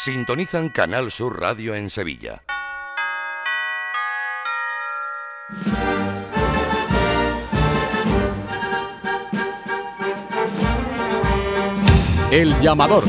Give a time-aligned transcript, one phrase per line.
[0.00, 2.44] Sintonizan Canal Sur Radio en Sevilla.
[12.30, 13.02] El llamador.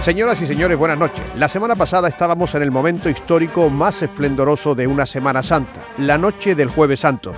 [0.00, 1.24] Señoras y señores, buenas noches.
[1.36, 6.18] La semana pasada estábamos en el momento histórico más esplendoroso de una Semana Santa, la
[6.18, 7.34] noche del Jueves Santo,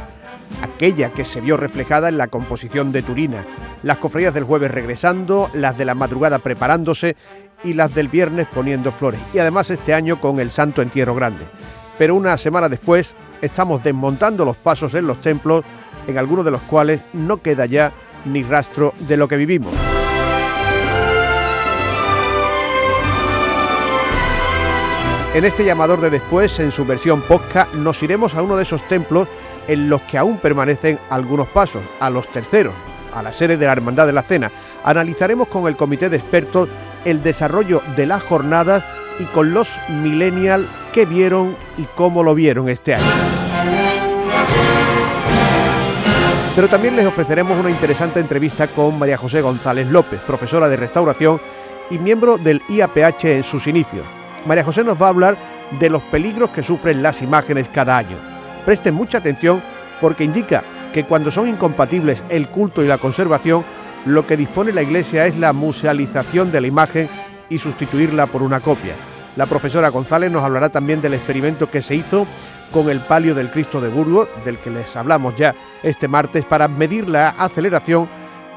[0.63, 3.45] aquella que se vio reflejada en la composición de Turina,
[3.83, 7.17] las cofradías del jueves regresando, las de la madrugada preparándose
[7.65, 11.47] y las del viernes poniendo flores, y además este año con el Santo Entierro Grande.
[11.99, 15.65] Pero una semana después estamos desmontando los pasos en los templos,
[16.07, 17.93] en algunos de los cuales no queda ya
[18.25, 19.73] ni rastro de lo que vivimos.
[25.33, 28.83] En este llamador de después, en su versión podcast, nos iremos a uno de esos
[28.89, 29.29] templos
[29.69, 32.75] en los que aún permanecen algunos pasos, a los terceros,
[33.15, 34.51] a la sede de la Hermandad de la Cena.
[34.85, 36.69] Analizaremos con el comité de expertos
[37.05, 38.83] el desarrollo de las jornadas
[39.19, 43.05] y con los millennials que vieron y cómo lo vieron este año.
[46.57, 51.41] Pero también les ofreceremos una interesante entrevista con María José González López, profesora de restauración
[51.91, 54.05] y miembro del IAPH en sus inicios.
[54.47, 55.37] María José nos va a hablar
[55.79, 58.17] de los peligros que sufren las imágenes cada año.
[58.65, 59.63] Presten mucha atención
[60.01, 63.65] porque indica que cuando son incompatibles el culto y la conservación,
[64.07, 67.09] lo que dispone la Iglesia es la musealización de la imagen
[67.49, 68.95] y sustituirla por una copia.
[69.37, 72.27] La profesora González nos hablará también del experimento que se hizo
[72.73, 76.69] con el palio del Cristo de Burgos, del que les hablamos ya este martes, para
[76.69, 78.09] medir la aceleración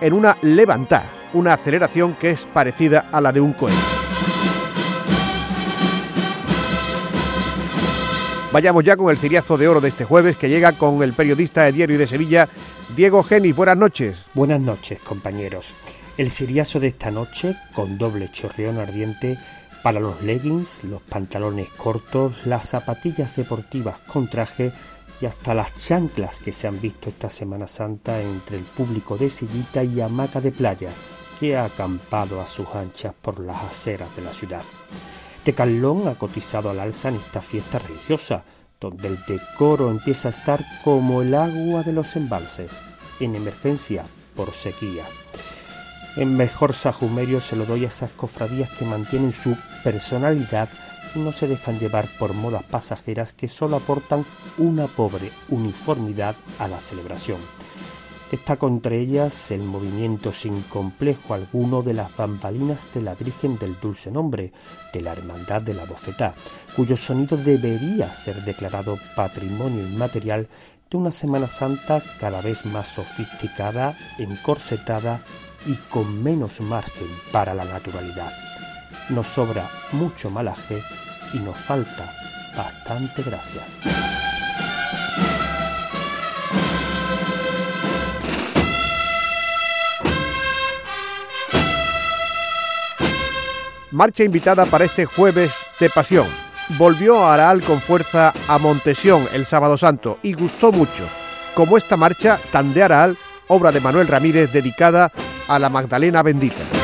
[0.01, 4.02] en una levantada, una aceleración que es parecida a la de un cohete.
[8.53, 11.63] Vayamos ya con el ciriazo de oro de este jueves que llega con el periodista
[11.63, 12.47] de Diario de Sevilla,
[12.95, 13.55] Diego Genis.
[13.55, 14.15] Buenas noches.
[14.35, 15.73] Buenas noches, compañeros.
[16.19, 19.39] El ciriazo de esta noche, con doble chorreón ardiente,
[19.81, 24.71] para los leggings, los pantalones cortos, las zapatillas deportivas con traje
[25.19, 29.31] y hasta las chanclas que se han visto esta Semana Santa entre el público de
[29.31, 30.91] sillita y hamaca de playa
[31.39, 34.61] que ha acampado a sus anchas por las aceras de la ciudad.
[35.43, 38.45] Tecalón ha cotizado al alza en esta fiesta religiosa,
[38.79, 42.81] donde el decoro empieza a estar como el agua de los embalses,
[43.19, 44.05] en emergencia
[44.35, 45.03] por sequía.
[46.15, 50.69] En mejor sajumerio se lo doy a esas cofradías que mantienen su personalidad
[51.13, 54.25] y no se dejan llevar por modas pasajeras que solo aportan
[54.57, 57.39] una pobre uniformidad a la celebración.
[58.31, 63.79] Está contra ellas el movimiento sin complejo alguno de las bambalinas de la Virgen del
[63.79, 64.51] Dulce Nombre,
[64.91, 66.33] de la Hermandad de la Bofetá,
[66.75, 70.47] cuyo sonido debería ser declarado patrimonio inmaterial
[70.89, 75.21] de una Semana Santa cada vez más sofisticada, encorsetada
[75.65, 78.31] y con menos margen para la naturalidad.
[79.09, 80.81] Nos sobra mucho malaje
[81.33, 82.13] y nos falta
[82.55, 84.12] bastante gracia.
[93.93, 96.25] Marcha invitada para este jueves de pasión.
[96.79, 101.07] Volvió a Araal con fuerza a Montesión el sábado santo y gustó mucho,
[101.53, 105.11] como esta marcha tan de Araal, obra de Manuel Ramírez dedicada
[105.47, 106.82] a la Magdalena Bendita.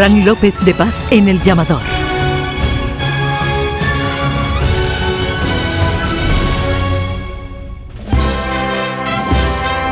[0.00, 1.82] Fran López de Paz en El Llamador.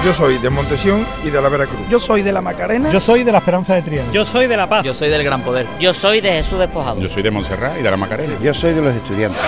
[0.03, 1.81] Yo soy de Montesión y de la Veracruz.
[1.91, 2.91] Yo soy de la Macarena.
[2.91, 4.11] Yo soy de la Esperanza de Triana.
[4.11, 4.83] Yo soy de la Paz.
[4.83, 5.67] Yo soy del Gran Poder.
[5.79, 6.99] Yo soy de Jesús Despojado.
[7.03, 8.33] Yo soy de Montserrat y de la Macarena.
[8.43, 9.43] Yo soy de los estudiantes.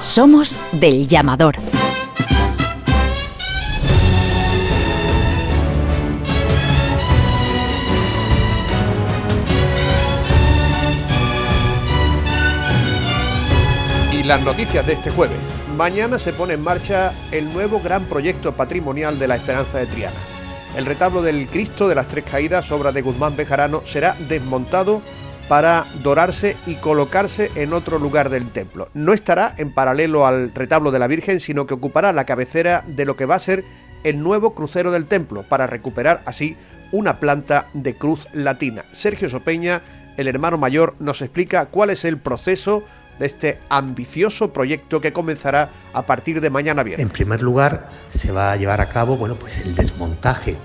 [0.00, 1.56] Somos del Llamador.
[14.26, 15.38] Las noticias de este jueves.
[15.76, 20.16] Mañana se pone en marcha el nuevo gran proyecto patrimonial de la Esperanza de Triana.
[20.76, 25.00] El retablo del Cristo de las Tres Caídas, obra de Guzmán Bejarano, será desmontado
[25.48, 28.88] para dorarse y colocarse en otro lugar del templo.
[28.94, 33.04] No estará en paralelo al retablo de la Virgen, sino que ocupará la cabecera de
[33.04, 33.64] lo que va a ser
[34.02, 36.56] el nuevo crucero del templo, para recuperar así
[36.90, 38.86] una planta de cruz latina.
[38.90, 39.82] Sergio Sopeña,
[40.16, 42.82] el hermano mayor, nos explica cuál es el proceso
[43.18, 47.06] de este ambicioso proyecto que comenzará a partir de mañana viernes.
[47.06, 50.56] En primer lugar, se va a llevar a cabo bueno, pues el desmontaje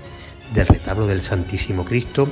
[0.54, 2.28] del retablo del Santísimo Cristo,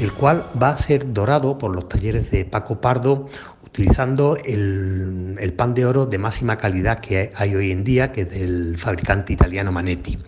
[0.00, 3.26] el cual va a ser dorado por los talleres de Paco Pardo
[3.68, 8.30] utilizando el, pan de oro de máxima calidad que hay hoy en día, que es
[8.30, 10.18] del fabricante italiano Manetti.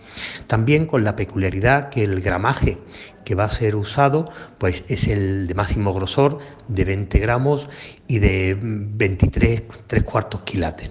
[0.47, 2.77] También con la peculiaridad que el gramaje
[3.25, 7.67] que va a ser usado pues es el de máximo grosor de 20 gramos
[8.07, 10.89] y de 23 tres cuartos quilates.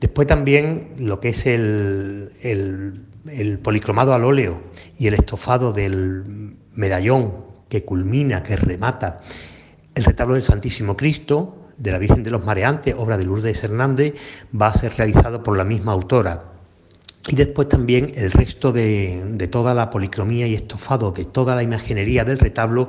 [0.00, 4.62] Después también lo que es el, el policromado al óleo
[4.96, 9.20] y el estofado del medallón que culmina, que remata
[9.94, 14.14] el retablo del Santísimo Cristo de la Virgen de los Mareantes, obra de Lourdes Hernández,
[14.58, 16.44] va a ser realizado por la misma autora.
[17.28, 22.24] Y después también el resto de, toda la policromía y estofado de toda la imaginería
[22.24, 22.88] del retablo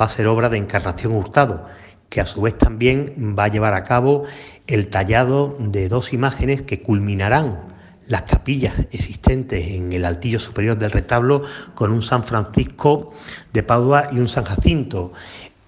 [0.00, 1.66] va a ser obra de Encarnación Hurtado,
[2.08, 4.24] que a su vez también va a llevar a cabo
[4.66, 7.70] el tallado de dos imágenes que culminarán
[8.06, 11.42] las capillas existentes en el altillo superior del retablo
[11.74, 13.12] con un San Francisco
[13.52, 15.12] de Padua y un San Jacinto.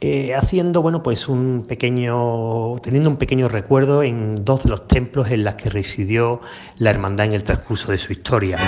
[0.04, 5.30] Eh, haciendo bueno pues un pequeño teniendo un pequeño recuerdo en dos de los templos
[5.30, 6.40] en los que residió
[6.78, 8.58] la hermandad en el transcurso de su historia.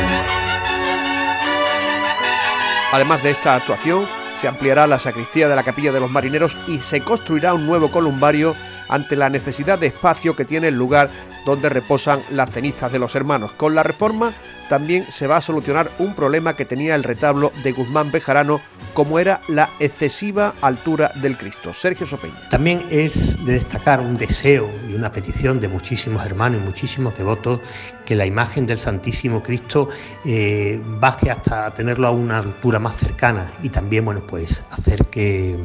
[2.92, 4.04] Además de esta actuación,
[4.40, 7.90] se ampliará la sacristía de la capilla de los marineros y se construirá un nuevo
[7.90, 8.54] columbario
[8.88, 11.10] ante la necesidad de espacio que tiene el lugar
[11.44, 13.52] donde reposan las cenizas de los hermanos.
[13.52, 14.32] Con la reforma
[14.68, 18.60] también se va a solucionar un problema que tenía el retablo de Guzmán Bejarano,
[18.94, 21.74] como era la excesiva altura del Cristo.
[21.74, 22.34] Sergio Sopeña.
[22.50, 27.60] También es de destacar un deseo y una petición de muchísimos hermanos y muchísimos devotos
[28.06, 29.88] que la imagen del Santísimo Cristo
[30.24, 35.56] eh, baje hasta tenerlo a una altura más cercana y también, bueno, pues hacer que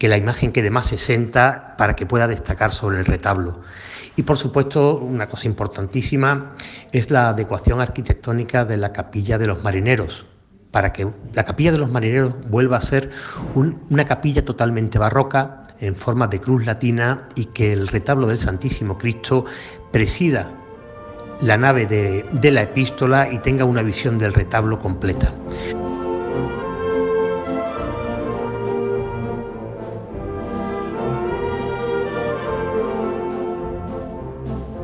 [0.00, 3.60] que la imagen quede más exenta para que pueda destacar sobre el retablo.
[4.16, 6.54] Y por supuesto, una cosa importantísima
[6.90, 10.24] es la adecuación arquitectónica de la capilla de los marineros,
[10.70, 13.10] para que la capilla de los marineros vuelva a ser
[13.54, 18.96] una capilla totalmente barroca, en forma de cruz latina, y que el retablo del Santísimo
[18.96, 19.44] Cristo
[19.92, 20.50] presida
[21.42, 25.30] la nave de, de la epístola y tenga una visión del retablo completa.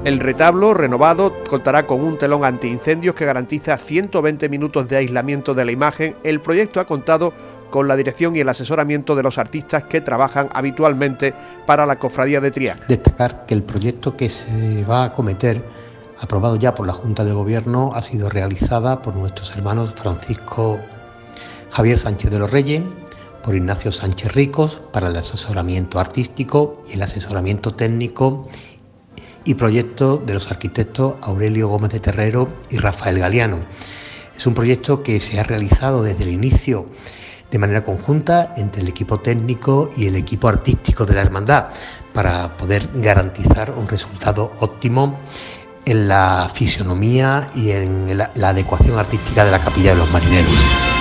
[0.07, 5.65] El retablo renovado contará con un telón antiincendios que garantiza 120 minutos de aislamiento de
[5.65, 6.15] la imagen.
[6.23, 7.33] El proyecto ha contado
[7.71, 11.35] con la dirección y el asesoramiento de los artistas que trabajan habitualmente
[11.67, 12.83] para la Cofradía de Triana.
[12.87, 15.65] Destacar que el proyecto que se va a acometer,
[16.21, 20.79] aprobado ya por la Junta de Gobierno, ha sido realizada por nuestros hermanos Francisco
[21.73, 22.85] Javier Sánchez de los Reyes,
[23.43, 28.47] por Ignacio Sánchez Ricos para el asesoramiento artístico y el asesoramiento técnico
[29.47, 33.61] y proyecto de los arquitectos Aurelio Gómez de Terrero y Rafael Galeano.
[34.37, 36.87] Es un proyecto que se ha realizado desde el inicio
[37.51, 41.67] de manera conjunta entre el equipo técnico y el equipo artístico de la hermandad
[42.13, 45.19] para poder garantizar un resultado óptimo
[45.85, 50.96] en la fisionomía y en la, adecuación artística de la capilla de los marineros.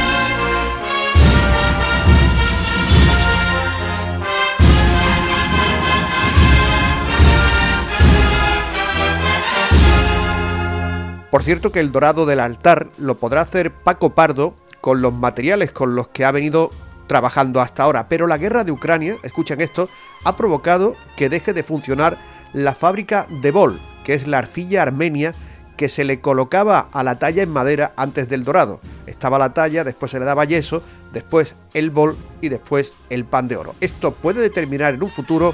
[11.36, 15.70] Por cierto que el dorado del altar lo podrá hacer Paco Pardo con los materiales
[15.70, 16.72] con los que ha venido
[17.08, 19.90] trabajando hasta ahora, pero la guerra de Ucrania, escuchen esto,
[20.24, 22.18] ha provocado que deje de funcionar
[22.54, 25.36] la fábrica de Bol, que es la arcilla armenia
[25.76, 28.80] que se le colocaba a la talla en madera antes del dorado.
[29.06, 33.50] Estaba la talla, después se le daba yeso, después el bol y después el pan
[33.50, 33.76] de oro.
[33.82, 35.54] Esto puede determinar en un futuro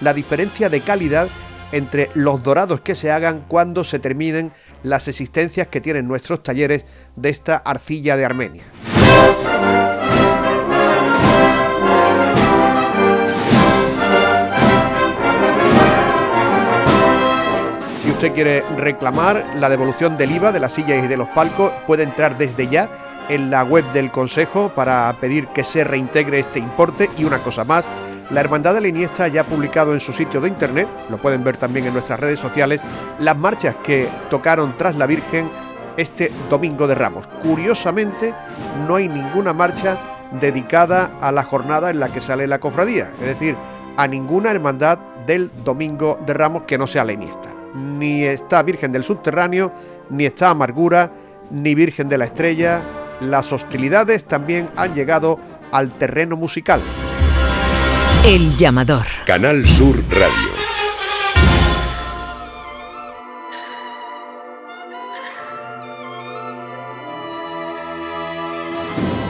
[0.00, 1.28] la diferencia de calidad
[1.72, 6.84] entre los dorados que se hagan cuando se terminen las existencias que tienen nuestros talleres
[7.16, 8.62] de esta arcilla de Armenia.
[18.02, 21.72] Si usted quiere reclamar la devolución del IVA de las sillas y de los palcos,
[21.86, 22.90] puede entrar desde ya
[23.28, 27.64] en la web del Consejo para pedir que se reintegre este importe y una cosa
[27.64, 27.84] más,
[28.30, 31.42] La Hermandad de la Iniesta ya ha publicado en su sitio de internet, lo pueden
[31.42, 32.80] ver también en nuestras redes sociales,
[33.18, 35.50] las marchas que tocaron tras la Virgen
[35.96, 37.26] este domingo de Ramos.
[37.42, 38.32] Curiosamente,
[38.86, 39.98] no hay ninguna marcha
[40.40, 43.56] dedicada a la jornada en la que sale la cofradía, es decir,
[43.96, 47.50] a ninguna hermandad del domingo de Ramos que no sea la Iniesta.
[47.74, 49.72] Ni está Virgen del Subterráneo,
[50.08, 51.10] ni está Amargura,
[51.50, 52.80] ni Virgen de la Estrella.
[53.20, 55.40] Las hostilidades también han llegado
[55.72, 56.80] al terreno musical.
[58.24, 59.06] El llamador.
[59.24, 60.30] Canal Sur Radio.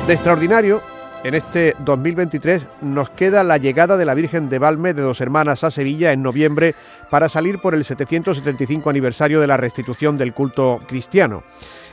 [0.09, 0.83] De extraordinario,
[1.23, 5.63] en este 2023 nos queda la llegada de la Virgen de Valme de Dos Hermanas
[5.63, 6.75] a Sevilla en noviembre
[7.11, 11.45] para salir por el 775 aniversario de la restitución del culto cristiano.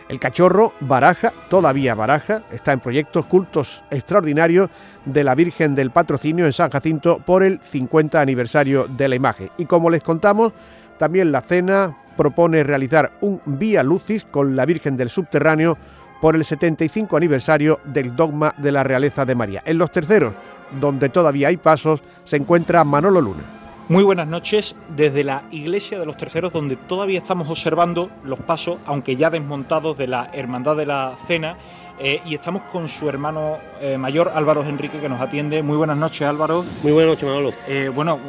[0.09, 4.69] El cachorro baraja, todavía baraja, está en proyectos cultos extraordinarios
[5.07, 9.49] de la Virgen del Patrocinio en San Jacinto por el 50 aniversario de la imagen.
[9.57, 10.53] Y como les contamos,
[10.97, 15.77] también la cena propone realizar un Vía Lucis con la Virgen del Subterráneo
[16.21, 19.61] por el 75 aniversario del dogma de la realeza de María.
[19.65, 20.33] En los terceros,
[20.79, 23.43] donde todavía hay pasos, se encuentra Manolo Luna.
[23.89, 28.79] Muy buenas noches desde la Iglesia de los Terceros, donde todavía estamos observando los pasos,
[28.85, 31.55] aunque ya desmontados, de la Hermandad de la Cena.
[31.99, 35.63] Eh, y estamos con su hermano eh, mayor, Álvaro Enrique, que nos atiende.
[35.63, 36.63] Muy buenas noches, Álvaro.
[36.83, 37.49] Muy buenas noches, Manolo.
[37.67, 38.19] Eh, bueno,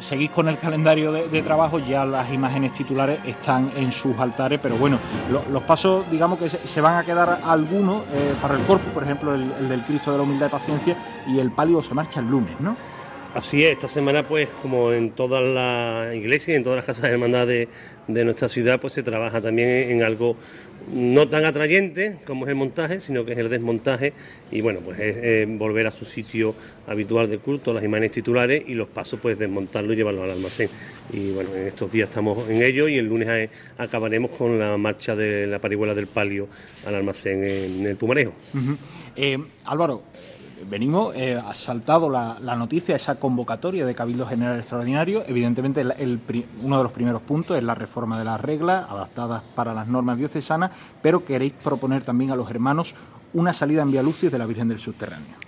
[0.00, 4.76] seguís con el calendario de, trabajo, ya las imágenes titulares están en sus altares, pero
[4.76, 4.98] bueno,
[5.50, 8.02] los pasos, digamos que se, van a quedar algunos
[8.42, 11.38] para el cuerpo, por ejemplo, el, el del Cristo de la Humildad y Paciencia, y
[11.38, 12.76] el palio se marcha el lunes, ¿no?
[13.34, 17.10] Así es, esta semana pues como en todas las iglesias, en todas las casas de
[17.10, 17.68] hermandad de,
[18.06, 20.34] nuestra ciudad, pues se trabaja también en algo
[20.92, 24.12] no tan atrayente como es el montaje, sino que es el desmontaje
[24.50, 26.54] y bueno, pues es, volver a su sitio
[26.86, 30.68] habitual de culto, las imágenes titulares y los pasos pues desmontarlo y llevarlo al almacén.
[31.12, 34.76] Y bueno, en estos días estamos en ello y el lunes eh, acabaremos con la
[34.76, 36.48] marcha de la parihuela del palio
[36.86, 38.32] al almacén en el Pumarejo.
[39.16, 40.04] Eh, Álvaro,
[40.68, 45.22] venimos, eh, ha saltado la, noticia, esa convocatoria de Cabildo General Extraordinario.
[45.26, 45.84] Evidentemente,
[46.62, 50.18] uno de los primeros puntos es la reforma de las reglas adaptadas para las normas
[50.18, 50.70] diocesanas,
[51.02, 52.94] pero queréis proponer también a los hermanos
[53.34, 55.47] una salida en Vía Lucis de la Virgen del Subterráneo.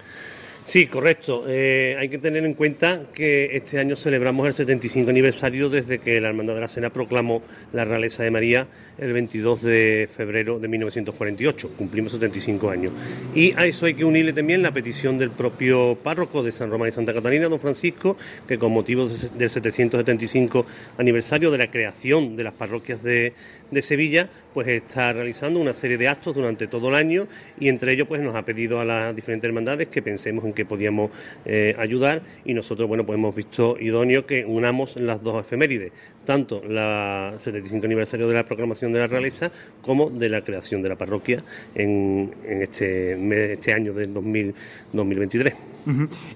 [0.70, 1.46] Sí, correcto.
[1.48, 6.20] Eh, hay que tener en cuenta que este año celebramos el 75 aniversario desde que
[6.20, 10.68] la Hermandad de la Cena proclamó la realeza de María el 22 de febrero de
[10.68, 11.70] 1948.
[11.76, 12.92] Cumplimos 75 años.
[13.34, 16.90] Y a eso hay que unirle también la petición del propio párroco de San Román
[16.90, 20.66] y Santa Catalina, don Francisco, que con motivo del 775
[20.98, 23.32] aniversario de la creación de las parroquias de,
[23.80, 27.26] Sevilla, pues está realizando una serie de actos durante todo el año
[27.58, 30.66] y entre ellos pues nos ha pedido a las diferentes hermandades que pensemos en qué
[30.66, 31.10] podíamos
[31.46, 35.92] eh, ayudar y nosotros bueno pues hemos visto idóneo que unamos las dos efemérides,
[36.24, 39.50] tanto la 75 aniversario de la proclamación de la realeza
[39.80, 41.42] como de la creación de la parroquia
[41.74, 45.54] en, este, este año del 2023.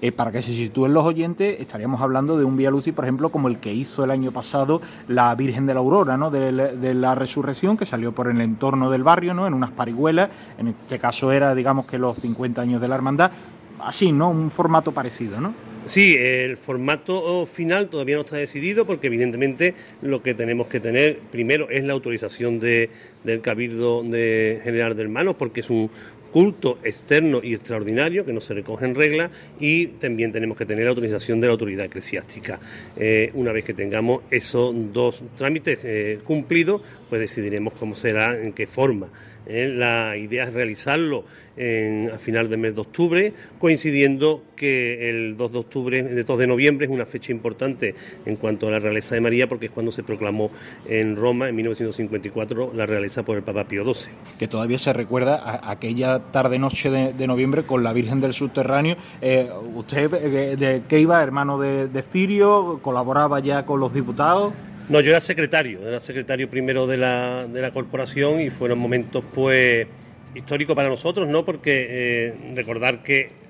[0.01, 3.29] Eh, para que se sitúen los oyentes, estaríamos hablando de un Vía Lucis, por ejemplo,
[3.29, 6.31] como el que hizo el año pasado la Virgen de la Aurora, ¿no?
[6.31, 9.47] de, la Resurrección, que salió por el entorno del barrio, ¿no?
[9.47, 13.31] en unas parihuelas, en este caso era, digamos, que los 50 años de la hermandad,
[13.79, 14.29] así, ¿no?
[14.29, 15.53] Un formato parecido, ¿no?
[15.85, 21.19] Sí, el formato final todavía no está decidido porque evidentemente lo que tenemos que tener
[21.31, 22.89] primero es la autorización de,
[23.23, 25.91] del Cabildo de General del Mano porque es un,
[26.35, 30.83] culto externo y extraordinario que no se recoge en regla y también tenemos que tener
[30.83, 32.59] la autorización de la autoridad eclesiástica.
[32.97, 38.51] Eh, una vez que tengamos esos dos trámites eh, cumplidos, pues decidiremos cómo será, en
[38.51, 39.07] qué forma.
[39.47, 41.25] La idea es realizarlo
[41.55, 46.47] a final del mes de octubre, coincidiendo que el 2 de octubre, el 2 de
[46.47, 49.91] noviembre es una fecha importante en cuanto a la realeza de María, porque es cuando
[49.91, 50.51] se proclamó
[50.87, 54.11] en Roma en 1954 la realeza por el Papa Pío XII.
[54.37, 58.97] Que todavía se recuerda aquella tarde-noche de, noviembre con la Virgen del Subterráneo.
[59.21, 62.79] Eh, ¿Usted eh, de, qué iba, hermano de, de Cirio?
[62.81, 64.53] ¿Colaboraba ya con los diputados?
[64.87, 69.23] No, yo era secretario, era secretario primero de la, de la corporación y fueron momentos
[69.33, 69.87] pues
[70.35, 71.43] históricos para nosotros, ¿no?
[71.43, 73.45] Porque eh, recordar que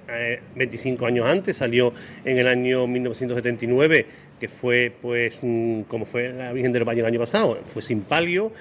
[0.56, 1.92] 25 años antes salió
[2.24, 4.06] en el año 1979
[4.40, 8.02] que fue pues mm, como fue la Virgen del Valle el año pasado, fue sin
[8.02, 8.52] palio,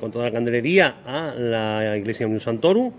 [0.00, 2.92] con toda la candelería a la iglesia Unión Santorum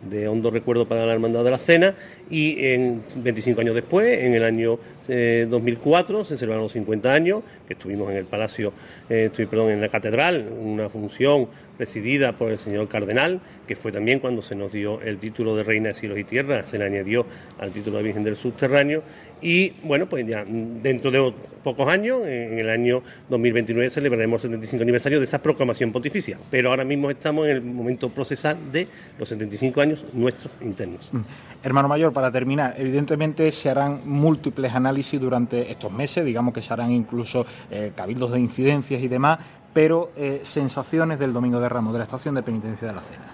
[0.00, 1.94] de hondo recuerdo para la Hermandad de la Cena
[2.30, 7.42] y en 25 años después, en el año 2004, eh, se celebraron los 50 años,
[7.66, 8.72] que estuvimos en el Palacio,
[9.10, 14.20] eh, perdón, en la Catedral, una función presidida por el señor Cardenal, que fue también
[14.20, 17.26] cuando se nos dio el título de Reina de Cielos y Tierra, se le añadió
[17.58, 19.02] al título de Virgen del Subterráneo
[19.42, 21.32] y bueno, pues ya dentro de
[21.64, 26.38] pocos años, en el año 2029, celebraremos el 75 aniversario de esa proclamación pontificia.
[26.50, 28.86] Pero ahora mismo estamos en el momento procesal de
[29.18, 31.10] los 75 años nuestros internos.
[31.12, 31.20] Mm.
[31.64, 36.92] Hermano Mayor, terminar, evidentemente se harán múltiples análisis durante estos meses, digamos que se harán
[36.92, 39.38] incluso eh, cabildos de incidencias y demás,
[39.72, 43.24] pero eh, sensaciones del Domingo de Ramos, de la estación de penitencia de la Cena.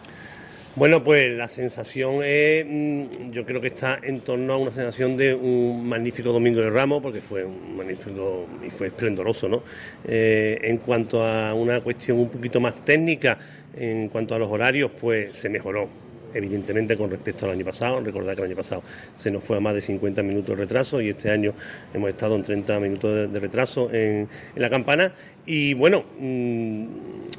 [0.79, 5.17] Bueno, pues la sensación es, mm, yo creo que está en torno a una sensación
[5.17, 9.63] de un magnífico Domingo de Ramos, porque fue un magnífico y fue esplendoroso, ¿no?
[10.07, 13.37] Eh, en cuanto a una cuestión un poquito más técnica,
[13.77, 15.89] en cuanto a los horarios, pues se mejoró
[16.35, 18.01] evidentemente con respecto al año pasado.
[18.01, 18.83] Recordad que el año pasado
[19.17, 21.55] se nos fue a más de 50 minutos de retraso y este año
[21.95, 25.13] hemos estado en 30 minutos de, retraso en, la campana.
[25.47, 26.87] Y bueno, mm,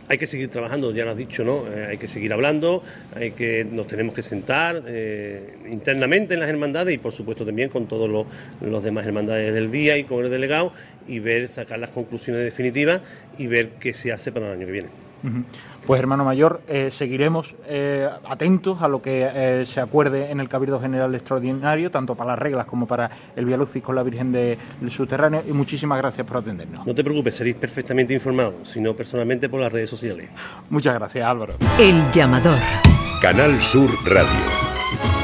[0.07, 1.67] hay que seguir trabajando, ya lo has dicho, ¿no?
[1.71, 2.81] Eh, hay que seguir hablando,
[3.15, 7.69] hay que nos tenemos que sentar eh, internamente en las hermandades y por supuesto también
[7.69, 8.25] con todos los,
[8.61, 10.73] los demás hermandades del día y con el delegado
[11.07, 13.01] y ver, sacar las conclusiones definitivas
[13.37, 15.08] y ver qué se hace para el año que viene.
[15.85, 20.47] Pues hermano mayor, eh, seguiremos eh, atentos a lo que eh, se acuerde en el
[20.47, 24.57] Cabildo General Extraordinario, tanto para las reglas como para el Via con la Virgen del
[24.87, 26.85] Subterráneo, y muchísimas gracias por atendernos.
[26.85, 30.29] No te preocupes, seréis perfectamente informados, sino personalmente por las redes sociales.
[30.69, 31.55] Muchas gracias, Álvaro.
[31.79, 32.57] El llamador.
[33.21, 35.18] Canal Sur Radio.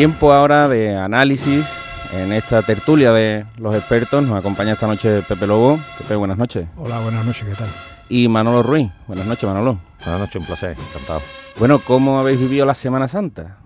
[0.00, 1.66] Tiempo ahora de análisis
[2.14, 4.24] en esta tertulia de los expertos.
[4.24, 5.78] Nos acompaña esta noche Pepe Lobo.
[5.98, 6.64] Pepe, buenas noches.
[6.78, 7.68] Hola, buenas noches, ¿qué tal?
[8.08, 8.90] Y Manolo Ruiz.
[9.06, 9.78] Buenas noches, Manolo.
[10.02, 11.20] Buenas noches, un placer, encantado.
[11.58, 13.58] Bueno, ¿cómo habéis vivido la Semana Santa?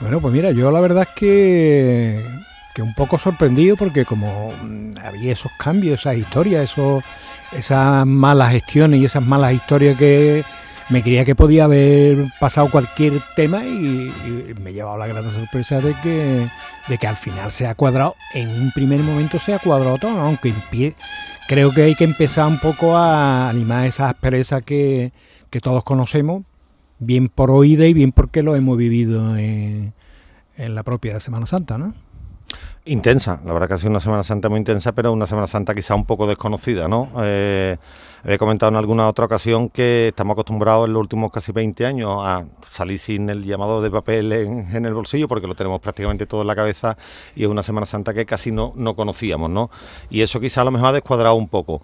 [0.00, 2.22] Bueno, pues mira, yo la verdad es que,
[2.74, 4.52] que un poco sorprendido porque como
[5.02, 7.02] había esos cambios, esas historias, esos,
[7.52, 10.44] esas malas gestiones y esas malas historias que
[10.90, 14.12] me creía que podía haber pasado cualquier tema y,
[14.60, 16.48] me he llevado la grata sorpresa de que,
[16.88, 20.20] de que al final se ha cuadrado, en un primer momento se ha cuadrado todo,
[20.20, 20.52] aunque
[21.48, 25.12] creo que hay que empezar un poco a animar esas asperezas que,
[25.50, 26.44] que todos conocemos,
[26.98, 29.94] bien por oída y bien porque lo hemos vivido en,
[30.56, 31.94] en la propia Semana Santa, ¿no?
[32.86, 35.74] Intensa, la verdad que ha sido una Semana Santa muy intensa, pero una Semana Santa
[35.74, 37.10] quizá un poco desconocida, ¿no?
[37.22, 37.78] Eh,
[38.26, 42.10] he comentado en alguna otra ocasión que estamos acostumbrados en los últimos casi 20 años
[42.22, 46.42] a salir sin el llamado de papel en, el bolsillo, porque lo tenemos prácticamente todo
[46.42, 46.98] en la cabeza
[47.34, 49.70] y es una Semana Santa que casi no, no conocíamos, ¿no?
[50.10, 51.80] Y eso quizá a lo mejor ha descuadrado un poco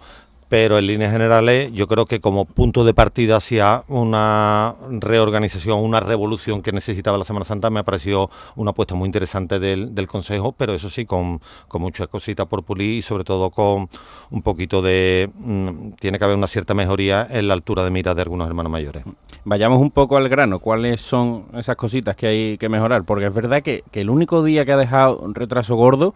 [0.51, 6.01] pero en líneas generales yo creo que como punto de partida hacia una reorganización, una
[6.01, 10.51] revolución que necesitaba la Semana Santa me ha parecido una apuesta muy interesante del, Consejo,
[10.51, 11.39] pero eso sí, con,
[11.75, 13.87] muchas cositas por pulir y sobre todo con
[14.29, 15.29] un poquito de...
[15.35, 18.73] Mm, tiene que haber una cierta mejoría en la altura de mira de algunos hermanos
[18.73, 19.05] mayores.
[19.45, 23.05] Vayamos un poco al grano, ¿cuáles son esas cositas que hay que mejorar?
[23.05, 26.13] Porque es verdad que el único día que ha dejado un retraso gordo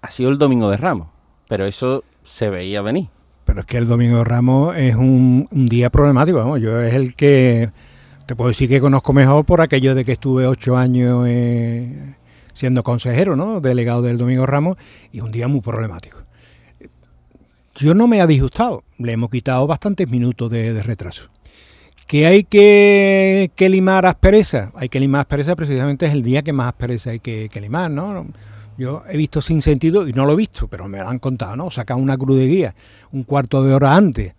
[0.00, 1.08] ha sido el Domingo de Ramos,
[1.48, 3.08] pero eso se veía venir.
[3.54, 7.70] Pero es que el Domingo Ramos es un, día problemático, vamos, yo es el que
[8.26, 12.16] te puedo decir que conozco mejor por aquello de que estuve ocho años eh,
[12.52, 13.60] siendo consejero, ¿no?
[13.60, 14.76] Delegado del Domingo Ramos,
[15.12, 16.18] y un día muy problemático.
[17.76, 21.30] Yo no me ha disgustado, le hemos quitado bastantes minutos de, retraso.
[22.08, 24.72] ¿Que hay que, limar aspereza?
[24.74, 28.26] Hay que limar aspereza precisamente es el día que más aspereza hay que limar, ¿no?
[28.76, 31.56] Yo he visto sin sentido, y no lo he visto, pero me lo han contado,
[31.56, 31.70] ¿no?
[31.70, 32.74] Sacar una cruz guía
[33.12, 34.34] un cuarto de hora antes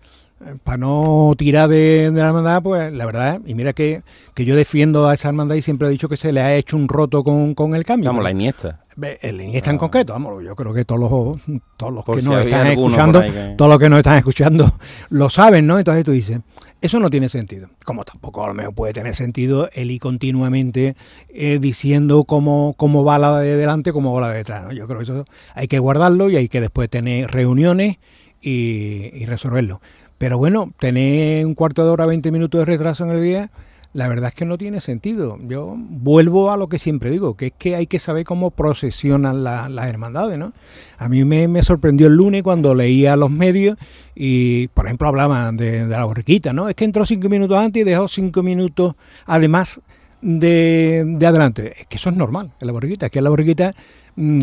[0.64, 5.08] para no tirar de, la hermandad, pues la verdad, y mira que, que, yo defiendo
[5.08, 7.56] a esa hermandad y siempre he dicho que se le ha hecho un roto con,
[7.56, 8.10] con el cambio.
[8.10, 8.82] Vamos, la Iniesta.
[9.22, 9.80] El Iniesta en ah.
[9.80, 13.24] concreto, vamos, yo creo que todos los, todos los que nos están escuchando,
[13.58, 14.74] todos los que nos están escuchando
[15.10, 15.78] lo saben, ¿no?
[15.78, 16.40] Entonces tú dices,
[16.82, 17.70] eso no tiene sentido.
[17.84, 20.96] Como tampoco a lo mejor puede tener sentido el ir continuamente
[21.30, 24.64] eh, diciendo cómo, cómo va la de delante, cómo va la de detrás.
[24.66, 24.72] ¿no?
[24.72, 27.98] Yo creo que eso hay que guardarlo y hay que después tener reuniones
[28.42, 29.82] y, resolverlo.
[30.18, 33.52] Pero bueno, tener un cuarto de hora, 20 minutos de retraso en el día,
[33.96, 35.38] la verdad es que no tiene sentido.
[35.48, 39.44] Yo vuelvo a lo que siempre digo, que es que hay que saber cómo procesionan
[39.44, 40.52] las hermandades, ¿no?
[40.98, 43.78] A mí me, sorprendió el lunes cuando leía los medios
[44.14, 46.68] y, por ejemplo, hablaban de, la borriquita, ¿no?
[46.68, 49.80] Es que entró cinco minutos antes y dejó cinco minutos, además
[50.22, 51.74] de, de adelante.
[51.80, 53.76] Es que eso es normal en la borriquita, es que en la borriquita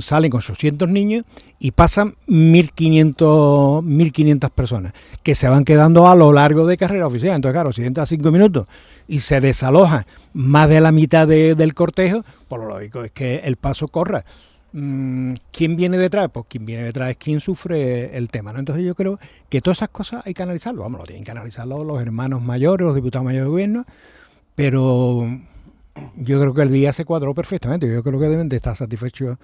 [0.00, 1.24] salen con 800 niños
[1.58, 7.37] y pasan 1.500, 1.500 personas que se van quedando a lo largo de carrera oficial.
[7.37, 8.66] Entonces, claro, si entra 5 minutos
[9.08, 13.56] y se desaloja más de la mitad del cortejo, por lo lógico es que el
[13.56, 14.24] paso corra.
[14.72, 16.30] Mm, ¿Quién viene detrás?
[16.32, 18.58] Pues quien viene detrás es quien sufre el tema, ¿no?
[18.58, 19.18] Entonces yo creo
[19.50, 22.87] que todas esas cosas hay que analizarlo, vamos, lo tienen que analizarlo los hermanos mayores,
[22.87, 23.87] los diputados mayores de gobierno,
[24.54, 25.28] pero
[26.16, 29.38] yo creo que el día se cuadró perfectamente, yo creo que deben de estar satisfechos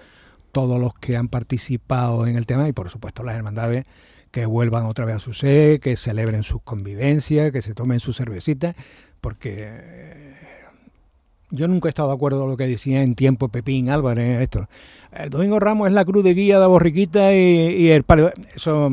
[0.52, 3.84] todos los que han participado en el tema y por supuesto las hermandades
[4.30, 8.16] que vuelvan otra vez a su sede, que celebren sus convivencias, que se tomen sus
[8.16, 8.74] cervecitas,
[9.20, 10.34] porque
[11.50, 14.68] yo nunca he estado de acuerdo con lo que decía en tiempo Pepín Álvarez esto.
[15.30, 18.04] Domingo Ramos es la cruz de guía de Borriquita y, el
[18.54, 18.90] Eso,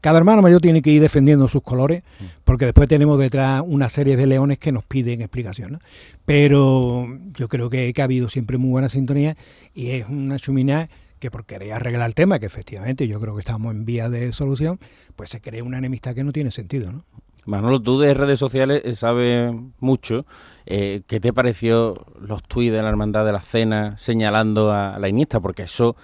[0.00, 2.02] cada hermano mayor tiene que ir defendiendo sus colores,
[2.44, 5.80] porque después tenemos detrás una serie de leones que nos piden explicación.
[6.24, 9.36] Pero yo creo que, ha habido siempre muy buena sintonía
[9.74, 13.40] y es una chuminada que por querer arreglar el tema, que efectivamente yo creo que
[13.40, 14.78] estamos en vía de solución,
[15.16, 16.92] pues se crea una enemistad que no tiene sentido.
[16.92, 17.04] ¿no?
[17.46, 20.26] Manolo, tú de redes sociales eh, sabes mucho.
[20.66, 25.08] Eh, ¿Qué te pareció los tuits de la Hermandad de la Cena señalando a la
[25.08, 25.40] Iniesta?
[25.40, 25.96] Porque eso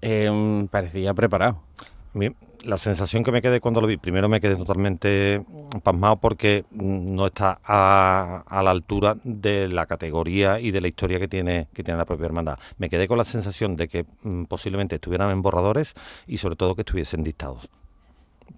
[0.00, 1.60] eh, parecía preparado.
[2.64, 5.44] La sensación que me quedé cuando lo vi, primero me quedé totalmente
[5.82, 11.28] pasmado porque no está a, la altura de la categoría y de la historia que
[11.28, 12.58] tiene, que tiene la propia hermandad.
[12.78, 15.94] Me quedé con la sensación de que mm, posiblemente estuvieran en borradores
[16.26, 17.68] y sobre todo que estuviesen dictados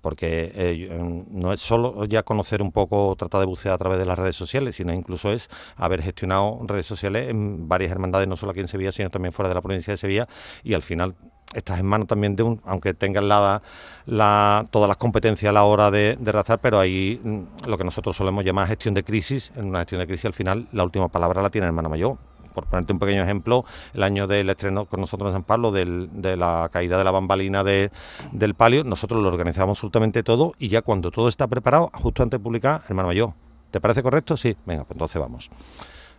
[0.00, 0.88] porque eh,
[1.31, 4.37] no es solo ya conocer un poco, tratar de bucear a través de las redes
[4.37, 8.68] sociales, sino incluso es haber gestionado redes sociales en varias hermandades, no solo aquí en
[8.68, 10.29] Sevilla, sino también fuera de la provincia de Sevilla,
[10.62, 11.14] y al final
[11.55, 15.90] estás en manos también de un, aunque tengas la, todas las competencias a la hora
[15.90, 19.81] de, de pero ahí mm, lo que nosotros solemos llamar gestión de crisis, en una
[19.81, 22.29] gestión de crisis al final la última palabra la tiene el hermano mayor
[22.60, 26.36] por ponerte un pequeño ejemplo, el año del estreno con nosotros en San Pablo, de
[26.36, 27.90] la caída de la bambalina de,
[28.32, 32.38] del palio, nosotros lo organizamos absolutamente todo y ya cuando todo está preparado, justo antes
[32.38, 33.32] de publicar, hermano mayor,
[33.70, 34.36] ¿te parece correcto?
[34.36, 35.50] Sí, venga, pues entonces vamos.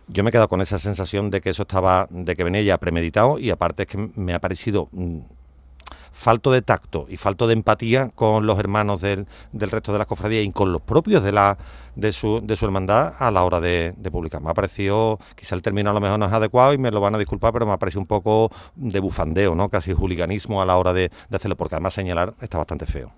[0.08, 2.78] Yo me he quedado con esa sensación de que eso estaba, de que venía ya
[2.78, 5.18] premeditado y aparte es que me ha parecido mm,
[6.12, 10.44] falto de tacto y falto de empatía con los hermanos del, resto de las cofradías
[10.44, 11.58] y con los propios de la
[11.94, 14.42] de su, de su hermandad a la hora de, publicar.
[14.42, 17.00] Me ha parecido, quizá el término a lo mejor no es adecuado y me lo
[17.00, 19.68] van a disculpar, pero me ha parecido un poco de bufandeo, ¿no?
[19.68, 23.12] casi hooliganismo a la hora de, hacerlo, porque además señalar está bastante feo.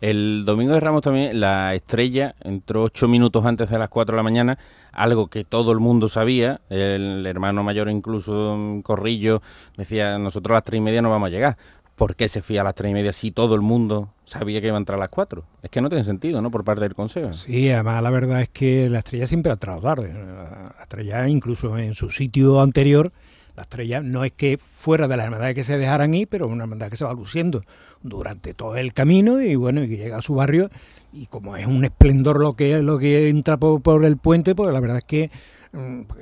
[0.00, 4.16] El domingo de Ramos también, la estrella entró ocho minutos antes de las cuatro de
[4.18, 4.58] la mañana,
[4.92, 9.42] algo que todo el mundo sabía, el hermano mayor incluso Corrillo
[9.76, 11.56] decía, nosotros a las tres y media no vamos a llegar.
[12.00, 14.68] ¿Por qué se fía a las tres y media si todo el mundo sabía que
[14.68, 15.44] iba a entrar a las cuatro?
[15.62, 16.50] Es que no tiene sentido, ¿no?
[16.50, 17.34] Por parte del Consejo.
[17.34, 20.14] Sí, además la verdad es que la estrella siempre ha entrado tarde.
[20.14, 23.12] La estrella, incluso en su sitio anterior,
[23.54, 26.64] la estrella no es que fuera de las hermandades que se dejaran ir, pero una
[26.64, 27.64] hermandad que se va luciendo
[28.00, 30.70] durante todo el camino y bueno, y que llega a su barrio
[31.12, 34.72] y como es un esplendor lo que lo que entra por, por el puente, pues
[34.72, 35.30] la verdad es que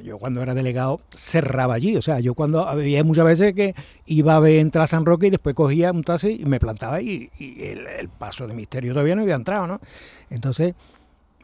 [0.03, 3.75] yo cuando era delegado cerraba allí, o sea, yo cuando había muchas veces que
[4.07, 7.01] iba a ver entrar a San Roque y después cogía un taxi y me plantaba
[7.01, 9.81] y, y el, paso de misterio todavía no había entrado, ¿no?
[10.29, 10.75] Entonces,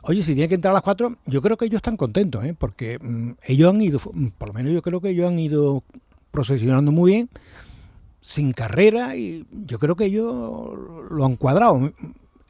[0.02, 2.54] oye, si tiene que entrar a las cuatro, yo creo que ellos están contentos, ¿eh?
[2.58, 5.82] Porque mm, ellos han ido, mm, por lo menos yo creo que ellos han ido
[6.30, 7.30] procesionando muy bien,
[8.20, 10.34] sin carrera, y yo creo que ellos
[11.10, 11.92] lo han cuadrado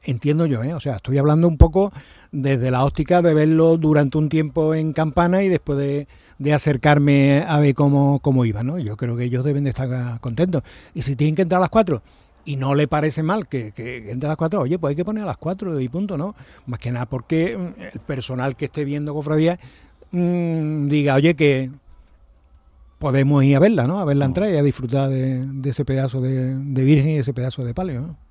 [0.05, 0.75] entiendo yo, ¿eh?
[0.75, 1.93] o sea, estoy hablando un poco
[2.35, 7.61] desde la óptica de verlo durante un tiempo en campana y después de, acercarme a
[7.61, 8.79] ver cómo, cómo iba, ¿no?
[8.79, 10.65] Yo creo que ellos deben de estar contentos.
[10.95, 12.03] Y si tienen que entrar a las cuatro
[12.45, 15.05] y no le parece mal que, que, entre a las cuatro, oye, pues hay que
[15.05, 16.35] poner a las cuatro y punto, ¿no?
[16.67, 19.61] Más que nada porque mm, el personal que esté viendo cofradía
[20.11, 21.71] mmm, diga, oye, que
[22.99, 24.01] podemos ir a verla, ¿no?
[24.01, 27.65] A verla entrar y a disfrutar de, ese pedazo de, de, virgen y ese pedazo
[27.65, 28.24] de palio, ¿no?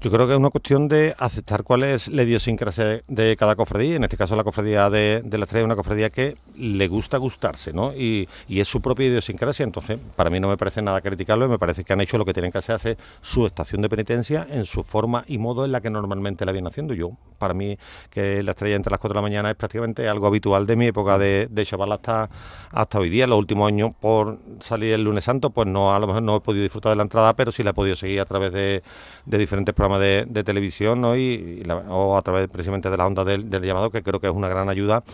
[0.00, 3.96] Yo creo que es una cuestión de aceptar cuál es la idiosincrasia de cada cofradía.
[3.96, 7.72] En este caso, la cofradía de, la estrella es una cofradía que le gusta gustarse,
[7.72, 7.94] ¿no?
[7.94, 9.64] Y, es su propia idiosincrasia.
[9.64, 12.24] Entonces, para mí no me parece nada criticarlo y me parece que han hecho lo
[12.24, 15.72] que tienen que hacer, hacer su estación de penitencia en su forma y modo en
[15.72, 16.92] la que normalmente la vienen haciendo.
[16.94, 17.78] Yo, para mí,
[18.10, 20.86] que la estrella entre las 4 de la mañana es prácticamente algo habitual de mi
[20.86, 22.28] época de, de chaval hasta,
[22.72, 23.26] hasta hoy día.
[23.26, 26.40] Los últimos años, por salir el lunes santo, pues no a lo mejor no he
[26.40, 28.82] podido disfrutar de la entrada, pero sí la he podido seguir a través de,
[29.24, 33.90] de diferentes programas de, televisión y, o a través precisamente de la onda del, llamado,
[33.90, 35.04] que creo que es una gran ayuda.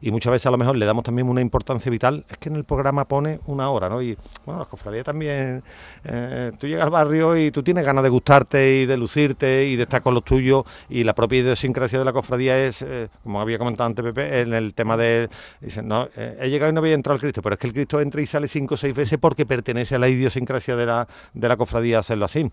[0.00, 2.24] Y muchas veces a lo mejor le damos también una importancia vital.
[2.28, 4.02] Es que en el programa pone una hora, ¿no?
[4.02, 5.62] Y bueno, las cofradías también.
[6.04, 9.76] Eh, tú llegas al barrio y tú tienes ganas de gustarte y de lucirte y
[9.76, 10.64] de estar con los tuyos.
[10.88, 14.52] Y la propia idiosincrasia de la cofradía es, eh, como había comentado antes Pepe, en
[14.52, 15.28] el tema de.
[15.60, 17.72] Dicen, no, eh, he llegado y no había entrado al Cristo, pero es que el
[17.72, 21.06] Cristo entra y sale cinco o seis veces porque pertenece a la idiosincrasia de la,
[21.32, 22.50] de la cofradía hacerlo así.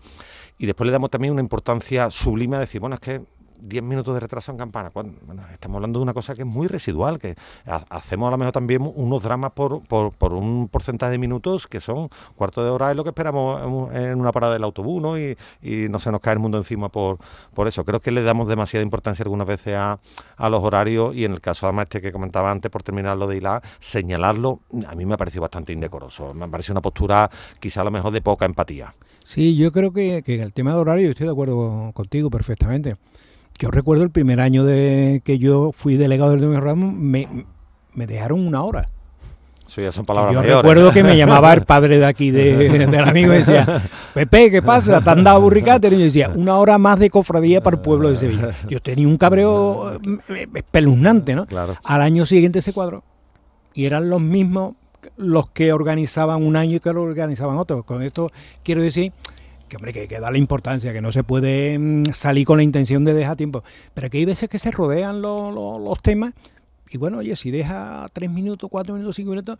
[0.58, 3.22] Y después le damos también una importancia sublime a decir, bueno, es que
[3.60, 4.90] 10 minutos de retraso en campana.
[5.52, 8.90] Estamos hablando de una cosa que es muy residual, que hacemos a lo mejor también
[8.94, 13.04] unos dramas por, por, un porcentaje de minutos que son cuarto de hora es lo
[13.04, 15.18] que esperamos en una parada del autobús, ¿no?
[15.18, 15.36] Y,
[15.88, 17.18] no se nos cae el mundo encima por,
[17.54, 17.84] por eso.
[17.84, 19.98] Creo que le damos demasiada importancia algunas veces a,
[20.48, 23.36] los horarios y en el caso además este que comentaba antes, por terminar lo de
[23.36, 26.32] ILA, señalarlo, a mí me ha parecido bastante indecoroso.
[26.34, 28.94] Me ha parecido una postura quizá a lo mejor de poca empatía.
[29.24, 32.96] Sí, yo creo que, que el tema de horario estoy de acuerdo contigo perfectamente.
[33.58, 37.46] Yo recuerdo el primer año de que yo fui delegado del Domingo Ramos, me,
[37.92, 38.86] me dejaron una hora.
[39.66, 42.54] Eso ya son palabras Yo recuerdo que me llamaba el padre de aquí, de,
[42.86, 43.82] del amigo, y decía,
[44.14, 45.02] Pepe, ¿qué pasa?
[45.02, 45.88] ¿Te han dado burricate?
[45.88, 48.52] Y yo decía, una hora más de cofradía para el pueblo de Sevilla.
[48.68, 51.46] Yo tenía un cabreo eh, espeluznante, ¿no?
[51.84, 53.02] Al año siguiente se cuadró.
[53.74, 54.74] Y eran los mismos
[55.16, 57.84] los que organizaban un año y que lo organizaban otros.
[57.84, 58.30] Con esto
[58.62, 59.12] quiero decir
[59.68, 62.62] que hombre, que hay que darle importancia, que no se puede mm, salir con la
[62.62, 63.62] intención de dejar tiempo,
[63.94, 66.34] pero que hay veces que se rodean los temas
[66.90, 69.58] y bueno, oye, si deja tres minutos, cuatro minutos, cinco minutos,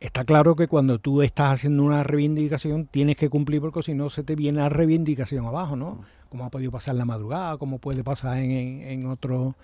[0.00, 4.10] está claro que cuando tú estás haciendo una reivindicación tienes que cumplir porque si no
[4.10, 6.04] se te viene la reivindicación abajo, ¿no?
[6.28, 9.54] Como ha podido pasar la madrugada, como puede pasar en, en, otros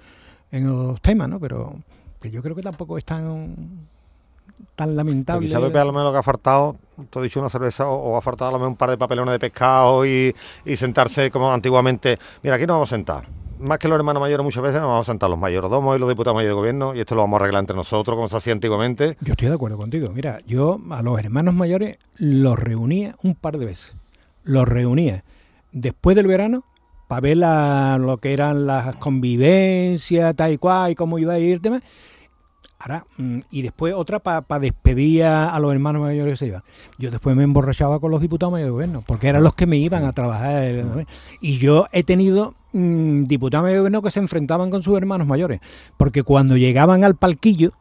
[0.50, 1.40] en otros temas, ¿no?
[1.40, 1.80] Pero
[2.20, 3.88] que yo creo que tampoco es tan
[4.76, 5.46] tan lamentable.
[5.46, 6.76] Quizás a lo menos lo que ha faltado,
[7.10, 9.32] te he dicho una cerveza, o, ha faltado a lo menos un par de papelones
[9.32, 10.34] de pescado y,
[10.76, 12.18] sentarse como antiguamente.
[12.42, 13.28] Mira, aquí nos vamos a sentar.
[13.58, 16.08] Más que los hermanos mayores muchas veces nos vamos a sentar los mayordomos y los
[16.08, 18.54] diputados mayores de gobierno y esto lo vamos a arreglar entre nosotros como se hacía
[18.54, 19.18] antiguamente.
[19.20, 20.10] Yo estoy de acuerdo contigo.
[20.14, 23.96] Mira, yo a los hermanos mayores los reunía un par de veces.
[24.44, 25.24] Los reunía
[25.72, 26.64] después del verano
[27.06, 31.54] para ver lo que eran las convivencias, tal y cual, y cómo iba a ir
[31.54, 31.82] el tema
[32.82, 36.62] Ahora, mm, y después otra para despedir a, los hermanos mayores que se iban.
[36.96, 39.76] Yo después me emborrachaba con los diputados mayores de gobierno, porque eran los que me
[39.76, 41.06] iban a trabajar.
[41.42, 45.26] Y yo he tenido mm, diputados mayores de gobierno que se enfrentaban con sus hermanos
[45.26, 45.60] mayores,
[45.98, 47.72] porque cuando llegaban al palquillo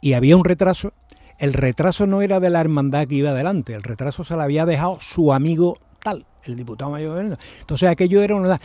[0.00, 0.94] y había un retraso,
[1.38, 4.66] el retraso no era de la hermandad que iba adelante, el retraso se lo había
[4.66, 7.36] dejado su amigo tal, el diputado mayor de gobierno.
[7.60, 8.60] Entonces aquello era una...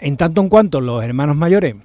[0.00, 1.76] En tanto en cuanto los hermanos mayores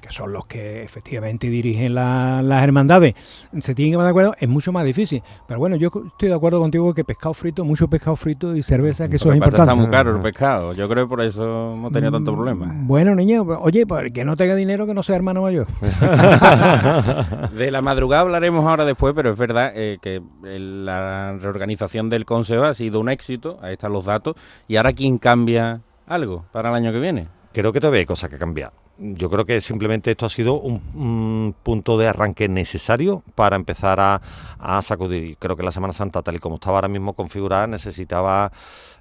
[0.00, 3.14] que son los que efectivamente dirigen las hermandades,
[3.60, 5.22] se tienen que poner de acuerdo, es mucho más difícil.
[5.46, 9.08] Pero bueno, yo estoy de acuerdo contigo que pescado frito, mucho pescado frito y cerveza,
[9.08, 9.62] que eso es importante.
[9.62, 12.66] Está muy caro el pescado, yo creo que por eso no tenía tanto problema.
[12.66, 15.66] Mm, bueno, niño, oye, pues que no tenga dinero que no sea hermano mayor.
[17.52, 22.64] de la madrugada hablaremos ahora después, pero es verdad eh, que la reorganización del Consejo
[22.64, 24.36] ha sido un éxito, ahí están los datos,
[24.68, 27.28] y ahora ¿quién cambia algo para el año que viene?
[27.52, 31.54] Creo que todavía hay cosas que cambiar yo creo que simplemente esto ha sido un,
[31.62, 34.20] punto de arranque necesario para empezar a,
[34.58, 35.36] a, sacudir.
[35.38, 38.52] Creo que la Semana Santa, tal y como estaba ahora mismo configurada, necesitaba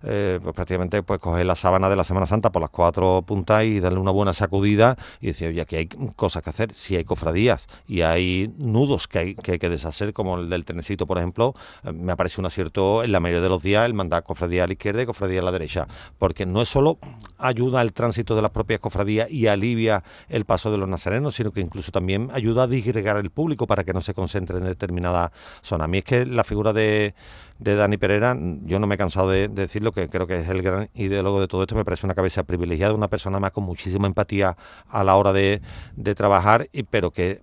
[0.03, 3.63] eh, pues prácticamente pues coger la sábana de la Semana Santa por las cuatro puntas
[3.63, 6.73] y darle una buena sacudida y decir, oye, aquí hay cosas que hacer.
[6.73, 11.17] Si hay cofradías y hay nudos que hay que, deshacer, como el del trenecito, por
[11.17, 14.63] ejemplo, eh, me parece un acierto en la mayoría de los días el mandar cofradía
[14.63, 16.97] a la izquierda y cofradía a la derecha, porque no es solo
[17.37, 21.51] ayuda al tránsito de las propias cofradías y alivia el paso de los nazarenos, sino
[21.51, 25.31] que incluso también ayuda a disgregar el público para que no se concentre en determinada
[25.61, 25.85] zona.
[25.85, 27.13] A mí es que la figura de
[27.59, 30.61] de Dani Pereira, yo no me he cansado de, decirlo, que creo que es el
[30.61, 34.07] gran ideólogo de todo esto, me parece una cabeza privilegiada, una persona más con muchísima
[34.07, 34.55] empatía
[34.87, 35.61] a la hora de,
[35.95, 37.41] de trabajar, y, pero que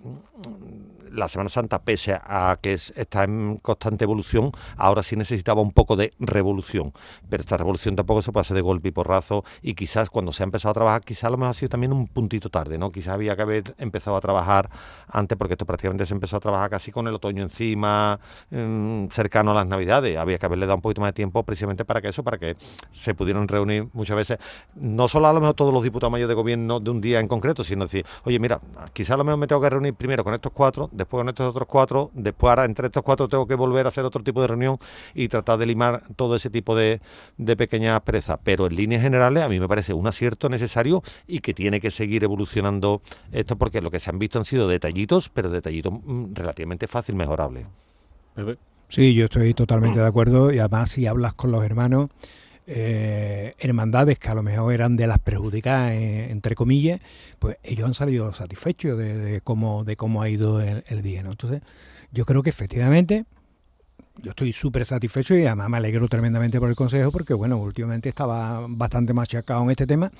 [1.16, 5.96] la Semana Santa, pese a que está en constante evolución, ahora sí necesitaba un poco
[5.96, 6.92] de revolución.
[7.28, 9.44] Pero esta revolución tampoco se puede hacer de golpe y porrazo.
[9.62, 11.92] Y quizás cuando se ha empezado a trabajar, quizás a lo mejor ha sido también
[11.92, 12.92] un puntito tarde, ¿no?
[12.92, 14.70] Quizás había que haber empezado a trabajar
[15.08, 19.52] antes, porque esto prácticamente se empezó a trabajar casi con el otoño encima, mm, cercano
[19.52, 20.16] a las Navidades.
[20.16, 22.56] Había que haberle dado un poquito más de tiempo precisamente para que eso, para que
[22.92, 24.38] se pudieran reunir muchas veces,
[24.74, 27.28] no solo a lo mejor todos los diputados mayores de gobierno de un día en
[27.28, 28.60] concreto, sino decir, oye, mira,
[28.92, 31.46] quizás a lo mejor me tengo que reunir primero con estos cuatro, después con estos
[31.46, 34.48] otros cuatro, después ahora entre estos cuatro tengo que volver a hacer otro tipo de
[34.48, 34.78] reunión
[35.14, 37.00] y tratar de limar todo ese tipo de,
[37.36, 38.38] de pequeñas perezas.
[38.42, 41.90] Pero en líneas generales a mí me parece un acierto necesario y que tiene que
[41.90, 43.00] seguir evolucionando
[43.32, 47.14] esto porque lo que se han visto han sido detallitos, pero detallitos mm, relativamente fácil
[47.14, 47.66] mejorables.
[48.88, 52.10] Sí, yo estoy totalmente de acuerdo y además si hablas con los hermanos
[52.68, 57.00] eh, hermandades que a lo mejor eran de las perjudicadas, eh, entre comillas,
[57.38, 61.22] pues ellos han salido satisfechos de, cómo, de cómo ha ido el, día.
[61.22, 61.30] ¿no?
[61.30, 61.62] Entonces,
[62.10, 63.24] yo creo que efectivamente
[64.22, 68.08] yo estoy súper satisfecho y además me alegro tremendamente por el consejo porque, bueno, últimamente
[68.08, 70.10] estaba bastante machacado en este tema.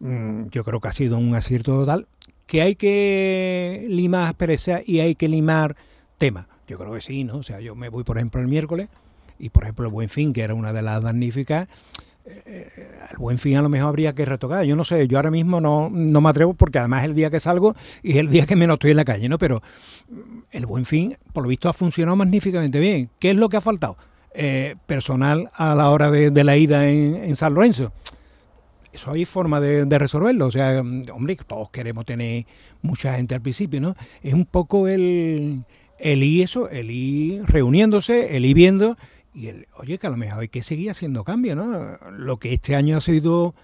[0.00, 2.06] Mm, yo creo que ha sido un acierto total.
[2.46, 5.76] Que hay que limar pereza y hay que limar
[6.18, 6.46] tema.
[6.68, 7.38] Yo creo que sí, ¿no?
[7.38, 8.88] O sea, yo me voy, por ejemplo, el miércoles
[9.38, 11.68] y por ejemplo el Buen Fin, que era una de las magníficas,
[12.26, 12.68] eh,
[13.10, 14.64] el Buen Fin a lo mejor habría que retocar.
[14.64, 17.30] Yo no sé, yo ahora mismo no, no me atrevo porque además es el día
[17.30, 19.38] que salgo y es el día que menos estoy en la calle, ¿no?
[19.38, 19.62] Pero
[20.50, 23.10] el Buen Fin, por lo visto, ha funcionado magníficamente bien.
[23.18, 23.96] ¿Qué es lo que ha faltado?
[24.34, 27.92] Eh, personal a la hora de, la ida en, San Lorenzo.
[28.92, 30.46] Eso hay forma de, de, resolverlo.
[30.46, 32.44] O sea, hombre, todos queremos tener
[32.82, 33.96] mucha gente al principio, ¿no?
[34.22, 35.62] Es un poco el,
[35.98, 38.96] el ir eso, el ir reuniéndose, el ir viendo
[39.36, 41.98] y el, oye, que a lo mejor hay que seguir haciendo cambios, ¿no?
[42.10, 43.54] Lo que este año ha sido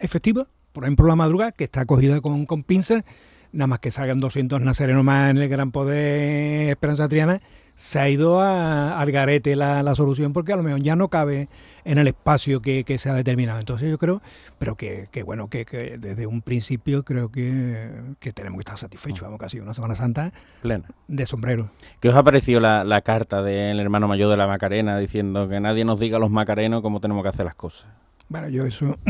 [0.00, 3.04] efectivo, por ejemplo, la madrugada, que está acogida con, con pinzas,
[3.52, 7.40] nada más que salgan 200 nazarenos más en el Gran Poder Esperanza Triana,
[7.76, 11.48] se ha ido a, al garete la, solución porque a lo mejor ya no cabe
[11.84, 13.60] en el espacio que, se ha determinado.
[13.60, 14.22] Entonces yo creo,
[14.58, 15.64] pero que, bueno, que,
[15.98, 17.90] desde un principio creo que,
[18.34, 19.20] tenemos que estar satisfechos.
[19.20, 21.70] Vamos, casi una Semana Santa plena de sombrero.
[22.00, 25.60] ¿Qué os ha parecido la, la carta del hermano mayor de la Macarena diciendo que
[25.60, 27.88] nadie nos diga a los macarenos cómo tenemos que hacer las cosas?
[28.28, 28.96] Bueno, yo eso...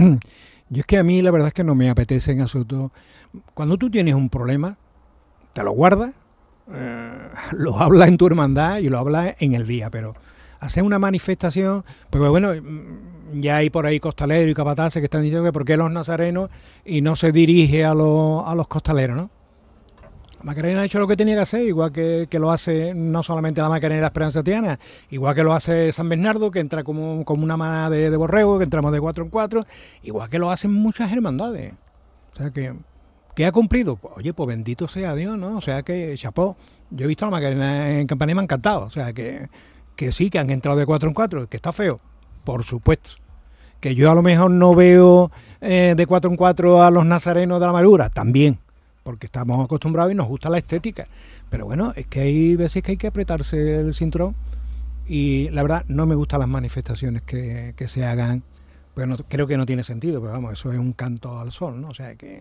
[0.69, 2.91] Yo es que a mí la verdad es que no me apetece en absoluto.
[3.55, 4.77] Cuando tú tienes un problema,
[5.53, 6.17] te lo guardas
[6.73, 10.15] eh, lo habla en tu hermandad y lo habla en el día, pero
[10.61, 15.23] hacer una manifestación, pues bueno, mm, ya hay por ahí costaleros y capataces que están
[15.23, 16.51] diciendo que por qué los nazarenos
[16.85, 19.31] y no se dirige a, los, a los costaleros, ¿no?
[20.43, 23.69] Macarena ha hecho lo que tenía que hacer, igual que, lo hace no solamente la
[23.69, 24.79] Macarena la Esperanza Tiana,
[25.11, 28.65] igual que lo hace San Bernardo, que entra como, como una manada de borrego, que
[28.65, 29.67] entramos de cuatro en cuatro,
[30.05, 31.73] igual que lo hacen muchas hermandades.
[32.35, 32.75] O sea que
[33.37, 33.97] ¿Qué ha cumplido?
[33.97, 35.59] Pues, oye, pues bendito sea Dios, ¿no?
[35.59, 36.57] O sea que, chapó,
[36.91, 38.85] yo he visto a la Macarena en campaña y me ha encantado.
[38.85, 39.51] O sea que,
[39.95, 42.01] que sí, que han entrado de cuatro en cuatro, que está feo,
[42.45, 43.11] por supuesto.
[43.79, 47.61] Que yo a lo mejor no veo eh, de cuatro en cuatro a los nazarenos
[47.61, 48.59] de la amargura, también,
[49.03, 51.07] porque estamos acostumbrados y nos gusta la estética.
[51.51, 54.35] Pero bueno, es que hay veces que hay que apretarse el cinturón
[55.07, 58.45] y la verdad no me gustan las manifestaciones que, que se hagan,
[58.95, 61.89] pues creo que no tiene sentido, pero vamos, eso es un canto al sol, ¿no?
[61.89, 62.41] O sea que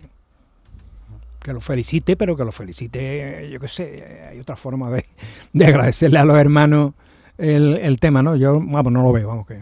[1.46, 6.18] que lo felicite, pero que lo felicite, yo qué sé, hay otra forma de, agradecerle
[6.18, 6.94] a los hermanos
[7.38, 8.36] el, tema, ¿no?
[8.36, 9.62] Yo, vamos, no lo veo, vamos que...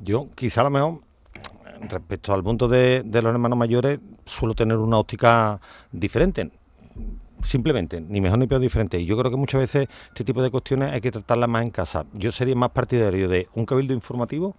[0.00, 1.00] Yo, quizá a lo mejor,
[1.88, 5.60] respecto al punto de, de los hermanos mayores, suelo tener una óptica
[5.92, 6.50] diferente
[7.42, 8.98] simplemente, ni mejor ni peor diferente.
[8.98, 11.70] Y yo creo que muchas veces este tipo de cuestiones hay que tratarlas más en
[11.70, 12.04] casa.
[12.12, 14.56] Yo sería más partidario de un cabildo informativo,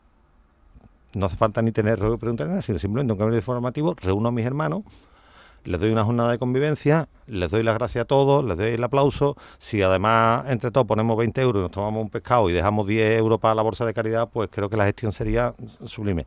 [1.13, 4.45] no hace falta ni tener preguntas nada, sino simplemente un cabildo informativo, reúno a mis
[4.45, 4.83] hermanos,
[5.63, 8.83] les doy una jornada de convivencia, les doy las gracias a todos, les doy el
[8.83, 9.37] aplauso.
[9.59, 13.19] Si además entre todos ponemos 20 euros y nos tomamos un pescado y dejamos 10
[13.19, 15.53] euros para la bolsa de caridad, pues creo que la gestión sería
[15.85, 16.25] sublime.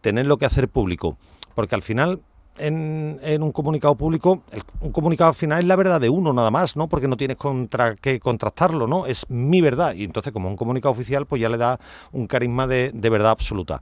[0.00, 1.16] Tener lo que hacer público,
[1.54, 2.20] porque al final
[2.58, 4.42] en, un comunicado público,
[4.80, 6.88] un comunicado al final es la verdad de uno nada más, ¿no?
[6.88, 9.06] Porque no tienes contra que contrastarlo, ¿no?
[9.06, 9.94] Es mi verdad.
[9.94, 11.78] Y entonces, como un comunicado oficial, pues ya le da
[12.12, 13.80] un carisma de, verdad absoluta.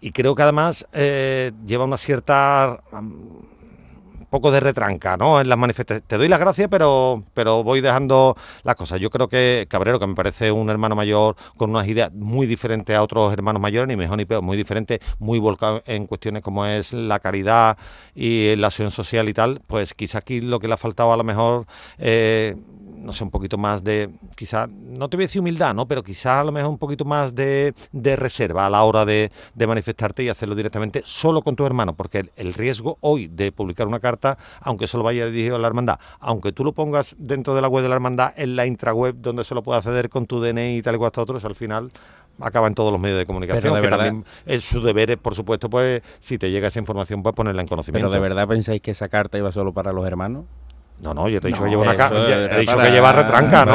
[0.00, 2.82] Y creo que además eh, lleva una cierta
[4.32, 5.42] poco de retranca, ¿no?
[5.42, 6.08] En las manifestaciones.
[6.08, 8.98] Te doy las gracias, pero, pero voy dejando las cosas.
[8.98, 12.96] Yo creo que Cabrero, que me parece un hermano mayor con unas ideas muy diferentes
[12.96, 16.64] a otros hermanos mayores, ni mejor ni peor, muy diferentes, muy volcado en cuestiones como
[16.64, 17.76] es la caridad
[18.14, 21.16] y la acción social y tal, pues quizá aquí lo que le ha faltado a
[21.18, 21.66] lo mejor
[21.98, 22.56] eh,
[23.02, 25.86] no sé, un poquito más de, quizá, no te voy a decir humildad, ¿no?
[25.86, 29.30] Pero quizá a lo mejor un poquito más de, de reserva a la hora de,
[29.54, 33.86] de, manifestarte y hacerlo directamente solo con tu hermano, porque el, riesgo hoy de publicar
[33.86, 37.62] una carta, aunque solo vaya dirigido a la hermandad, aunque tú lo pongas dentro de
[37.62, 40.40] la web de la hermandad, en la intraweb donde se lo puede acceder con tu
[40.40, 41.90] DNI y tal y cual hasta otros, al final
[42.40, 46.02] acaba en todos los medios de comunicación, que también es su deber, por supuesto, pues
[46.20, 48.08] si te llega esa información, pues ponerla en conocimiento.
[48.08, 50.44] ¿Pero de verdad pensáis que esa carta iba solo para los hermanos?
[51.02, 51.92] No, no, yo te he dicho que lleva una
[52.54, 53.74] he dicho que lleva retranca, ¿no?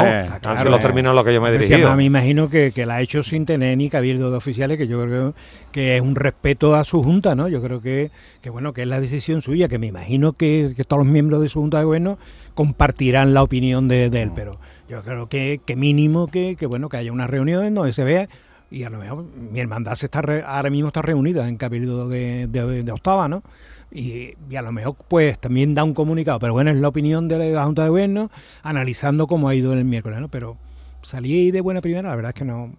[0.50, 1.94] Así los términos lo que yo me he dirigido.
[1.94, 5.04] me imagino que, que, la ha hecho sin tener ni cabildo de oficiales, que yo
[5.04, 5.36] creo
[5.74, 7.50] que es un respeto a su junta, ¿no?
[7.50, 8.12] Yo creo que,
[8.42, 11.42] que bueno, que es la decisión suya, que me imagino que, que todos los miembros
[11.42, 12.18] de su junta de gobierno
[12.56, 16.96] compartirán la opinión de, él, pero yo creo que, que mínimo que, que, bueno, que
[16.96, 18.30] haya una reunión donde se vea
[18.72, 22.48] y a lo mejor mi hermandad se está ahora mismo está reunida en cabildo de,
[22.48, 23.44] de, de octava, ¿no?
[23.92, 27.52] Y, a lo mejor pues también da un comunicado, pero bueno, es la opinión de
[27.54, 28.30] la Junta de Gobierno
[28.64, 30.28] analizando cómo ha ido el miércoles, ¿no?
[30.28, 30.58] Pero
[31.02, 32.74] salí de buena primera, la verdad es que no,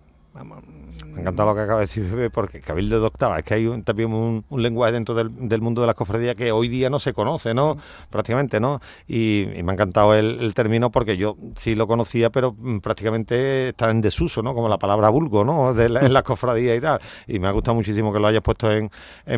[1.04, 3.82] Me ha encantado lo que acaba de decir porque Cabildo de Octava, es que hay
[3.82, 7.54] también un, lenguaje dentro del, mundo de las cofradías que hoy día no se conoce,
[7.54, 7.76] ¿no?
[8.10, 8.80] Prácticamente, ¿no?
[9.06, 13.90] Y, me ha encantado el, término porque yo sí lo conocía, pero mm, prácticamente está
[13.90, 14.54] en desuso, ¿no?
[14.54, 15.74] Como la palabra vulgo, ¿no?
[15.74, 17.00] De en las cofradías y tal.
[17.26, 18.90] Y me ha gustado muchísimo que lo hayas puesto en,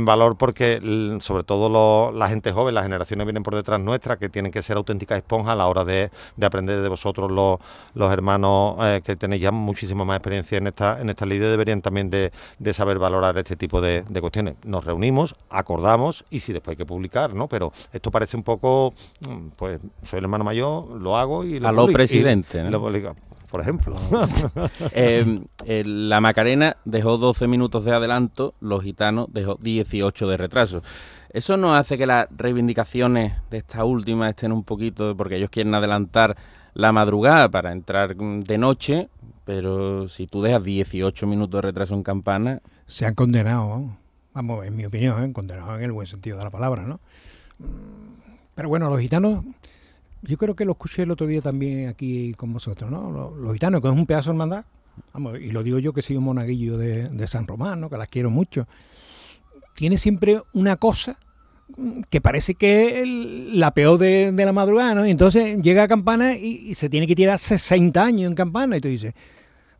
[0.04, 0.80] valor porque,
[1.20, 4.76] sobre todo la gente joven, las generaciones vienen por detrás nuestras, que tienen que ser
[4.76, 6.11] auténticas esponjas a la hora de,
[6.42, 7.58] aprender de vosotros los,
[7.94, 11.82] los hermanos eh, que tenéis ya muchísima más experiencia en esta en esta ley deberían
[11.82, 12.32] también de,
[12.72, 14.57] saber valorar este tipo de, cuestiones.
[14.64, 17.48] Nos reunimos, acordamos y si después hay que publicar, ¿no?
[17.48, 21.68] Pero esto parece un poco, mm, pues soy el hermano mayor, lo hago y lo
[21.68, 22.62] A lo presidente,
[23.51, 23.96] por ejemplo.
[24.92, 30.82] Eh, la Macarena dejó 12 minutos de adelanto, los gitanos dejó 18 de retraso.
[31.32, 35.74] Eso no hace que las reivindicaciones de esta última estén un poquito, porque ellos quieren
[35.74, 36.36] adelantar
[36.74, 39.09] la madrugada para entrar de noche,
[39.45, 42.61] pero si tú dejas 18 minutos de retraso en campana...
[42.86, 43.97] Se han condenado,
[44.34, 45.32] vamos, en mi opinión, ¿eh?
[45.32, 47.01] condenados en el buen sentido de la palabra, ¿no?
[48.55, 49.45] Pero bueno, los gitanos,
[50.22, 53.11] yo creo que lo escuché el otro día también aquí con vosotros, ¿no?
[53.11, 54.64] Los, gitanos, que es un pedazo de hermandad,
[55.12, 57.88] vamos, y lo digo yo que soy un monaguillo de, San Román, ¿no?
[57.91, 58.66] Que las quiero mucho.
[59.74, 61.18] Tiene siempre una cosa
[62.08, 65.06] que parece que es la peor de, la madrugada, ¿no?
[65.06, 68.80] Y entonces llega a campana y, se tiene que tirar 60 años en campana y
[68.80, 69.14] tú dices,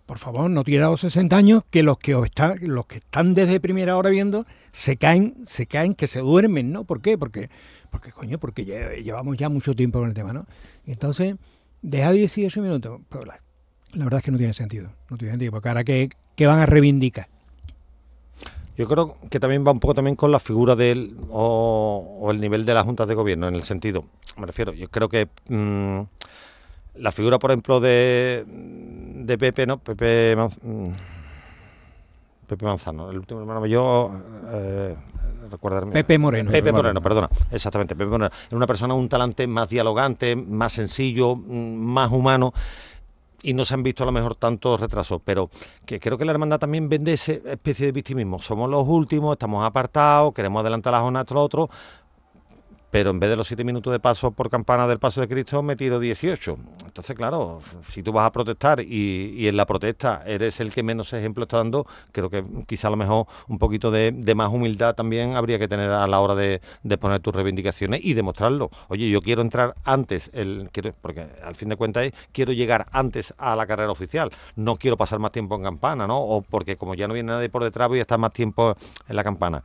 [0.07, 3.61] por favor, no tira los 60 años que los que están, los que están desde
[3.61, 6.85] primera hora viendo se caen, se caen, que se duermen, ¿no?
[6.85, 7.17] ¿Por qué?
[7.17, 7.49] Porque,
[7.91, 10.47] porque coño, porque llevamos ya mucho tiempo con el tema, ¿no?
[10.85, 11.37] Y entonces,
[11.83, 13.01] deja 18 minutos.
[13.09, 13.41] Pero la,
[13.95, 14.91] verdad es que no tiene sentido.
[15.09, 17.29] No tiene sentido, porque ahora que, van a reivindicar.
[18.81, 22.65] Yo creo que también va un poco también con la figura del o, el nivel
[22.65, 24.07] de las juntas de gobierno, en el sentido,
[24.39, 26.01] me refiero, yo creo que mm,
[26.95, 29.77] la figura, por ejemplo, de, de Pepe, ¿no?
[29.77, 30.89] Pepe, mm,
[32.47, 34.13] Pepe Manzano, el último hermano yo,
[34.51, 34.97] eh,
[35.51, 35.93] recordarme.
[35.93, 36.51] Pepe Moreno.
[36.51, 38.31] Pepe Moreno, perdona, exactamente, Pepe Moreno.
[38.49, 42.55] Era una persona, un talante más dialogante, más sencillo, mm, más humano
[43.43, 45.51] y no se han visto a lo mejor tantos retrasos, pero
[45.87, 48.39] que creo que la hermandad también vende esa especie de victimismo.
[48.39, 51.71] Somos los últimos, estamos apartados, queremos adelantar la jornada a lo otro,
[52.91, 55.63] pero en vez de los siete minutos de paso por campana del paso de Cristo
[55.63, 56.59] me tiro 18.
[56.87, 61.13] Entonces, claro, si tú vas a protestar y, en la protesta eres el que menos
[61.13, 65.37] ejemplo está dando, creo que quizá a lo mejor un poquito de, más humildad también
[65.37, 66.61] habría que tener a la hora de,
[66.99, 68.71] poner tus reivindicaciones y demostrarlo.
[68.89, 72.87] Oye, yo quiero entrar antes, el, quiero, porque al fin de cuentas es, quiero llegar
[72.93, 76.21] antes a la carrera oficial, no quiero pasar más tiempo en campana, ¿no?
[76.21, 78.77] O porque como ya no viene nadie por detrás voy a estar más tiempo
[79.09, 79.63] en la campana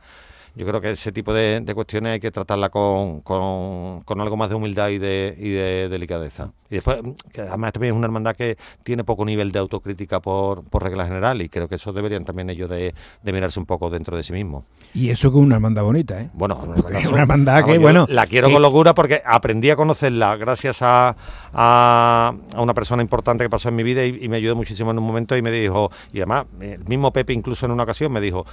[0.56, 4.54] yo creo que ese tipo de, cuestiones hay que tratarla con, con, algo más de
[4.54, 6.50] humildad y de, y de delicadeza.
[6.70, 6.98] Y después,
[7.30, 11.04] que además también es una hermandad que tiene poco nivel de autocrítica por, por regla
[11.04, 14.32] general y creo que eso deberían también ellos de, mirarse un poco dentro de sí
[14.32, 14.64] mismos.
[14.94, 16.30] Y eso que es una hermandad bonita, ¿eh?
[16.32, 18.06] Bueno, una hermandad que, bueno...
[18.08, 21.14] La quiero con locura porque aprendí a conocerla gracias a,
[21.52, 24.98] a, una persona importante que pasó en mi vida y, y me ayudó muchísimo en
[24.98, 28.22] un momento y me dijo, y además, el mismo Pepe incluso en una ocasión me
[28.22, 28.46] dijo,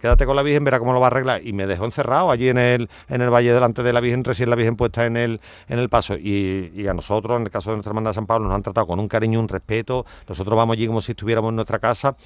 [0.00, 1.46] quédate con la Virgen, verá cómo lo va a arreglar.
[1.46, 4.50] Y me dejó encerrado allí en el, en el valle delante de la Virgen, recién
[4.50, 6.16] la Virgen puesta en el, en el paso.
[6.16, 8.86] Y, a nosotros, en el caso de nuestra hermandad de San Pablo, nos han tratado
[8.86, 10.06] con un cariño, un respeto.
[10.28, 12.16] Nosotros vamos allí como si estuviéramos en nuestra casa,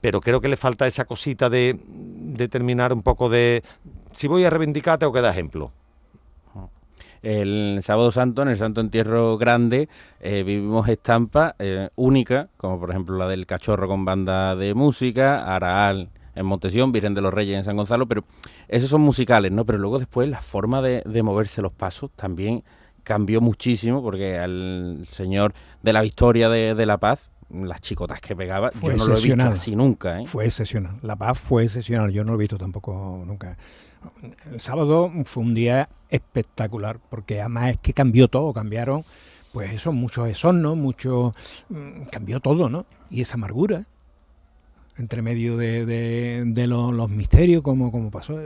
[0.00, 3.62] pero creo que le falta esa cosita de, de terminar un poco de...
[4.12, 5.72] Si voy a reivindicar, tengo que dar ejemplo
[7.22, 9.88] el sábado santo, en el Santo Entierro Grande,
[10.20, 15.54] eh, vivimos estampas eh, únicas, como por ejemplo la del cachorro con banda de música,
[15.54, 18.24] Araal en Montesión, Virgen de los Reyes en San Gonzalo, pero
[18.68, 19.64] esos son musicales, ¿no?
[19.64, 22.64] Pero luego después la forma de, moverse los pasos también
[23.02, 28.70] cambió muchísimo porque al señor de la Victoria de, La Paz, las chicotas que pegaba,
[28.82, 30.20] yo no lo he visto así nunca.
[30.20, 30.26] ¿eh?
[30.26, 30.96] Fue excepcional.
[31.02, 33.56] La Paz fue excepcional, yo no lo he visto tampoco nunca.
[34.50, 39.04] El sábado fue un día espectacular porque además es que cambió todo, cambiaron
[39.52, 40.76] pues eso, muchos ¿no?
[40.76, 41.34] mucho,
[41.68, 42.86] mm, cambió todo, ¿no?
[43.10, 43.86] Y esa amargura,
[45.00, 48.38] entre medio de, los, misterios, como, como pasó.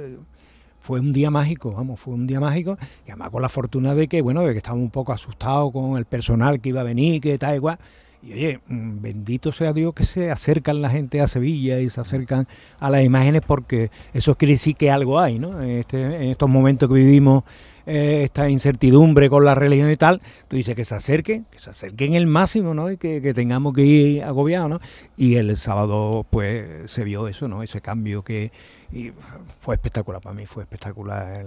[0.81, 2.77] Fue un día mágico, vamos, fue un día mágico,
[3.07, 5.97] y además con la fortuna de que, bueno, de que estábamos un poco asustados con
[5.97, 7.79] el personal que iba a venir, que tal igual.
[8.23, 12.01] Y oye, mm, bendito sea Dios que se acercan la gente a Sevilla y se
[12.01, 12.47] acercan
[12.79, 15.63] a las imágenes porque eso quiere decir que algo hay, ¿no?
[15.63, 17.45] En, este, en estos momentos que vivimos
[17.87, 21.71] eh, esta incertidumbre con la religión y tal, tú dices que se acerquen, que se
[21.71, 22.91] acerquen el máximo, ¿no?
[22.91, 24.81] Y que, tengamos que ir agobiados, ¿no?
[25.17, 27.63] Y el sábado, pues, se vio eso, ¿no?
[27.63, 28.53] Ese cambio que,
[28.95, 29.13] y
[29.59, 31.45] fue espectacular para mí, fue espectacular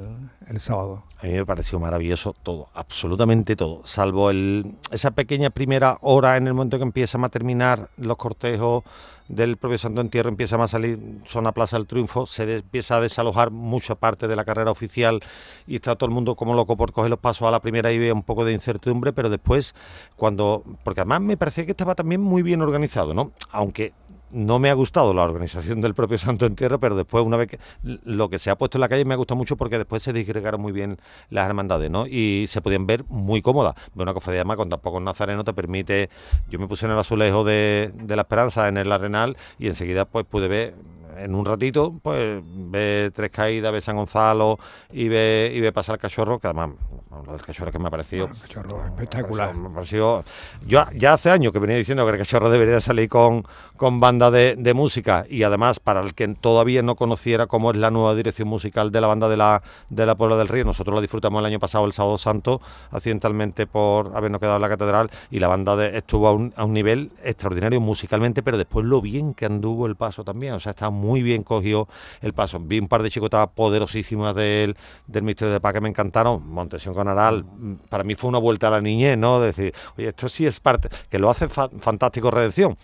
[0.47, 1.03] el, sábado.
[1.21, 6.47] A mí me pareció maravilloso todo, absolutamente todo, salvo el, esa pequeña primera hora en
[6.47, 8.83] el momento que empiezan a terminar los cortejos
[9.29, 13.49] del propio Santo Entierro, empieza a salir zona Plaza del Triunfo, se empieza a desalojar
[13.49, 15.21] mucha parte de la carrera oficial
[15.65, 17.97] y está todo el mundo como loco por coger los pasos a la primera y
[17.97, 19.73] ve un poco de incertidumbre, pero después
[20.17, 23.31] cuando, porque además me parecía que estaba también muy bien organizado, ¿no?
[23.51, 23.93] Aunque
[24.31, 27.59] no me ha gustado la organización del propio Santo Entierro, pero después, una vez que
[27.83, 30.13] lo que se ha puesto en la calle me ha gustado mucho porque después se
[30.13, 30.97] disgregaron muy bien
[31.29, 32.07] las hermandades, ¿no?
[32.07, 33.75] Y se podían ver muy cómodas.
[33.95, 36.09] Una cofradía más con tan pocos nazarenos te permite.
[36.49, 40.05] Yo me puse en el azulejo de, de la Esperanza, en el Arenal, y enseguida
[40.05, 40.75] pues pude ver
[41.17, 44.59] en un ratito, pues ve Tres Caídas, ve San Gonzalo
[44.91, 46.71] y ve, y ve pasar el cachorro, que además,
[47.25, 48.29] lo del cachorro que me ha parecido...
[48.41, 49.53] cachorro espectacular.
[49.53, 50.23] Me ha parecido,
[50.65, 53.43] yo ya hace años que venía diciendo que el cachorro debería salir con,
[53.77, 57.89] con banda de, música y además para el que todavía no conociera cómo es la
[57.89, 61.01] nueva dirección musical de la banda de la, de la Puebla del Río, nosotros la
[61.01, 62.61] disfrutamos el año pasado, el sábado santo,
[62.91, 66.65] accidentalmente por habernos quedado en la catedral y la banda de, estuvo a un, a
[66.65, 70.71] un nivel extraordinario musicalmente, pero después lo bien que anduvo el paso también, o sea,
[70.71, 71.87] está muy bien cogió
[72.21, 72.59] el paso.
[72.59, 74.75] Vi un par de chicotadas poderosísimas del,
[75.07, 76.47] del Misterio de Paz que me encantaron.
[76.47, 79.39] Montesión con Aral, mm, para mí fue una vuelta a la niñez, ¿no?
[79.39, 82.77] Decir, oye, esto sí es parte, que lo hace fantástico Redención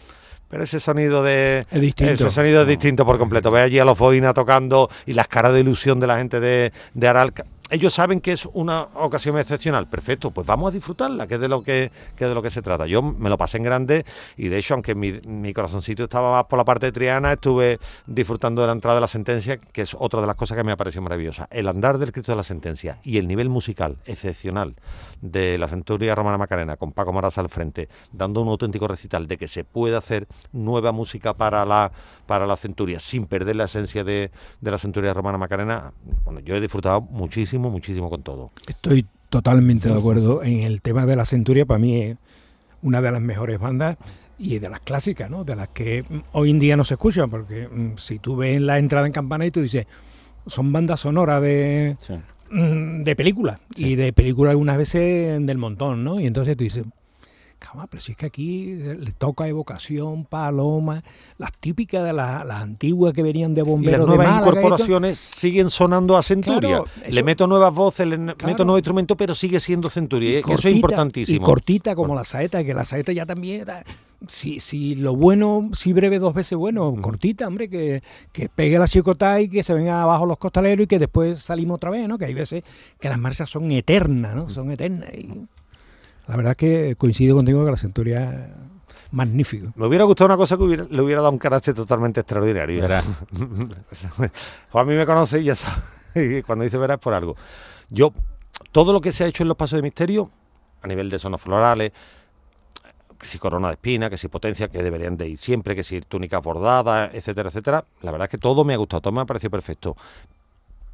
[0.54, 2.14] pero ese sonido de es distinto.
[2.14, 3.50] ese sonido es distinto por completo.
[3.50, 6.72] Ve allí a los Foina tocando y las caras de ilusión de la gente de,
[6.94, 7.34] de Aral
[7.70, 9.88] ellos saben que es una ocasión excepcional.
[9.88, 12.62] Perfecto, pues vamos a disfrutarla, que es de lo que, que, de lo que se
[12.62, 12.86] trata.
[12.86, 14.06] Yo me lo pasé en grande
[14.38, 17.80] y de hecho, aunque mi, mi corazoncito estaba más por la parte de Triana, estuve
[18.06, 20.72] disfrutando de la entrada de la sentencia, que es otra de las cosas que me
[20.72, 21.48] ha parecido maravillosa.
[21.52, 24.76] El andar del Cristo de la sentencia y el nivel musical excepcional
[25.22, 29.38] de la Centuria Romana Macarena, con Paco Maraz al frente, dando un auténtico recital de
[29.38, 31.92] que se puede hacer nueva música para la,
[32.28, 35.94] para la Centuria sin perder la esencia de, de la Centuria Romana Macarena.
[36.24, 38.52] Bueno, yo he disfrutado muchísimo muchísimo, con todo.
[38.68, 42.18] Estoy totalmente de acuerdo en el tema de la Centuria, para mí es
[42.82, 43.98] una de las mejores bandas
[44.38, 45.44] y de las clásicas, ¿no?
[45.44, 48.78] De las que hoy en día no se escuchan, porque mm, si tú ves la
[48.78, 49.88] entrada en campana y tú dices,
[50.48, 51.96] son bandas sonoras de,
[52.52, 56.20] mm, de películas, y de películas algunas veces del montón, ¿no?
[56.20, 56.86] Y entonces tú dices,
[57.90, 61.04] pero si es que aquí le toca evocación, paloma,
[61.38, 64.08] las típicas de las, antiguas que venían de bomberos.
[64.08, 66.84] Y las nuevas incorporaciones siguen sonando a Centuria.
[67.10, 70.40] le meto nuevas voces, le meto nuevos instrumentos, pero sigue siendo Centuria.
[70.40, 71.38] eso es importantísimo.
[71.38, 73.84] Y cortita como la saeta, que la saeta ya también era.
[74.26, 78.02] Si, si lo bueno, si breve dos veces bueno, cortita, hombre, que,
[78.32, 81.76] que pegue la chicota y que se venga abajo los costaleros y que después salimos
[81.76, 82.18] otra vez, ¿no?
[82.18, 82.64] Que hay veces
[83.02, 84.50] que las marchas son eternas, ¿no?
[84.50, 85.14] Son eternas.
[85.14, 85.28] Y,
[86.28, 88.54] la verdad que coincido contigo que la Centuria
[89.12, 89.72] magnífico.
[89.76, 92.84] Me hubiera gustado una cosa que le hubiera dado un carácter totalmente extraordinario.
[94.74, 97.36] a mí me conoce y ya sabe, cuando dice verás por algo.
[97.90, 98.12] Yo,
[98.72, 100.32] todo lo que se ha hecho en los pasos de misterio,
[100.82, 101.92] a nivel de zonas florales,
[103.20, 106.02] que si corona de espina, que si potencia, que deberían de ir siempre, que si
[106.02, 109.26] túnica bordada, etcétera, etcétera, la verdad es que todo me ha gustado, todo me ha
[109.26, 109.96] parecido perfecto.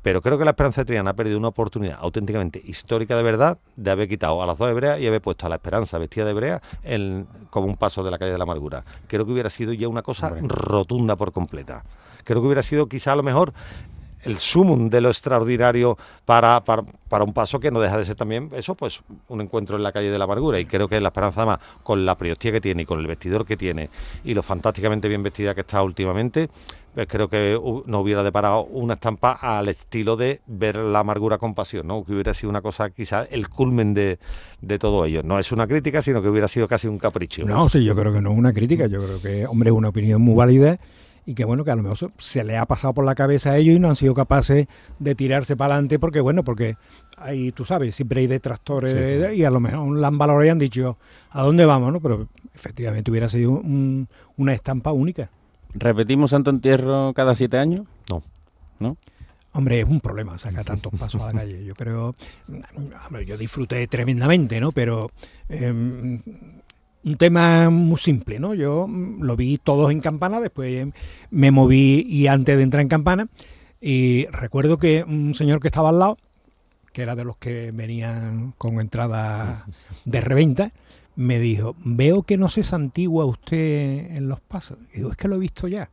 [0.02, 3.60] Pero creo que la Esperanza de Triana ha perdido una oportunidad auténticamente histórica de verdad
[3.76, 6.32] de haber quitado a las dos hebreas y haber puesto a la Esperanza vestida de
[6.32, 8.86] hebrea en, como un paso de la calle de la amargura.
[9.08, 11.84] Creo que hubiera sido ya una cosa rotunda por completa.
[12.24, 13.54] Creo que hubiera sido quizá a lo mejor
[14.24, 18.50] el sumum de lo extraordinario para, para, un paso que no deja de ser también
[18.54, 20.60] eso, pues un encuentro en la calle de la amargura.
[20.60, 23.46] Y creo que la Esperanza más, con la priostía que tiene y con el vestidor
[23.46, 23.90] que tiene
[24.24, 26.50] y lo fantásticamente bien vestida que está últimamente,
[26.94, 31.54] pues creo que no hubiera deparado una estampa al estilo de ver la amargura con
[31.54, 32.04] pasión, ¿no?
[32.04, 34.20] que hubiera sido una cosa quizás el culmen de,
[34.62, 35.22] de todo ello.
[35.24, 37.46] No es una crítica, sino que hubiera sido casi un capricho.
[37.46, 39.90] No, sí, yo creo que no es una crítica, yo creo que, hombre, es una
[39.90, 40.80] opinión muy válida
[41.30, 43.58] y que bueno, que a lo mejor se le ha pasado por la cabeza a
[43.58, 44.66] ellos y no han sido capaces
[44.98, 46.76] de tirarse para adelante porque bueno, porque
[47.18, 50.58] ahí tú sabes, siempre hay detractores y a lo mejor la han valorado y han
[50.58, 50.98] dicho
[51.30, 52.00] a dónde vamos, ¿no?
[52.00, 55.30] Pero efectivamente hubiera sido una estampa única.
[55.76, 57.86] ¿Repetimos Santo Entierro cada siete años?
[58.10, 58.24] No.
[58.80, 58.98] ¿No?
[59.52, 61.64] Hombre, es un problema sacar tantos pasos a la calle.
[61.64, 62.16] Yo creo,
[63.06, 64.72] hombre, yo disfruté tremendamente, ¿no?
[64.72, 65.12] Pero
[65.48, 66.22] em,
[67.10, 68.54] un tema muy simple, ¿no?
[68.54, 70.88] Yo mm, lo vi todos en campana, después
[71.32, 73.28] me moví y antes de entrar en campana,
[73.82, 76.18] y recuerdo que un señor que estaba al lado,
[76.94, 79.66] que era de los que venían con entrada
[80.06, 80.72] de reventa,
[81.16, 84.78] me dijo, veo que no se santigua usted en los pasos.
[84.94, 85.90] Y digo, es que lo he visto ya.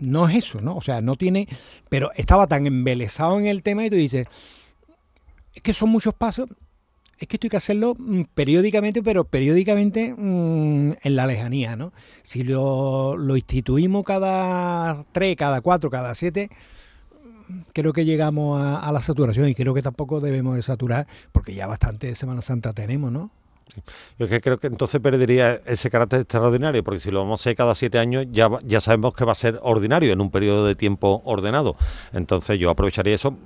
[0.00, 0.76] No es eso, ¿no?
[0.76, 1.48] O sea, no tiene...
[1.90, 4.26] Pero estaba tan embelesado en el tema y tú dices,
[5.54, 6.48] es que son muchos pasos
[7.18, 11.92] es que esto hay que hacerlo mm, periódicamente, pero periódicamente mm, en la lejanía, ¿no?
[12.22, 16.50] Si lo, instituimos cada tres, cada cuatro, cada siete,
[17.72, 21.66] creo que llegamos a, la saturación y creo que tampoco debemos de saturar porque ya
[21.66, 23.30] bastante Semana Santa tenemos, ¿no?
[24.18, 27.56] Yo que creo que entonces perdería ese carácter extraordinario, porque si lo vamos a hacer
[27.56, 30.76] cada siete años, ya, ya sabemos que va a ser ordinario, en un periodo de
[30.76, 31.76] tiempo ordenado.
[32.12, 33.36] Entonces yo aprovecharía eso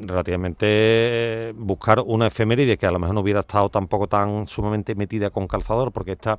[0.00, 4.94] relativamente eh, buscar una efeméride que a lo mejor no hubiera estado tampoco tan sumamente
[4.94, 6.38] metida con calzador, porque esta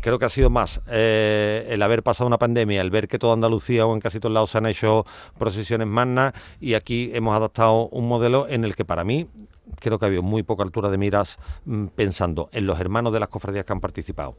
[0.00, 3.34] creo que ha sido más eh, el haber pasado una pandemia, el ver que toda
[3.34, 5.04] Andalucía o en casi todos lados se han hecho
[5.38, 9.28] procesiones magnas y aquí hemos adaptado un modelo en el que para mí
[9.78, 13.20] creo que ha habido muy poca altura de miras mm, pensando en los hermanos de
[13.20, 14.36] las cofradías que han participado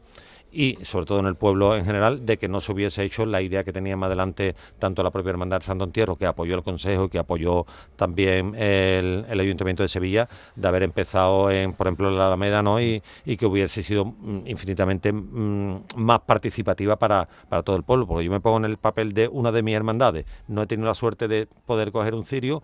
[0.52, 3.40] y sobre todo en el pueblo en general de que no se hubiese hecho la
[3.40, 6.62] idea que tenía más adelante tanto la propia Hermandad de Santo Entierro que apoyó el
[6.62, 12.10] Consejo y que apoyó también el, Ayuntamiento de Sevilla de haber empezado en por ejemplo
[12.10, 12.80] la Alameda ¿no?
[12.80, 18.24] y, que hubiese sido mm, infinitamente mm, más participativa para, para todo el pueblo porque
[18.24, 20.94] yo me pongo en el papel de una de mis hermandades no he tenido la
[20.94, 22.62] suerte de poder coger un cirio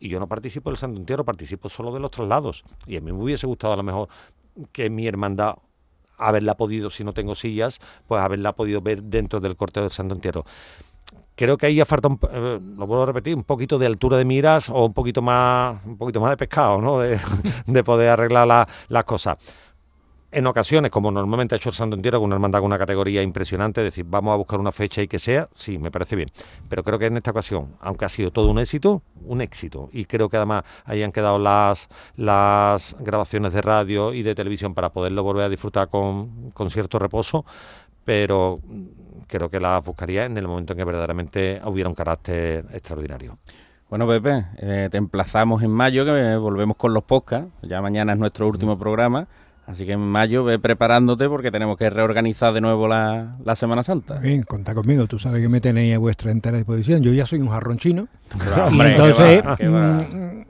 [0.00, 2.64] y yo no participo del Santo Entierro, participo solo de los traslados.
[2.86, 4.08] Y a mí me hubiese gustado a lo mejor
[4.72, 5.56] que mi hermandad
[6.20, 10.14] haberla podido, si no tengo sillas, pues haberla podido ver dentro del corteo del Santo
[10.14, 10.44] Entierro.
[11.34, 14.24] Creo que ahí ya falta, eh, lo vuelvo a repetir, un poquito de altura de
[14.24, 16.98] miras o un poquito más, un poquito más de pescado, ¿no?
[16.98, 17.18] De,
[17.84, 19.38] poder arreglar las cosas
[20.32, 23.22] en ocasiones, como normalmente ha hecho el Santo Entierro, con una hermandad con una categoría
[23.22, 26.30] impresionante, decir, vamos a buscar una fecha y que sea, sí, me parece bien.
[26.68, 29.88] Pero creo que en esta ocasión, aunque ha sido todo un éxito, un éxito.
[29.92, 34.74] Y creo que además ahí han quedado las, las grabaciones de radio y de televisión
[34.74, 37.44] para poderlo volver a disfrutar con, con cierto reposo,
[38.04, 38.60] pero
[39.26, 43.38] creo que las buscaría en el momento en que verdaderamente hubiera un carácter extraordinario.
[43.88, 47.50] Bueno, Pepe, eh, te emplazamos en mayo, que volvemos con los podcasts.
[47.62, 49.26] Ya mañana es nuestro último programa.
[49.70, 54.18] Así que en mayo ve preparándote porque tenemos que reorganizar de nuevo la, Semana Santa.
[54.18, 55.06] Bien, contá conmigo.
[55.06, 57.02] Tú sabes que me tenéis a vuestra entera disposición.
[57.02, 58.08] Yo ya soy un jarrón chino.
[58.72, 60.40] y entonces mm,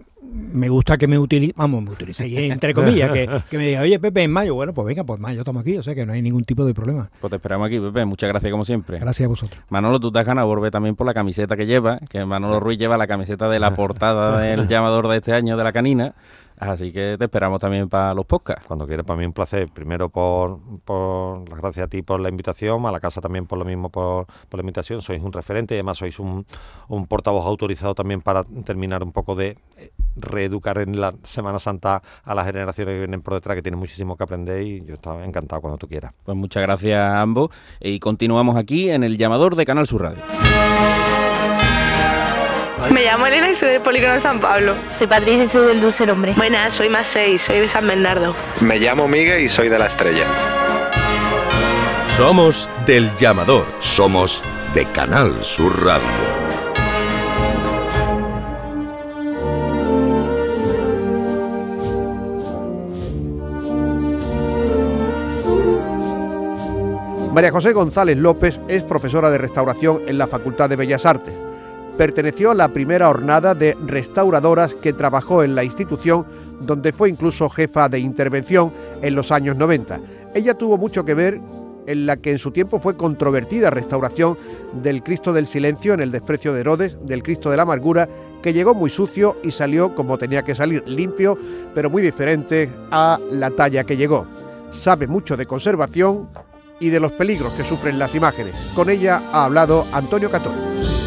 [0.52, 3.98] me gusta que me utilicen, vamos, me utilicéis entre comillas, que, que, me diga, oye
[3.98, 6.22] Pepe, en mayo, bueno, pues venga, pues mayo estamos aquí, o sea que no hay
[6.22, 7.10] ningún tipo de problema.
[7.20, 8.98] Pues te esperamos aquí, Pepe, muchas gracias como siempre.
[8.98, 9.62] Gracias a vosotros.
[9.68, 12.78] Manolo, tú te has ganado volver también por la camiseta que lleva, que Manolo Ruiz
[12.78, 16.14] lleva la camiseta de la portada del llamador de este año de la canina.
[16.60, 18.66] Así que te esperamos también para los podcasts.
[18.66, 19.70] Cuando quieras, para mí un placer.
[19.72, 23.58] Primero por, por las gracias a ti por la invitación, a la casa también por
[23.58, 25.00] lo mismo por, la invitación.
[25.00, 26.44] Sois un referente y además sois un,
[26.88, 32.02] un portavoz autorizado también para terminar un poco de eh, reeducar en la Semana Santa
[32.24, 35.24] a las generaciones que vienen por detrás, que tienen muchísimo que aprender y yo estaba
[35.24, 36.12] encantado cuando tú quieras.
[36.24, 37.48] Pues muchas gracias a ambos
[37.80, 40.22] y continuamos aquí en el llamador de Canal Sur Radio.
[42.90, 44.74] Me llamo Elena y soy del Polígono de San Pablo.
[44.90, 46.34] Soy Patricia y soy del Dulce Nombre.
[46.36, 48.34] Buenas, soy Macei, soy de San Bernardo.
[48.60, 50.24] Me llamo Miguel y soy de La Estrella.
[52.16, 53.64] Somos del llamador.
[53.78, 54.42] Somos
[54.74, 56.08] de Canal Sur Radio.
[67.32, 71.49] María José González López es profesora de restauración en la Facultad de Bellas Artes
[72.00, 76.24] perteneció a la primera hornada de restauradoras que trabajó en la institución,
[76.62, 78.72] donde fue incluso jefa de intervención
[79.02, 80.00] en los años 90.
[80.34, 81.38] Ella tuvo mucho que ver
[81.86, 84.38] en la que en su tiempo fue controvertida restauración
[84.82, 88.08] del Cristo del Silencio en el desprecio de Herodes, del Cristo de la Amargura,
[88.42, 91.36] que llegó muy sucio y salió como tenía que salir, limpio,
[91.74, 94.26] pero muy diferente a la talla que llegó.
[94.70, 96.30] Sabe mucho de conservación
[96.80, 98.54] y de los peligros que sufren las imágenes.
[98.74, 100.99] Con ella ha hablado Antonio Catón.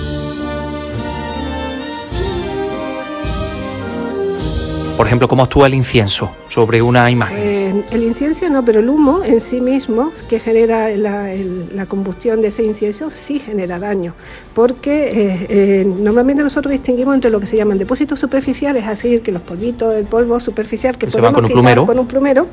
[4.98, 7.63] Por ejemplo, cómo actúa el incienso sobre una imagen.
[7.74, 12.48] Eh, el incienso no, pero el humo en sí mismo, que genera la, combustión de
[12.48, 14.14] ese incienso, sí genera daño,
[14.54, 19.32] porque eh, eh, normalmente nosotros distinguimos entre lo que se llaman depósitos superficiales, así que
[19.32, 22.48] los polvitos, el polvo superficial que, podemos con un plumero, con un plumero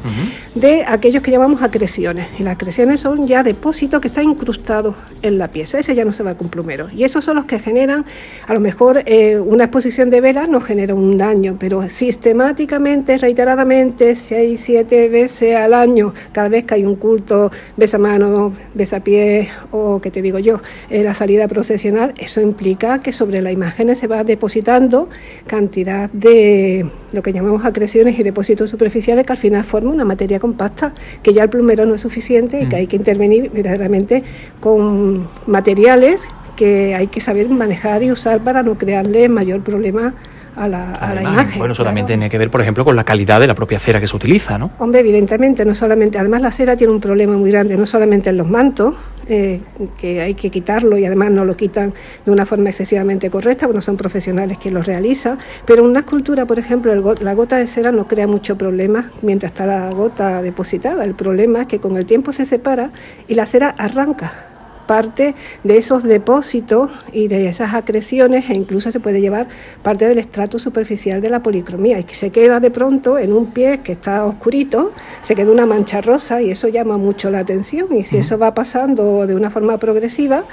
[0.54, 2.26] de aquellos que llamamos acreciones.
[2.38, 6.12] Y las acreciones son ya depósitos que están incrustados en la pieza, ese ya no
[6.12, 6.88] se va con plumero.
[6.94, 8.04] Y esos son los que generan,
[8.46, 9.04] a lo mejor
[9.46, 15.74] una exposición de velas no genera un daño, pero sistemáticamente, reiteradamente, seis, siete veces al
[15.74, 20.38] año, cada vez que hay un culto, besa mano, besa pie o, que te digo
[20.38, 25.08] yo, la salida procesional, eso implica que sobre las imágenes se va depositando
[25.46, 30.38] cantidad de lo que llamamos acreciones y depósitos superficiales que al final forman una materia
[30.38, 32.78] compacta, que ya el plumero no es suficiente y que mm.
[32.78, 34.22] hay que intervenir verdaderamente
[34.60, 40.14] con materiales que hay que saber manejar y usar para no crearle mayor problema
[40.56, 41.58] a la, imagen.
[41.58, 44.00] Bueno, eso también tiene que ver, por ejemplo, con la calidad de la propia cera
[44.00, 44.70] que se utiliza, ¿no?
[44.78, 48.36] Hombre, evidentemente, no solamente, además la cera tiene un problema muy grande, no solamente en
[48.36, 48.94] los mantos,
[49.28, 49.60] eh,
[49.96, 51.94] que hay que quitarlo y además no lo quitan
[52.24, 56.00] de una forma excesivamente correcta, porque no son profesionales quienes lo realizan, pero en una
[56.00, 60.42] escultura, por ejemplo, la gota de cera no crea mucho problema mientras está la gota
[60.42, 61.04] depositada.
[61.04, 62.90] El problema es que con el tiempo se separa
[63.28, 64.49] y la cera arranca
[64.90, 69.46] parte de esos depósitos y de esas acreciones e incluso se puede llevar
[69.84, 72.00] parte del estrato superficial de la policromía.
[72.00, 75.64] Y que se queda de pronto en un pie que está oscurito, se queda una
[75.64, 77.86] mancha rosa y eso llama mucho la atención.
[77.96, 80.46] Y si eso va pasando de una forma progresiva,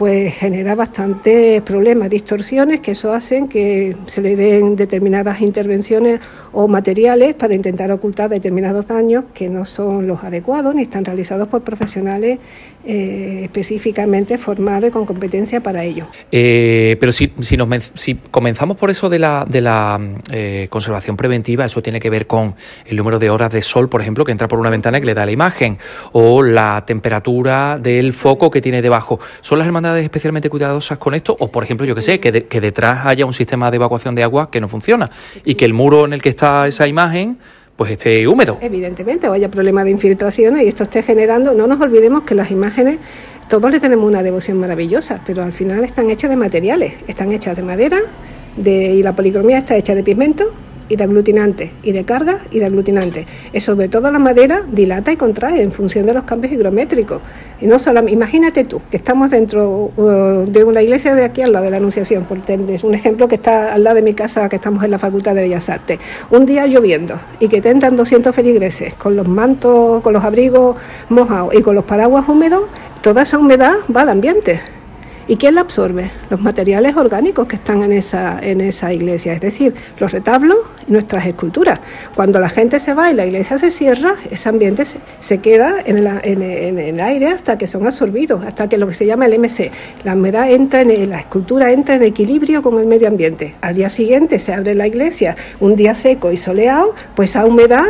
[0.00, 6.20] pues genera bastantes problemas, distorsiones, que eso hacen que se le den determinadas intervenciones
[6.52, 11.48] o materiales para intentar ocultar determinados daños que no son los adecuados ni están realizados
[11.48, 12.38] por profesionales
[12.82, 16.06] eh, específicamente formados y con competencia para ello.
[16.32, 21.14] Eh, pero si, si, nos, si comenzamos por eso de la, de la eh, conservación
[21.14, 22.54] preventiva, eso tiene que ver con
[22.86, 25.12] el número de horas de sol, por ejemplo, que entra por una ventana que le
[25.12, 25.76] da la imagen,
[26.12, 29.20] o la temperatura del foco que tiene debajo.
[29.42, 31.36] ¿Son las hermandades especialmente cuidadosas con esto?
[31.38, 34.22] O, por ejemplo, yo que sé, que, que detrás haya un sistema de evacuación de
[34.22, 35.10] agua que no funciona
[35.44, 37.38] y que el muro en el que está esa imagen
[37.80, 38.58] pues esté húmedo.
[38.60, 42.50] Evidentemente, o haya problemas de infiltraciones y esto esté generando, no nos olvidemos que las
[42.50, 42.98] imágenes,
[43.48, 47.56] todos le tenemos una devoción maravillosa, pero al final están hechas de materiales, están hechas
[47.56, 47.98] de madera
[48.58, 50.44] de, y la policromía está hecha de pigmento,
[50.90, 53.26] y de aglutinante, y de carga y de aglutinante.
[53.54, 57.22] Eso sobre todo la madera dilata y contrae en función de los cambios higrométricos.
[57.60, 61.52] Y no solo, imagínate tú, que estamos dentro uh, de una iglesia de aquí al
[61.52, 64.48] lado de la Anunciación, por es un ejemplo que está al lado de mi casa,
[64.48, 66.00] que estamos en la Facultad de Bellas Artes.
[66.32, 70.74] Un día lloviendo y que te entran 200 feligreses con los mantos, con los abrigos
[71.08, 72.64] mojados y con los paraguas húmedos,
[73.02, 74.60] toda esa humedad va al ambiente.
[75.30, 76.10] ¿Y quién la absorbe?
[76.28, 80.58] Los materiales orgánicos que están en esa, en esa iglesia, es decir, los retablos
[80.88, 81.78] y nuestras esculturas.
[82.16, 86.04] Cuando la gente se va y la iglesia se cierra, ese ambiente se, queda en,
[86.04, 89.70] el aire hasta que son absorbidos, hasta que lo que se llama el MC,
[90.02, 93.54] la humedad entra en la escultura entra en equilibrio con el medio ambiente.
[93.60, 97.86] Al día siguiente se abre la iglesia, un día seco y soleado, pues esa humedad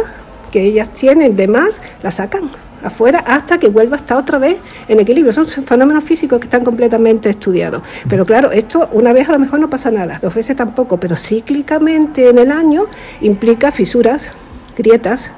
[0.52, 2.50] que ellas tienen de más la sacan
[2.82, 4.58] afuera hasta que vuelva a estar otra vez
[4.88, 5.32] en equilibrio.
[5.32, 7.82] Son fenómenos físicos que están completamente estudiados.
[8.08, 11.16] Pero claro, esto una vez a lo mejor no pasa nada, dos veces tampoco, pero
[11.16, 12.84] cíclicamente en el año
[13.20, 14.30] implica fisuras,
[14.76, 15.30] grietas,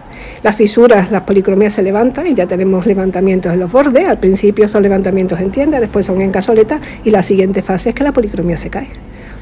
[0.42, 4.08] las fisuras, las policromías se levantan y ya tenemos levantamientos en los bordes.
[4.08, 7.94] Al principio son levantamientos en tienda, después son en casoleta y la siguiente fase es
[7.94, 8.90] que la policromía se cae.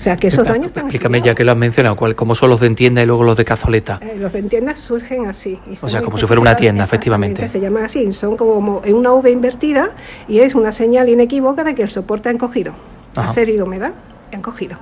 [0.01, 2.59] O sea, que esos daños están Explícame ya que lo has mencionado, ¿cómo son los
[2.59, 4.01] de tienda y luego los de cazoleta?
[4.01, 5.59] Eh, los de tienda surgen así.
[5.82, 7.46] O sea, como si fuera una tienda, efectivamente.
[7.48, 9.90] Se llama así, son como en una V invertida
[10.26, 12.72] y es una señal inequívoca de que el soporte ha encogido,
[13.14, 13.92] ha cedido humedad,
[14.32, 14.78] ha encogido.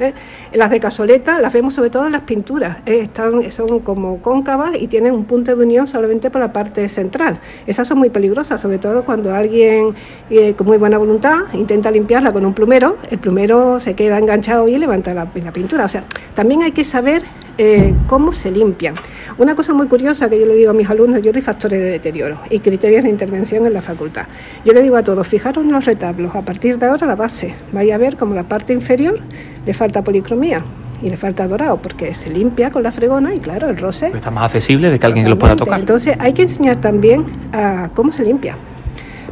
[0.00, 0.14] ¿Eh?
[0.52, 3.00] Las de casoleta las vemos sobre todo en las pinturas, ¿eh?
[3.02, 7.38] están, son como cóncavas y tienen un punto de unión solamente por la parte central.
[7.66, 9.94] Esas son muy peligrosas, sobre todo cuando alguien
[10.30, 14.68] eh, con muy buena voluntad intenta limpiarla con un plumero, el plumero se queda enganchado
[14.68, 15.84] y levanta la, la pintura.
[15.84, 17.22] O sea, también hay que saber
[18.06, 18.94] cómo se limpian.
[19.38, 21.90] Una cosa muy curiosa que yo le digo a mis alumnos, yo doy factores de
[21.90, 24.26] deterioro y criterios de intervención en la facultad.
[24.64, 27.54] Yo le digo a todos, fijaros en los retablos, a partir de ahora la base,
[27.72, 29.20] vaya a ver como la parte inferior
[29.66, 30.62] le falta policromía
[31.02, 34.06] y le falta dorado porque se limpia con la fregona y claro, el roce...
[34.08, 35.80] Está más accesible de que alguien que lo pueda tocar.
[35.80, 38.56] Entonces hay que enseñar también a cómo se limpia.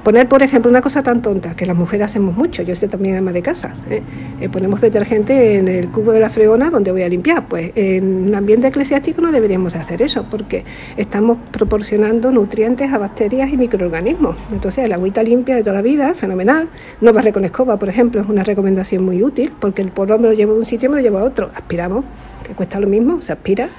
[0.05, 3.16] Poner, por ejemplo, una cosa tan tonta, que las mujeres hacemos mucho, yo estoy también
[3.16, 4.02] ama de casa, ¿eh?
[4.38, 7.48] Eh, ponemos detergente en el cubo de la fregona donde voy a limpiar.
[7.48, 10.62] Pues en un ambiente eclesiástico no deberíamos de hacer eso, porque
[10.98, 14.36] estamos proporcionando nutrientes a bacterias y microorganismos.
[14.52, 16.68] Entonces, el agüita limpia de toda la vida, fenomenal.
[17.00, 20.28] No barre con escoba, por ejemplo, es una recomendación muy útil, porque el polvo me
[20.28, 21.50] lo llevo de un sitio y me lo llevo a otro.
[21.55, 22.05] Aspiramos,
[22.46, 23.70] que cuesta lo mismo, se aspira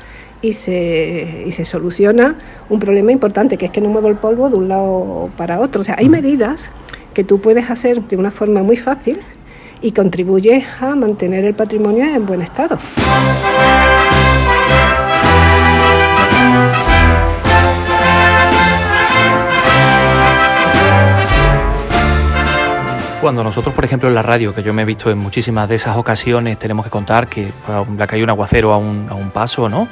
[0.46, 2.36] y se, y se soluciona
[2.70, 5.82] un problema importante, que es que no muevo el polvo de un lado para otro.
[5.82, 6.70] O sea, hay medidas
[7.14, 9.20] que tú puedes hacer de una forma muy fácil
[9.82, 12.78] y contribuye a mantener el patrimonio en buen estado.
[23.22, 25.74] Cuando nosotros, por ejemplo, en la radio, que yo me he visto en muchísimas de
[25.74, 27.52] esas ocasiones, tenemos que contar que
[27.98, 29.88] la que hay un aguacero a un, a un paso, ¿no?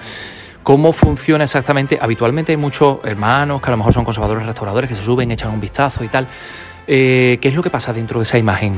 [0.63, 1.99] ¿Cómo funciona exactamente?
[2.01, 5.51] Habitualmente hay muchos hermanos que a lo mejor son conservadores restauradores que se suben, echan
[5.51, 6.27] un vistazo y tal.
[6.87, 8.73] Eh, ¿Qué es lo que pasa dentro de esa imagen?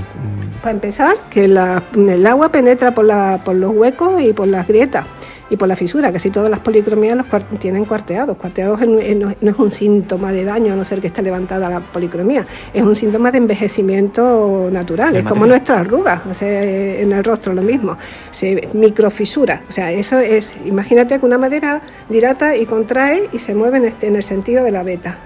[0.62, 5.06] Para empezar, que el agua penetra por, la, por los huecos y por las grietas
[5.50, 6.12] y por la fisura.
[6.12, 7.26] Casi todas las policromías los
[7.60, 8.38] tienen cuarteados.
[8.38, 12.46] Cuarteados no es un síntoma de daño, a no ser que esté levantada la policromía,
[12.74, 17.98] es un síntoma de envejecimiento natural, es como nuestras arrugas, en el rostro lo mismo,
[18.32, 23.56] se microfisura, o sea, eso es, imagínate que una madera dilata y contrae y se
[23.56, 25.18] mueve en, este, en el sentido de la beta,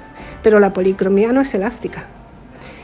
[0.44, 2.06] pero la policromía no es elástica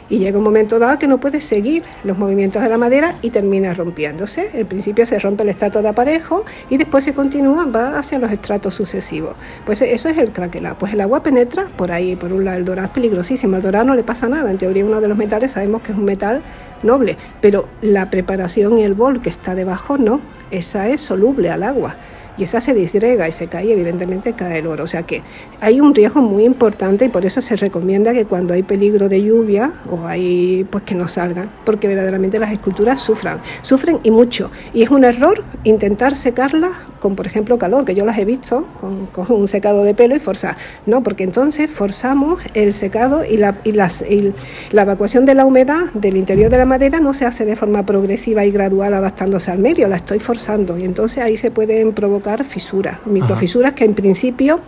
[0.09, 3.29] y llega un momento dado que no puede seguir los movimientos de la madera y
[3.29, 4.49] termina rompiéndose.
[4.53, 8.31] Al principio se rompe el estrato de aparejo y después se continúa, va hacia los
[8.31, 9.35] estratos sucesivos.
[9.65, 10.77] Pues eso es el craquelado.
[10.77, 13.85] Pues el agua penetra por ahí, por un lado el dorado es peligrosísimo, al dorado
[13.85, 16.41] no le pasa nada, en teoría uno de los metales sabemos que es un metal
[16.83, 21.63] noble, pero la preparación y el bol que está debajo no, esa es soluble al
[21.63, 21.95] agua
[22.37, 24.83] y esa se disgrega y se cae, evidentemente cae el oro.
[24.83, 25.21] O sea que
[25.61, 29.21] hay un riesgo muy importante y por eso se recomienda que cuando hay peligro de
[29.21, 34.51] lluvia o hay pues que no salgan, porque verdaderamente las esculturas sufran, sufren y mucho.
[34.73, 38.67] Y es un error intentar secarlas con, por ejemplo, calor, que yo las he visto
[38.79, 40.57] con, un secado de pelo y forzar.
[40.85, 44.33] No, porque entonces forzamos el secado y la, y, las, y
[44.71, 47.85] la evacuación de la humedad del interior de la madera no se hace de forma
[47.85, 52.24] progresiva y gradual adaptándose al medio, la estoy forzando y entonces ahí se pueden provocar
[52.43, 54.59] fisuras, microfisuras que en principio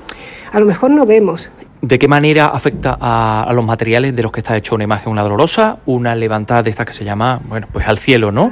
[0.51, 1.49] a lo mejor no vemos.
[1.82, 5.22] ¿De qué manera afecta a, los materiales de los que está hecho una imagen, una
[5.22, 8.51] dolorosa, una levantada de esta que se llama, bueno, pues al cielo, ¿no?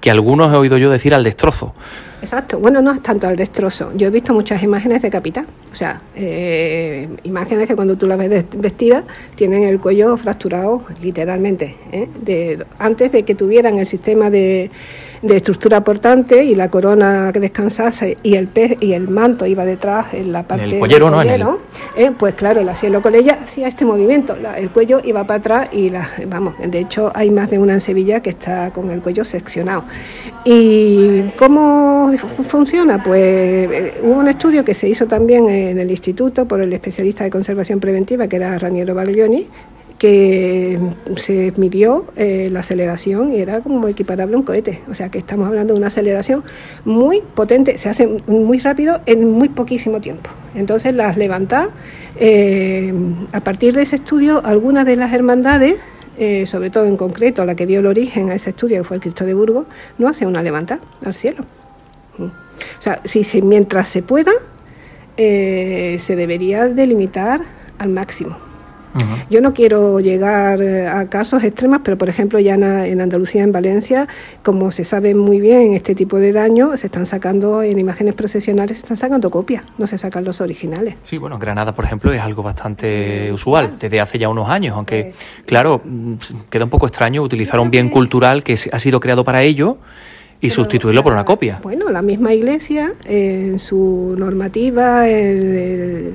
[0.00, 1.72] Que algunos he oído yo decir al destrozo.
[2.20, 3.92] Exacto, bueno, no es tanto al destrozo.
[3.94, 8.18] Yo he visto muchas imágenes de capitán, o sea, eh, imágenes que cuando tú las
[8.18, 9.04] ves vestidas
[9.36, 12.08] tienen el cuello fracturado literalmente, ¿eh?
[12.22, 14.70] de, antes de que tuvieran el sistema de
[15.24, 19.64] de estructura portante y la corona que descansase y el pez y el manto iba
[19.64, 21.58] detrás en la parte del cuellero, ¿no?
[21.96, 25.68] Eh, pues claro, la cielo con ella hacía este movimiento, el cuello iba para atrás
[25.72, 29.00] y la, vamos, de hecho hay más de una en Sevilla que está con el
[29.00, 29.84] cuello seccionado.
[30.44, 32.12] ¿Y cómo
[32.46, 33.02] funciona?
[33.02, 37.24] Pues eh, hubo un estudio que se hizo también en el instituto por el especialista
[37.24, 39.48] de conservación preventiva que era Raniero Baglioni
[39.98, 40.78] que
[41.16, 44.80] se midió eh, la aceleración y era como equiparable a un cohete.
[44.90, 46.42] O sea que estamos hablando de una aceleración
[46.84, 50.30] muy potente, se hace muy rápido en muy poquísimo tiempo.
[50.54, 51.68] Entonces las levantadas,
[52.16, 52.92] eh,
[53.32, 55.76] a partir de ese estudio, algunas de las hermandades,
[56.18, 58.96] eh, sobre todo en concreto la que dio el origen a ese estudio, que fue
[58.96, 59.66] el Cristo de Burgos,
[59.98, 61.44] no hace una levantada al cielo.
[62.18, 64.32] O sea, si, mientras se pueda,
[65.16, 67.40] se debería delimitar
[67.78, 68.36] al máximo.
[69.30, 73.52] Yo no quiero llegar eh, a casos extremos, pero por ejemplo ya en Andalucía, en
[73.52, 74.06] Valencia,
[74.42, 78.78] como se sabe muy bien este tipo de daño, se están sacando en imágenes procesionales,
[78.78, 80.94] se están sacando copias, no se sacan los originales.
[81.02, 85.12] Sí, bueno, Granada, por ejemplo, es algo bastante usual desde hace ya unos años, aunque
[85.46, 86.14] claro, mm,
[86.50, 89.78] queda un poco extraño utilizar un bien cultural que ha sido creado para ello
[90.40, 91.60] y sustituirlo por una copia.
[91.62, 96.12] Bueno, la misma iglesia, en su normativa, el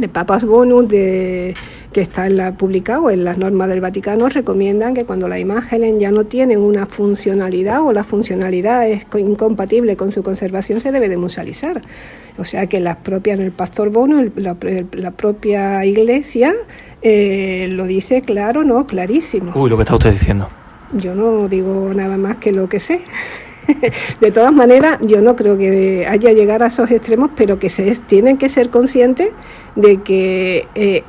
[0.00, 1.54] de Papas Bonus de,
[1.92, 5.94] que está en la, publicado en las normas del Vaticano recomiendan que cuando las imágenes
[5.98, 11.08] ya no tienen una funcionalidad o la funcionalidad es incompatible con su conservación se debe
[11.08, 11.80] de musealizar.
[12.38, 16.54] O sea que las propias, el pastor Bono, la, propia iglesia
[17.02, 19.52] eh, lo dice claro, no, clarísimo.
[19.54, 20.48] Uy, lo que está usted diciendo.
[20.92, 23.00] Yo no digo nada más que lo que sé.
[24.20, 27.94] de todas maneras, yo no creo que haya llegar a esos extremos, pero que se
[28.06, 29.30] tienen que ser conscientes
[29.76, 31.02] de que eh,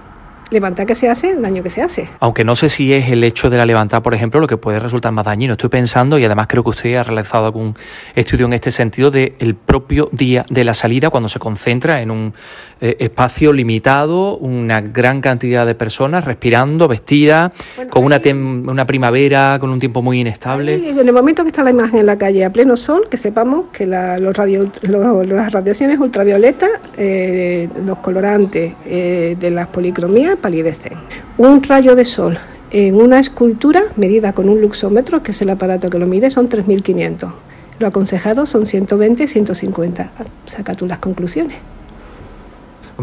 [0.49, 2.09] levantar que se hace, el daño que se hace.
[2.19, 4.79] Aunque no sé si es el hecho de la levantada, por ejemplo, lo que puede
[4.79, 5.53] resultar más dañino.
[5.53, 7.75] Estoy pensando, y además creo que usted ha realizado algún
[8.15, 12.11] estudio en este sentido, del el propio día de la salida, cuando se concentra en
[12.11, 12.33] un
[12.81, 17.51] eh, espacio limitado, una gran cantidad de personas respirando, vestidas,
[17.89, 20.75] con una, una primavera, con un tiempo muy inestable.
[20.75, 23.65] en el momento que está la imagen en la calle a pleno sol, que sepamos
[23.71, 30.93] que los radio, las radiaciones ultravioletas, eh, los colorantes eh, de las policromías, palidecen.
[31.37, 32.39] Un rayo de sol
[32.71, 36.49] en una escultura medida con un luxómetro, que es el aparato que lo mide, son
[36.49, 37.31] 3.500.
[37.79, 40.11] Lo aconsejado son 120, 150.
[40.45, 41.57] Saca tú las conclusiones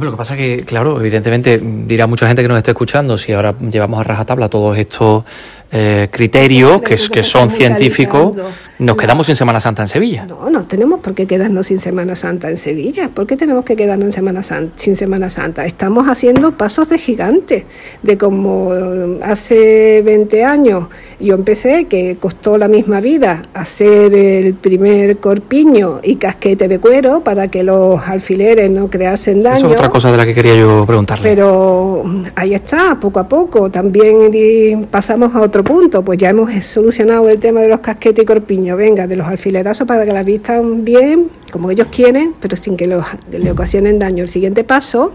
[0.04, 3.32] lo que pasa es que, claro, evidentemente dirá mucha gente que nos esté escuchando, si
[3.32, 5.24] ahora llevamos a rajatabla todos estos
[5.72, 8.36] eh, criterios que, que son científicos,
[8.78, 10.26] nos quedamos sin Semana Santa en Sevilla.
[10.26, 13.08] No, no tenemos por qué quedarnos sin Semana Santa en Sevilla.
[13.08, 14.42] ¿Por qué tenemos que quedarnos en Semana
[14.76, 15.66] sin Semana Santa?
[15.66, 17.66] Estamos haciendo pasos de gigante,
[18.02, 20.86] de como eh, hace 20 años
[21.18, 27.20] yo empecé, que costó la misma vida, hacer el primer corpiño y casquete de cuero
[27.20, 29.56] para que los alfileres no creasen daño.
[29.56, 31.28] Eso es otra cosa de la que quería yo preguntarle.
[31.28, 32.04] Pero
[32.34, 33.70] ahí está, poco a poco.
[33.70, 38.22] También pasamos a otro otro punto, pues ya hemos solucionado el tema de los casquetes
[38.22, 42.58] y corpiños, venga, de los alfilerazos para que las vistan bien, como ellos quieren, pero
[42.58, 44.22] sin que le ocasionen daño.
[44.22, 45.14] El siguiente paso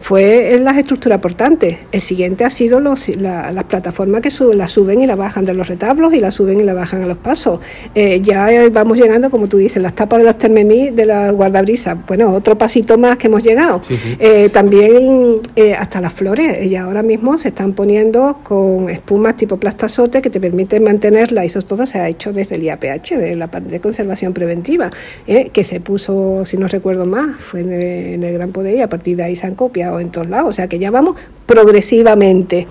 [0.00, 1.76] fue en las estructuras portantes.
[1.92, 5.68] El siguiente ha sido los, las plataformas que la suben y la bajan de los
[5.68, 7.60] retablos y la suben y la bajan a los pasos.
[7.94, 11.98] Eh, ya vamos llegando, como tú dices, las tapas de los termemí de la guardabrisas.
[12.06, 13.80] Bueno, otro pasito más que hemos llegado.
[14.18, 16.68] Eh, también eh, hasta las flores.
[16.68, 21.48] Ya ahora mismo se están poniendo con espumas tipo plastazote que te permiten mantenerla y
[21.48, 24.90] eso todo se ha hecho desde el IAPH, de la parte de conservación preventiva,
[25.26, 28.80] que se puso, si no recuerdo más, fue en el, en el Gran Poder y
[28.80, 31.16] a partir de ahí se han copiado en todos lados, o sea que ya vamos
[31.46, 32.68] progresivamente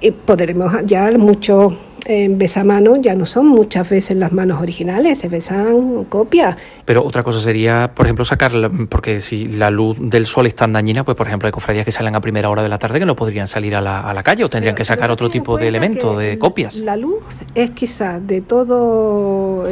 [0.00, 1.74] y podremos ya muchos
[2.06, 6.56] en besamanos ya no son muchas veces las manos originales, se besan copias.
[6.84, 8.52] Pero otra cosa sería, por ejemplo, sacar,
[8.88, 11.92] porque si la luz del sol es tan dañina, pues por ejemplo hay cofradías que
[11.92, 14.22] salen a primera hora de la tarde que no podrían salir a la, a la
[14.22, 16.76] calle o tendrían que sacar otro tipo de elemento, de copias.
[16.76, 17.22] La luz
[17.54, 19.68] es quizás de todos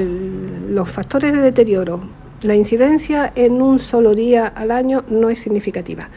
[0.69, 6.09] los factores de deterioro la incidencia en un solo día al año no es significativa.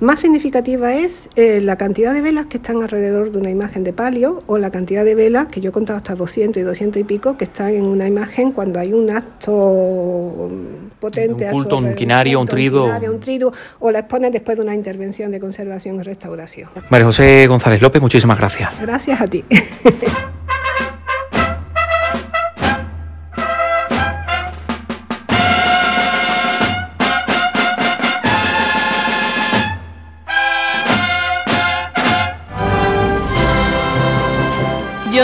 [0.00, 3.92] Más significativa es eh, la cantidad de velas que están alrededor de una imagen de
[3.92, 7.04] palio o la cantidad de velas, que yo he contado hasta 200 y 200 y
[7.04, 10.50] pico, que están en una imagen cuando hay un acto
[10.98, 11.46] potente.
[11.46, 12.84] Un culto, un quinario, un, trido.
[12.84, 13.52] un trido.
[13.78, 16.70] O la exponen después de una intervención de conservación y restauración.
[16.90, 18.80] María José González López, muchísimas gracias.
[18.80, 19.44] Gracias a ti.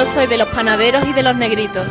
[0.07, 1.85] Yo soy de los panaderos y de los negritos.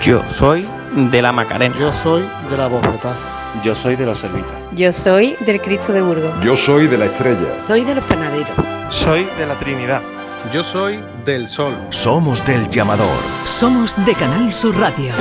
[0.00, 1.76] Yo soy de la Macarena.
[1.78, 3.14] Yo soy de la bofeta.
[3.62, 4.56] Yo soy de los servitas.
[4.72, 6.32] Yo soy del Cristo de Burgos.
[6.42, 7.60] Yo soy de la Estrella.
[7.60, 8.56] Soy de los panaderos.
[8.88, 10.00] Soy de la Trinidad.
[10.50, 11.74] Yo soy del Sol.
[11.90, 13.06] Somos del Llamador.
[13.44, 15.12] Somos de Canal Sur Radio.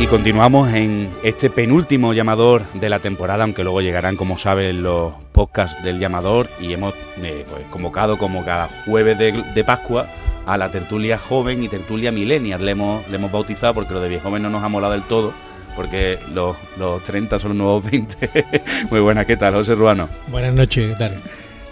[0.00, 5.12] Y continuamos en este penúltimo llamador de la temporada, aunque luego llegarán, como saben, los
[5.32, 10.06] podcasts del llamador y hemos eh, pues, convocado como cada jueves de, Pascua
[10.46, 12.64] a la tertulia joven y tertulia millennial.
[12.64, 15.02] Le hemos, le hemos bautizado porque lo de viejo joven no nos ha molado del
[15.02, 15.34] todo,
[15.76, 18.46] porque los, los 30 son los nuevos 20.
[18.90, 20.08] Muy buenas, ¿qué tal, José Ruano?
[20.28, 21.20] Buenas noches, ¿qué tal?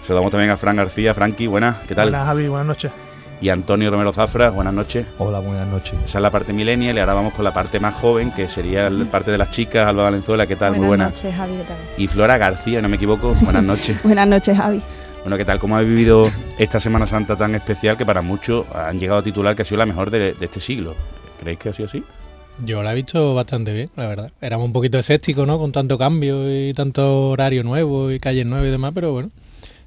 [0.03, 1.15] Saludamos también a Fran García.
[1.15, 2.09] Frankie, buenas, ¿qué tal?
[2.09, 2.91] Hola, Javi, buenas noches
[3.41, 4.49] y Antonio Romero Zafra.
[4.49, 5.05] Buenas noches.
[5.17, 5.93] Hola, buenas noches.
[6.05, 8.89] Esa es la parte millennial y ahora vamos con la parte más joven, que sería
[8.89, 9.87] la parte de las chicas.
[9.87, 10.75] Alba Valenzuela, ¿qué tal?
[10.75, 11.11] Muy buenas.
[11.11, 11.77] noches, Javi, ¿qué tal?
[11.97, 13.33] Y Flora García, no me equivoco.
[13.41, 13.97] Buenas noches.
[14.03, 14.81] buenas noches, Javi.
[15.21, 15.59] Bueno, ¿qué tal?
[15.59, 19.55] ¿Cómo ha vivido esta Semana Santa tan especial que para muchos han llegado a titular
[19.55, 20.95] que ha sido la mejor de, este siglo?
[21.39, 22.03] ¿Creéis que ha sido así?
[22.65, 24.31] Yo la he visto bastante bien, la verdad.
[24.41, 25.57] Éramos un poquito escépticos, ¿no?
[25.57, 29.29] Con tanto cambio y tanto horario nuevo y calles nuevas y demás, pero bueno,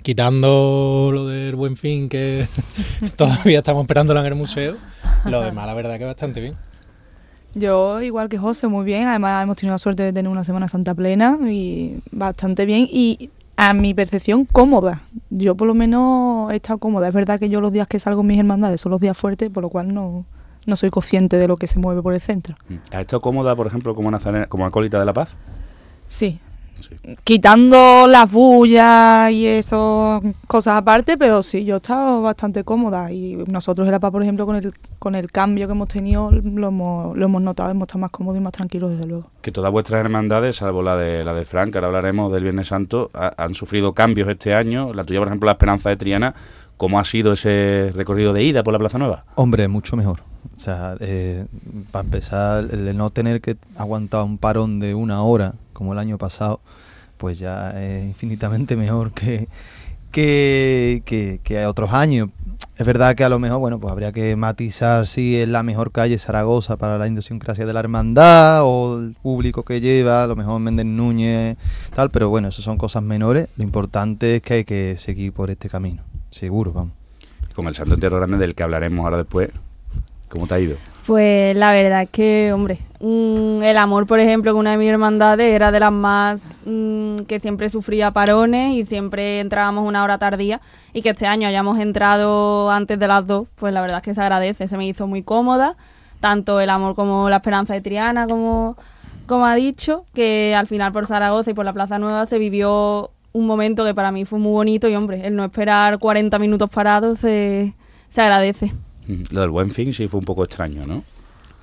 [0.03, 2.46] quitando lo del buen fin que
[3.16, 4.76] todavía estamos esperándolo en el museo,
[5.24, 6.57] lo demás la verdad que bastante bien.
[7.55, 9.07] Yo, igual que José, muy bien.
[9.09, 12.88] Además, hemos tenido la suerte de tener una Semana Santa plena y bastante bien.
[12.90, 15.03] Y a mi percepción, cómoda.
[15.28, 17.09] Yo, por lo menos, he estado cómoda.
[17.09, 19.50] Es verdad que yo los días que salgo en mis hermandades son los días fuertes,
[19.50, 20.24] por lo cual no,
[20.64, 22.57] no soy consciente de lo que se mueve por el centro.
[22.90, 24.11] ¿Has estado cómoda, por ejemplo, como,
[24.48, 25.36] como acólita de la paz?
[26.09, 26.40] Sí,
[27.24, 33.36] Quitando las bullas y eso, cosas aparte, pero sí, yo he estado bastante cómoda y
[33.46, 36.68] nosotros en La Paz, por ejemplo, con el, con el cambio que hemos tenido, lo
[36.68, 39.30] hemos, lo hemos notado, hemos estado más cómodos y más tranquilos, desde luego.
[39.40, 43.10] Que todas vuestras hermandades, salvo la de la de Frank, ahora hablaremos del Viernes Santo,
[43.14, 44.92] han sufrido cambios este año.
[44.92, 46.34] La tuya, por ejemplo, la Esperanza de Triana,
[46.76, 49.24] ¿cómo ha sido ese recorrido de ida por la Plaza Nueva?
[49.34, 50.31] Hombre, mucho mejor.
[50.62, 51.44] O sea, eh,
[51.90, 56.18] para empezar, el no tener que aguantar un parón de una hora, como el año
[56.18, 56.60] pasado,
[57.16, 59.48] pues ya es infinitamente mejor que,
[60.12, 62.28] que, que, otros años.
[62.76, 65.90] Es verdad que a lo mejor, bueno, pues habría que matizar si es la mejor
[65.90, 70.36] calle Zaragoza para la idiosincrasia de la hermandad o el público que lleva, a lo
[70.36, 71.56] mejor Méndez Núñez,
[71.92, 73.48] tal, pero bueno, eso son cosas menores.
[73.56, 76.92] Lo importante es que hay que seguir por este camino, seguro, vamos.
[77.52, 79.50] Con el Santo Entierro Grande del que hablaremos ahora después,
[80.32, 80.76] ¿cómo te ha ido?
[81.06, 84.88] Pues la verdad es que, hombre, mm, el amor, por ejemplo, con una de mis
[84.88, 90.18] hermandades era de las más mm, que siempre sufría parones y siempre entrábamos una hora
[90.18, 90.60] tardía
[90.92, 94.14] y que este año hayamos entrado antes de las dos, pues la verdad es que
[94.14, 95.76] se agradece, se me hizo muy cómoda,
[96.20, 98.76] tanto el amor como la esperanza de Triana, como,
[99.26, 103.10] como ha dicho, que al final por Zaragoza y por la Plaza Nueva se vivió
[103.32, 106.70] un momento que para mí fue muy bonito y, hombre, el no esperar 40 minutos
[106.70, 107.74] parados se
[108.12, 108.72] se agradece.
[109.30, 111.03] Lo del buen fin sí fue un poco extraño, ¿no?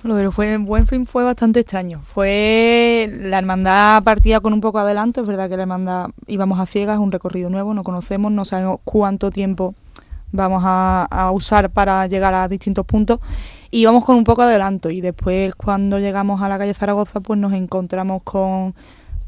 [0.02, 2.00] Lo del buen fin fue bastante extraño.
[2.02, 6.66] Fue la hermandad partía con un poco adelante, es verdad que la hermandad íbamos a
[6.66, 9.74] ciegas, un recorrido nuevo, no conocemos, no sabemos cuánto tiempo
[10.32, 13.20] vamos a, usar para llegar a distintos puntos
[13.70, 17.38] y íbamos con un poco adelanto y después cuando llegamos a la calle Zaragoza pues
[17.38, 18.74] nos encontramos con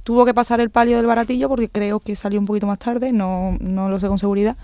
[0.05, 3.13] tuvo que pasar el palio del baratillo porque creo que salió un poquito más tarde
[3.13, 4.57] no, no lo sé con seguridad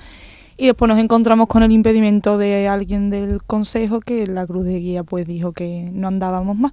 [0.58, 4.80] y después nos encontramos con el impedimento de alguien del consejo que la cruz de
[4.80, 6.72] guía pues dijo que no andábamos más.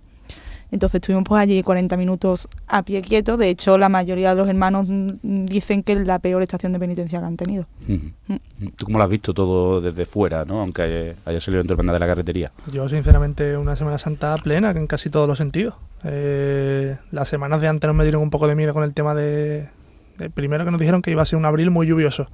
[0.71, 3.38] Entonces estuvimos pues allí 40 minutos a pie quieto.
[3.38, 4.88] De hecho, la mayoría de los hermanos
[5.21, 7.67] dicen que es la peor estación de penitencia que han tenido.
[7.88, 8.36] Mm.
[8.75, 10.61] ¿Tú cómo lo has visto todo desde fuera, ¿no?
[10.61, 12.51] aunque haya salido en de la carretería?
[12.73, 15.75] Yo, sinceramente, una Semana Santa plena en casi todos los sentidos.
[16.03, 19.13] Eh, las semanas de antes nos me dieron un poco de miedo con el tema
[19.13, 19.69] de,
[20.17, 22.27] de, Primero que nos dijeron que iba a ser un abril muy lluvioso.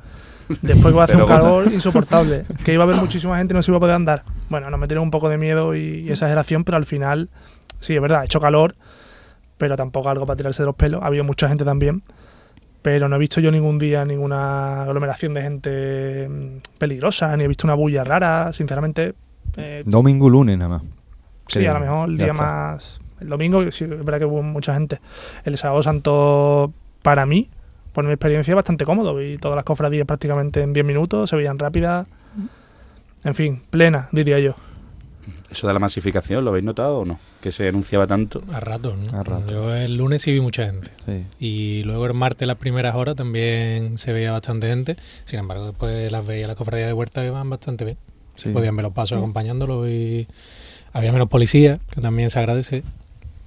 [0.61, 3.61] Después va a hacer un calor insoportable, que iba a haber muchísima gente y no
[3.61, 4.23] se iba a poder andar.
[4.49, 7.29] Bueno, nos metieron un poco de miedo y, exageración, pero al final,
[7.79, 8.75] sí, es verdad, ha hecho calor,
[9.57, 11.01] pero tampoco algo para tirarse de los pelos.
[11.03, 12.03] Ha habido mucha gente también,
[12.81, 17.47] pero no he visto yo ningún día ninguna aglomeración de gente mm, peligrosa, ni he
[17.47, 19.13] visto una bulla rara, sinceramente.
[19.57, 20.83] Eh, domingo lunes nada más.
[21.47, 22.99] Sí, a lo mejor el día más...
[23.19, 24.99] El domingo, sí, es verdad que hubo mucha gente.
[25.43, 26.73] El sábado santo,
[27.03, 27.49] para mí,
[27.93, 29.21] por mi experiencia, bastante cómodo.
[29.21, 32.07] Y todas las cofradías prácticamente en 10 minutos, se veían rápidas.
[33.23, 34.55] En fin, plena, diría yo.
[35.51, 37.19] ¿Eso de la masificación lo habéis notado o no?
[37.41, 38.41] Que se anunciaba tanto.
[38.53, 39.47] A rato, ¿no?
[39.47, 40.89] Yo el lunes sí vi mucha gente.
[41.39, 44.95] Y luego el martes, las primeras horas, también se veía bastante gente.
[45.25, 47.97] Sin embargo, después las veía las cofradías de huerta iban bastante bien.
[48.35, 48.49] Sí.
[48.49, 50.25] Podían ver los pasos acompañándolo y
[50.93, 52.83] había menos policía, que también se agradece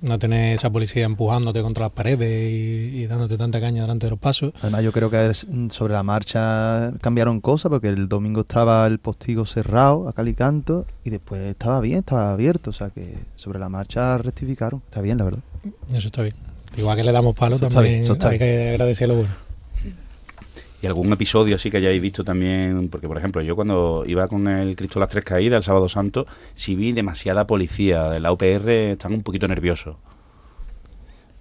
[0.05, 4.19] no tener esa policía empujándote contra las paredes y, dándote tanta caña delante de los
[4.19, 4.53] pasos.
[4.61, 5.33] Además, yo creo que
[5.71, 11.11] sobre la marcha cambiaron cosas porque el domingo estaba el postigo cerrado a calicanto y
[11.11, 12.71] después estaba bien, estaba abierto.
[12.71, 14.83] O sea que sobre la marcha rectificaron.
[14.85, 15.41] Está bien, la verdad.
[15.93, 16.35] Eso está bien.
[16.77, 19.35] Igual que le damos palo, también hay que agradecer lo bueno.
[20.85, 22.91] ¿Y algún episodio así que hayáis visto también?
[22.91, 26.27] Porque, por ejemplo, yo cuando iba con el Cristo las Tres Caídas el Sábado Santo,
[26.55, 28.11] sí vi demasiada policía.
[28.11, 29.97] De la UPR están un poquito nerviosos.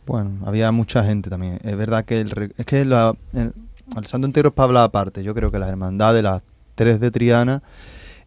[0.06, 1.60] Bueno, había mucha gente también.
[1.62, 3.54] Es verdad que el, es que la, el,
[4.06, 5.24] Santo Entero es para hablar aparte.
[5.24, 6.42] Yo creo que la hermandad de las
[6.76, 7.64] tres de Triana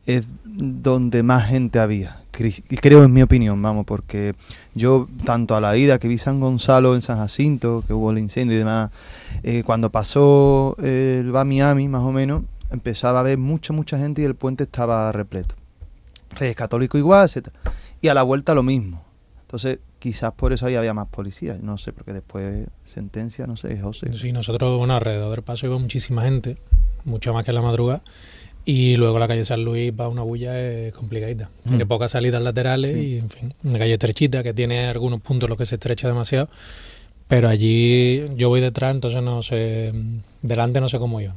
[0.05, 2.23] es donde más gente había.
[2.31, 4.35] Creo en mi opinión, vamos, porque
[4.75, 8.19] yo tanto a la ida que vi San Gonzalo en San Jacinto, que hubo el
[8.19, 8.91] incendio y demás,
[9.43, 14.23] eh, cuando pasó el va Miami más o menos, empezaba a haber mucha, mucha gente
[14.23, 15.55] y el puente estaba repleto.
[16.31, 17.49] Reyes Católico igual, etc.
[18.01, 19.03] Y a la vuelta lo mismo.
[19.43, 23.81] Entonces, quizás por eso ahí había más policías, no sé, porque después sentencia, no sé,
[23.81, 24.13] José.
[24.13, 26.59] Sí, nosotros, bueno, alrededor del paso iba muchísima gente,
[27.05, 28.03] mucho más que en la madrugada.
[28.69, 31.49] Y luego la calle San Luis va una bulla es complicadita.
[31.69, 31.89] Tiene mm.
[31.89, 35.59] pocas salidas laterales y, en fin, una calle estrechita que tiene algunos puntos en los
[35.59, 36.49] que se estrecha demasiado.
[37.29, 39.93] Pero allí yo voy detrás, entonces no sé,
[40.43, 41.37] delante no sé cómo iban.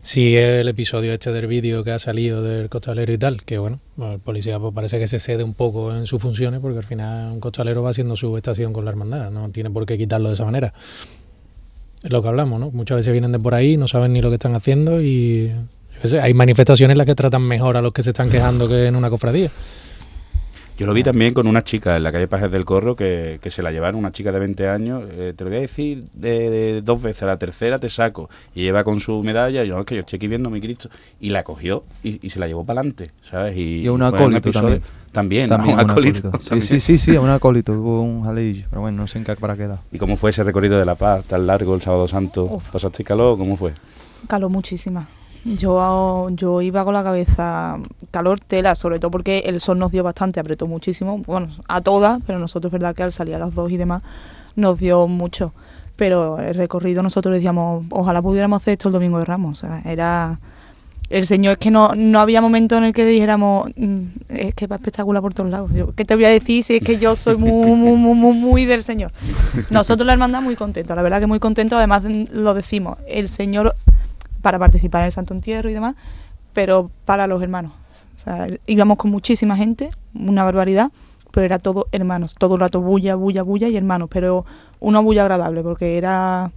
[0.00, 3.78] Si el episodio este del vídeo que ha salido del costalero y tal, que bueno,
[3.98, 7.32] el policía pues parece que se cede un poco en sus funciones porque al final
[7.32, 10.34] un costalero va haciendo su estación con la hermandad, no tiene por qué quitarlo de
[10.34, 10.72] esa manera.
[12.02, 12.70] Es lo que hablamos, ¿no?
[12.70, 15.52] Muchas veces vienen de por ahí, no saben ni lo que están haciendo y
[16.20, 18.96] hay manifestaciones en las que tratan mejor a los que se están quejando que en
[18.96, 19.50] una cofradía.
[20.82, 23.62] Yo lo vi también con una chica en la calle Pajes del Corro que, se
[23.62, 25.04] la llevaron, una chica de 20 años.
[25.12, 28.30] Eh, te lo voy a decir de, dos veces, a la tercera te saco.
[28.54, 29.62] Y lleva con su medalla.
[29.62, 30.88] Y yo, es que yo estoy aquí viendo mi Cristo.
[31.20, 33.56] Y la cogió y, se la llevó para adelante, ¿sabes?
[33.56, 34.82] Y, un acólito también.
[35.12, 36.32] También, también un acólito.
[36.40, 38.66] Sí, sí, sí, sí, un acólito, hubo un jaleillo.
[38.70, 40.94] Pero bueno, no sé en qué para qué ¿Y cómo fue ese recorrido de La
[40.94, 42.60] Paz tan largo el sábado santo?
[42.72, 43.36] ¿Pasaste calor?
[43.36, 43.74] ¿Cómo fue?
[44.26, 45.06] Calor muchísima.
[45.44, 47.78] Yo, yo iba con la cabeza
[48.10, 52.22] calor tela, sobre todo porque el sol nos dio bastante, apretó muchísimo, bueno, a todas,
[52.26, 54.02] pero nosotros es verdad que al salir a las dos y demás
[54.54, 55.52] nos dio mucho.
[55.96, 59.58] Pero el recorrido nosotros decíamos, ojalá pudiéramos hacer esto el domingo de Ramos.
[59.58, 60.38] O sea, era
[61.12, 64.66] el Señor es que no, no había momento en el que dijéramos, mm, es que
[64.66, 65.70] va espectacular por todos lados.
[65.94, 68.82] ¿Qué te voy a decir si es que yo soy muy, muy, muy, muy, del
[68.82, 69.12] Señor?
[69.68, 73.74] Nosotros la hermandad muy contentos, la verdad que muy contentos, además lo decimos, el Señor
[74.42, 75.96] para participar en el Santo Entierro y demás,
[76.52, 77.72] pero para los hermanos.
[78.16, 80.90] O sea, íbamos con muchísima gente, una barbaridad,
[81.30, 84.44] pero era todo hermanos, todo el rato bulla, bulla, bulla y hermanos, pero
[84.80, 86.50] una bulla agradable, porque era...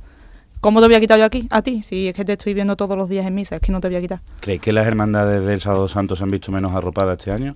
[0.62, 1.48] ¿Cómo te voy a quitar yo aquí?
[1.52, 3.72] A ti, si es que te estoy viendo todos los días en misa, es que
[3.72, 4.22] no te voy a quitar.
[4.40, 7.56] ¿Crees que las hermandades del Sábado Santo se han visto menos arropadas este año?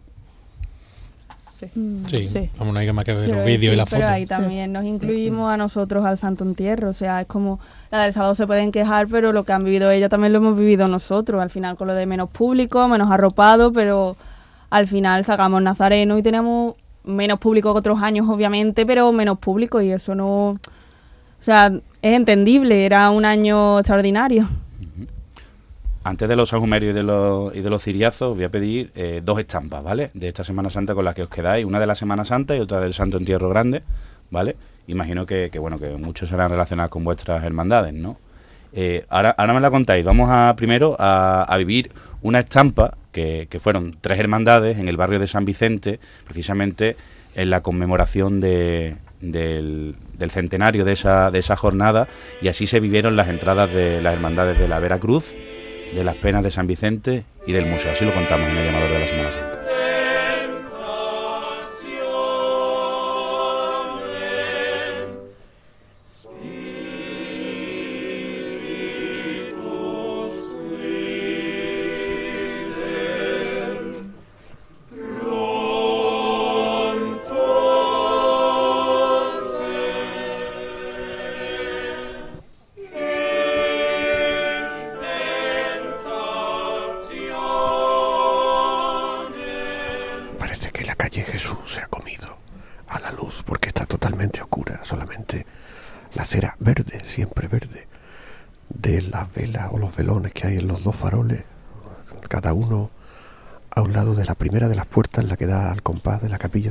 [1.59, 4.03] Sí, mm, sí, Vamos, no hay más que ver los vídeos y las fotos.
[4.03, 6.89] Pero ahí también nos incluimos a nosotros al Santo Entierro.
[6.89, 7.59] O sea, es como
[7.91, 10.57] la del sábado se pueden quejar, pero lo que han vivido ellos también lo hemos
[10.57, 11.41] vivido nosotros.
[11.41, 14.15] Al final, con lo de menos público, menos arropado, pero
[14.69, 19.81] al final sacamos Nazareno y tenemos menos público que otros años, obviamente, pero menos público
[19.81, 20.51] y eso no.
[20.51, 20.59] O
[21.41, 21.67] sea,
[22.01, 24.47] es entendible, era un año extraordinario.
[26.03, 29.21] Antes de los sahumerios y de los, y de los ciriazos, voy a pedir eh,
[29.23, 30.11] dos estampas, ¿vale?
[30.13, 32.59] De esta Semana Santa con las que os quedáis, una de la Semana Santa y
[32.59, 33.83] otra del Santo Entierro Grande,
[34.31, 34.55] ¿vale?
[34.87, 38.17] Imagino que, bueno, que muchos serán relacionados con vuestras hermandades, ¿no?
[38.71, 40.05] Eh, ahora, ahora me la contáis.
[40.05, 45.27] Vamos a primero a, vivir una estampa que, fueron tres hermandades en el barrio de
[45.27, 46.95] San Vicente, precisamente
[47.35, 52.07] en la conmemoración de, del, del, centenario de esa, de esa jornada,
[52.41, 55.35] y así se vivieron las entradas de las hermandades de la Veracruz
[55.93, 57.91] de las penas de San Vicente y del museo.
[57.91, 59.48] Así lo contamos en el llamador de la Semana Santa.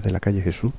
[0.02, 0.72] De la calle Jesús.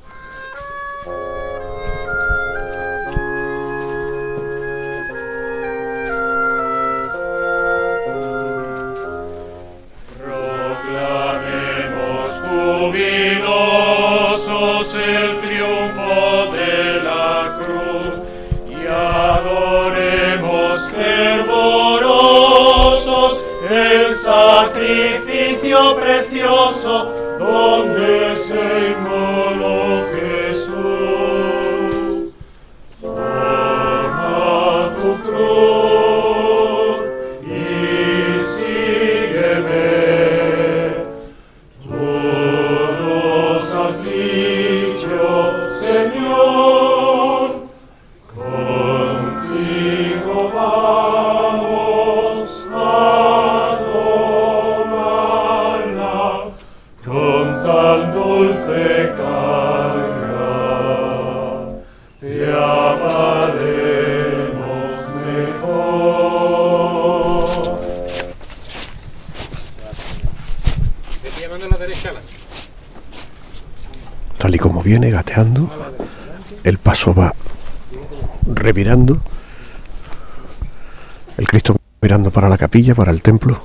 [82.89, 83.61] Capilla, para el templo.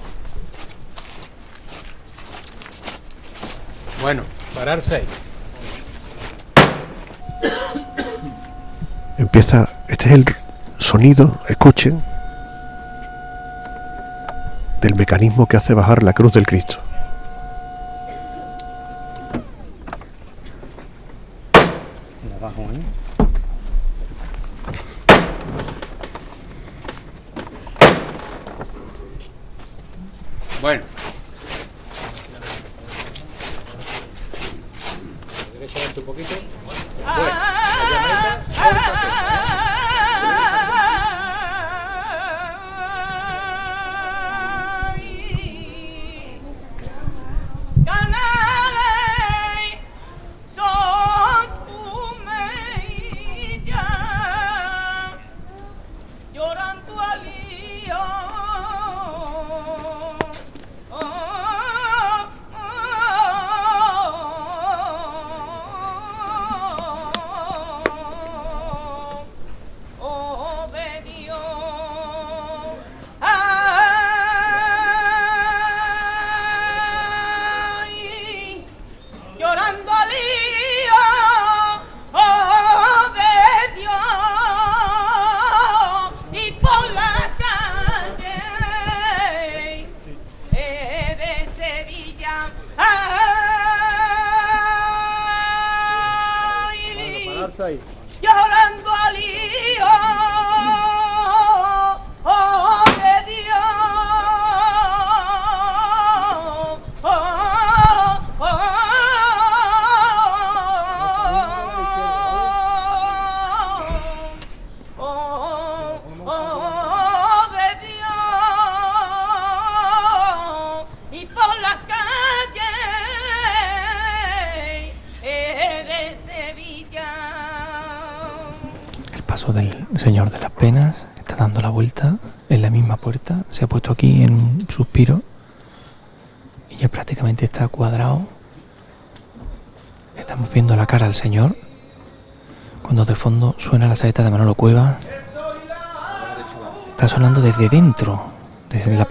[4.03, 4.23] Bueno,
[4.55, 5.03] parar 6.
[9.19, 10.25] Empieza, este es el
[10.79, 12.03] sonido, escuchen,
[14.81, 16.84] del mecanismo que hace bajar la cruz del Cristo.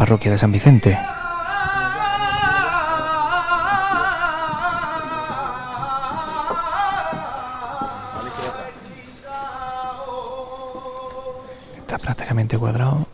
[0.04, 1.00] Parroquia de San Vicente.
[11.78, 13.06] Está prácticamente cuadrado.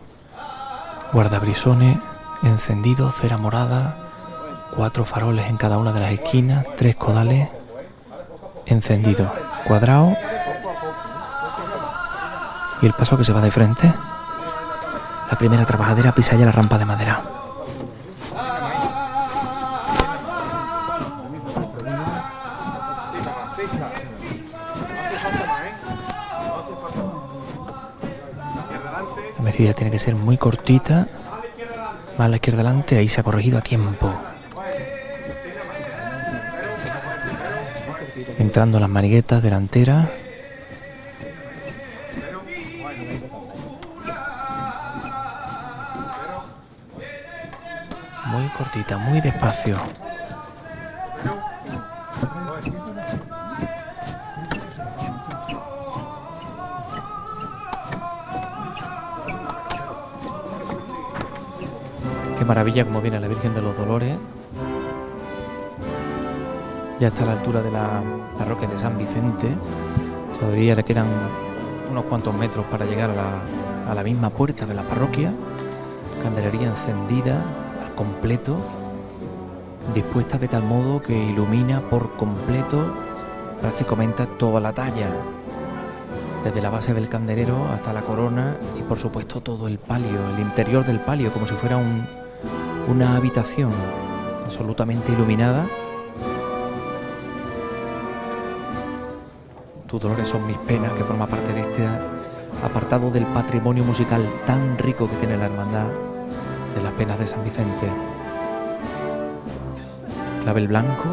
[1.13, 1.99] Guardabrisones,
[2.41, 3.95] encendido, cera morada,
[4.75, 7.49] cuatro faroles en cada una de las esquinas, tres codales,
[8.65, 9.31] encendido,
[9.65, 10.17] cuadrado.
[12.81, 13.93] Y el paso que se va de frente.
[15.39, 17.23] Primera trabajadera pisa ya la rampa de madera.
[29.37, 31.07] La mecida tiene que ser muy cortita.
[32.19, 34.13] Va a la izquierda adelante, ahí se ha corregido a tiempo.
[38.37, 40.09] Entrando las maniguetas delanteras.
[49.09, 49.75] Muy despacio.
[62.37, 64.15] Qué maravilla como viene la Virgen de los Dolores.
[66.99, 68.03] Ya está a la altura de la
[68.37, 69.47] parroquia de San Vicente.
[70.39, 71.07] Todavía le quedan
[71.89, 75.31] unos cuantos metros para llegar a la, a la misma puerta de la parroquia.
[76.21, 77.41] Candelería encendida
[77.83, 78.57] al completo,
[79.93, 82.93] dispuesta de tal modo que ilumina por completo
[83.61, 85.09] prácticamente toda la talla,
[86.43, 90.39] desde la base del candelero hasta la corona y por supuesto todo el palio, el
[90.39, 92.05] interior del palio, como si fuera un,
[92.87, 93.71] una habitación
[94.45, 95.65] absolutamente iluminada.
[99.87, 101.85] Tus dolores son mis penas, que forma parte de este
[102.63, 105.87] apartado del patrimonio musical tan rico que tiene la hermandad
[106.75, 107.87] de las penas de San Vicente.
[110.49, 111.09] Clavel blanco,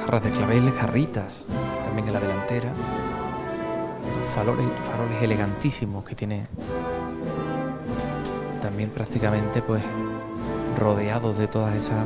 [0.00, 1.44] jarras de claveles, jarritas,
[1.84, 2.72] también en la delantera,
[4.34, 6.48] faroles, faroles elegantísimos que tiene
[8.60, 9.84] también prácticamente pues
[10.76, 12.04] rodeados de todas esas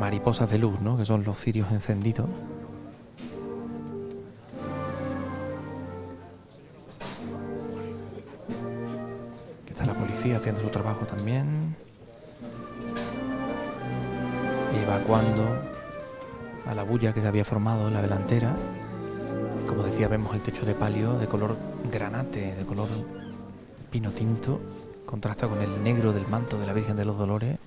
[0.00, 0.96] mariposas de luz, ¿no?
[0.96, 2.30] que son los cirios encendidos.
[9.64, 11.61] Aquí está la policía haciendo su trabajo también.
[16.98, 18.54] Que se había formado en la delantera.
[19.66, 21.56] Como decía, vemos el techo de palio de color
[21.90, 22.86] granate, de color
[23.90, 24.60] pino tinto,
[25.06, 27.58] contrasta con el negro del manto de la Virgen de los Dolores.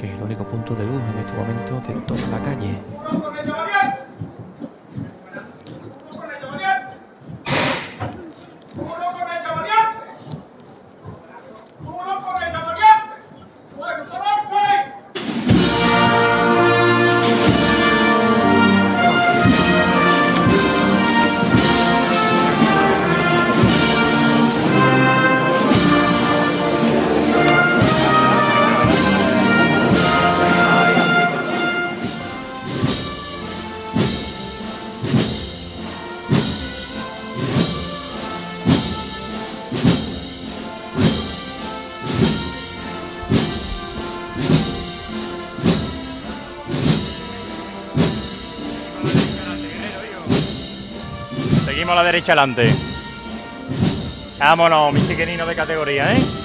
[0.00, 2.21] que es el único punto de luz en este momento de toda
[52.12, 52.70] derecha adelante.
[54.38, 56.41] Vámonos, mi chiquenino de categoría, ¿eh?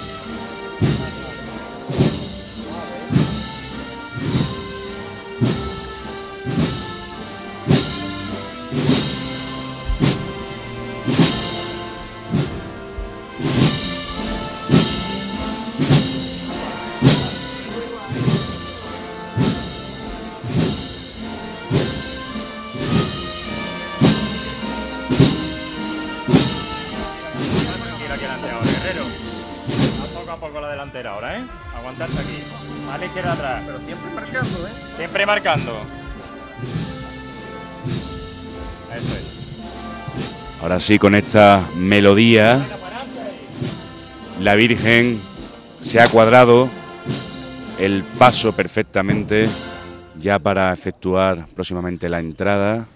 [35.28, 35.74] Marcando.
[40.62, 42.60] Ahora sí, con esta melodía,
[44.42, 45.22] la Virgen
[45.82, 46.70] se ha cuadrado
[47.78, 49.50] el paso perfectamente
[50.20, 52.88] ya para efectuar próximamente la entrada.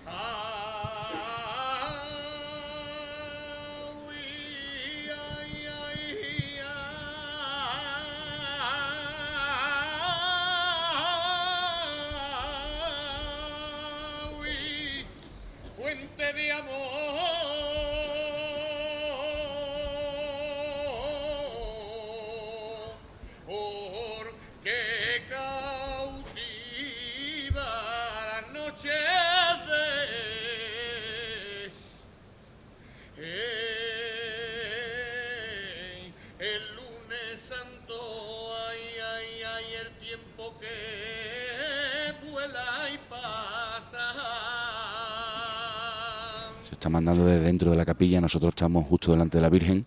[48.02, 49.86] Capilla, nosotros estamos justo delante de la Virgen.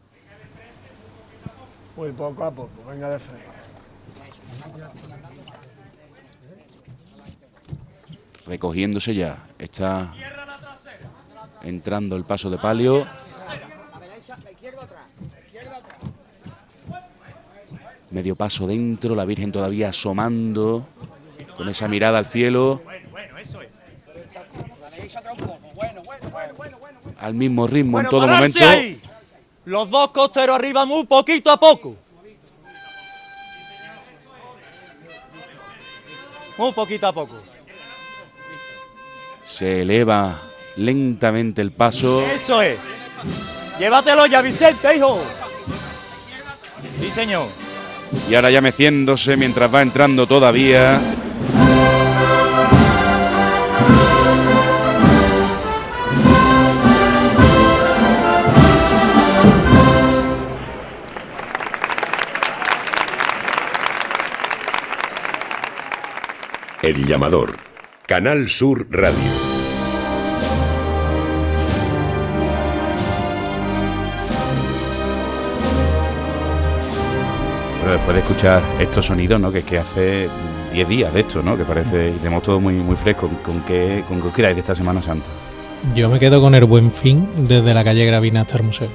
[1.96, 3.44] Muy poco a poco, venga de frente.
[8.46, 9.48] recogiéndose ya.
[9.58, 10.14] Está
[11.62, 13.04] entrando el paso de palio.
[18.12, 20.86] Medio paso dentro, la Virgen todavía asomando,
[21.56, 22.80] con esa mirada al cielo.
[27.20, 28.68] Al mismo ritmo en todo momento.
[28.68, 29.00] ahí.
[29.64, 31.96] Los dos costeros arriba muy poquito a poco.
[36.56, 37.42] Muy poquito a poco.
[39.44, 40.40] Se eleva
[40.76, 42.22] lentamente el paso.
[42.26, 42.78] Eso es.
[43.78, 45.20] Llévatelo ya, Vicente, hijo.
[47.00, 47.48] Sí, señor.
[48.30, 51.00] Y ahora ya meciéndose mientras va entrando todavía.
[67.14, 67.54] Llamador.
[68.08, 69.14] Canal Sur Radio.
[77.80, 79.52] Pero después de escuchar estos sonidos, ¿no?
[79.52, 80.28] Que es que hace
[80.72, 81.56] 10 días de esto, ¿no?
[81.56, 83.30] Que parece, y tenemos todo muy, muy fresco.
[83.44, 85.28] ¿Con qué, con qué os quedáis de esta Semana Santa?
[85.94, 88.88] Yo me quedo con el buen fin desde la calle Gravina hasta el museo.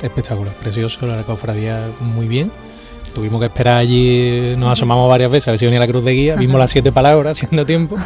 [0.00, 2.52] Espectacular, precioso, la cofradía muy bien.
[3.14, 6.12] Tuvimos que esperar allí, nos asomamos varias veces a ver si venía la cruz de
[6.12, 7.96] guía, vimos las siete palabras haciendo tiempo,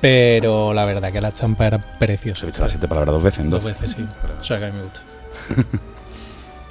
[0.00, 2.44] pero la verdad que la estampa era preciosa.
[2.44, 3.72] He visto las siete palabras dos veces, en Dos dos.
[3.72, 4.04] veces, sí.
[4.40, 5.00] O sea que a mí me gusta.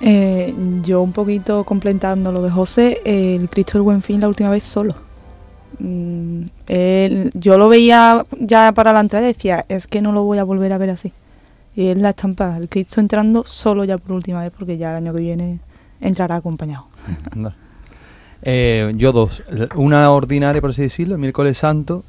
[0.02, 0.54] Eh,
[0.84, 4.64] yo un poquito completando lo de José, el Cristo del Buen Fin la última vez
[4.66, 4.94] solo.
[5.80, 10.24] Mm, él- yo lo veía ya para la entrada y decía, es que no lo
[10.24, 11.14] voy a volver a ver así.
[11.78, 14.98] Y es la estampa, el Cristo entrando solo ya por última vez, porque ya el
[14.98, 15.60] año que viene
[16.02, 16.88] entrará acompañado.
[18.46, 19.44] Eh, yo dos.
[19.76, 22.04] Una ordinaria, por así decirlo, el miércoles santo,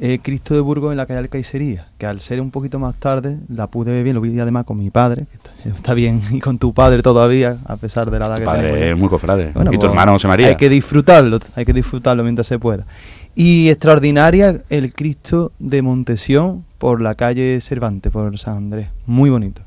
[0.00, 3.38] eh, Cristo de Burgos en la calle Alcaicería, que al ser un poquito más tarde
[3.48, 6.40] la pude ver bien, lo vi además con mi padre, que está, está bien, y
[6.40, 9.50] con tu padre todavía, a pesar de la edad Tu que padre es muy cofrade.
[9.50, 10.48] ¿Y tu pues, hermano José María?
[10.48, 12.86] Hay que disfrutarlo, hay que disfrutarlo mientras se pueda.
[13.34, 18.88] Y extraordinaria el Cristo de Montesión por la calle Cervantes, por San Andrés.
[19.06, 19.62] Muy bonito.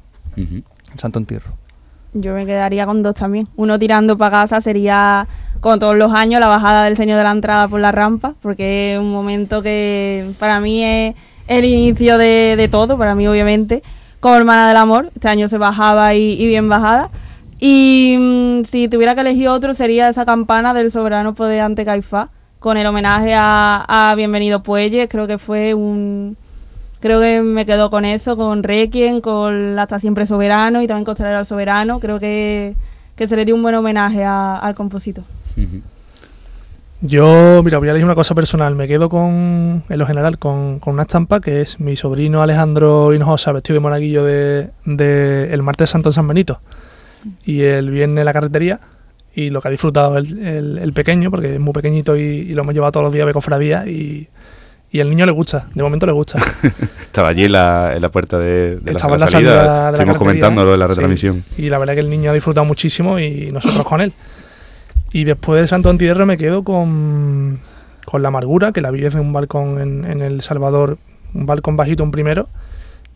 [0.98, 1.52] Santo Entierro.
[2.14, 3.48] Yo me quedaría con dos también.
[3.56, 5.28] Uno tirando para casa sería,
[5.66, 8.94] como todos los años, la bajada del Señor de la Entrada por la rampa, porque
[8.94, 11.16] es un momento que para mí es
[11.48, 13.82] el inicio de, todo, para mí obviamente,
[14.20, 15.10] como hermana del amor.
[15.16, 17.10] Este año se bajaba y, bien bajada.
[17.60, 22.30] Y mm, si tuviera que elegir otro sería esa campana del soberano poder ante Caifás,
[22.60, 26.38] con el homenaje a, Bienvenido Puelles, creo que fue un...
[27.00, 31.40] Creo que me quedo con eso, con Requiem, con Hasta Siempre Soberano y también Costalero
[31.40, 32.00] al Soberano.
[32.00, 32.76] Creo que,
[33.16, 35.24] que se le dio un buen homenaje a- al compositor.
[37.02, 38.74] Yo, mira, voy a elegir una cosa personal.
[38.76, 43.14] Me quedo con, en lo general, con, con una estampa que es mi sobrino Alejandro
[43.14, 46.62] Hinojosa vestido de monaguillo de, de el martes santo en San Benito
[47.46, 48.80] y el viernes en la carretería.
[49.36, 52.54] Y lo que ha disfrutado el, el- el pequeño, porque es muy pequeñito y, y
[52.54, 53.86] lo hemos llevado todos los días a ver cofradía.
[53.86, 54.30] Y,
[54.92, 56.40] y al niño le gusta, de momento le gusta.
[57.04, 59.50] Estaba allí en la, en la puerta de, de Estaba en la la salida.
[59.52, 60.90] salida de la Estuvimos carretería, comentándolo en la sí.
[60.92, 61.44] retransmisión.
[61.58, 64.14] Y la verdad que el niño ha disfrutado muchísimo y nosotros con él.
[65.16, 67.58] Y después de Santo Antierro me quedo con,
[68.04, 70.98] con La Amargura, que la vi desde un balcón en, en El Salvador,
[71.34, 72.50] un balcón bajito, un primero.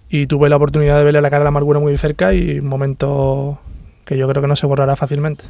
[0.09, 2.67] Y tuve la oportunidad de verle la cara a La Amargura muy cerca y un
[2.67, 3.59] momento
[4.05, 5.43] que yo creo que no se borrará fácilmente.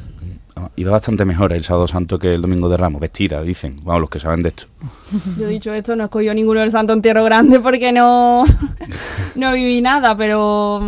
[0.55, 3.75] Ah, Iba bastante mejor el sábado santo que el domingo de Ramos, vestida, dicen.
[3.83, 4.65] Vamos, los que saben de esto.
[5.37, 8.43] Yo he dicho esto, no escogió ninguno del Santo Entierro Grande porque no,
[9.35, 10.81] no viví nada, pero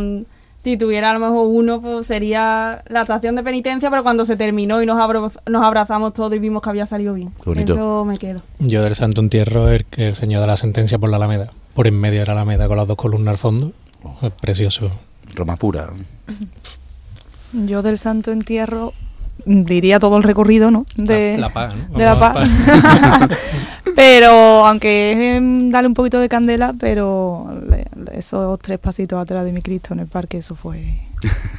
[0.64, 4.36] si tuviera a lo mejor uno, pues sería la estación de penitencia, pero cuando se
[4.38, 7.32] terminó y nos, abro- nos abrazamos todos y vimos que había salido bien.
[7.74, 8.42] Eso me quedo.
[8.60, 12.00] Yo del Santo Entierro, el, el señor de la sentencia por la Alameda, por en
[12.00, 13.72] medio de la Alameda con las dos columnas al fondo.
[14.22, 14.92] Es precioso.
[15.36, 15.90] Roma pura.
[17.54, 18.94] Yo del Santo Entierro
[19.46, 20.86] diría todo el recorrido, ¿no?
[20.96, 21.98] De La- la paz, ¿no?
[21.98, 23.30] De la
[23.96, 27.48] pero, aunque es em, darle un poquito de candela, pero
[28.14, 30.82] esos tres pasitos atrás de mi Cristo en el parque, eso fue,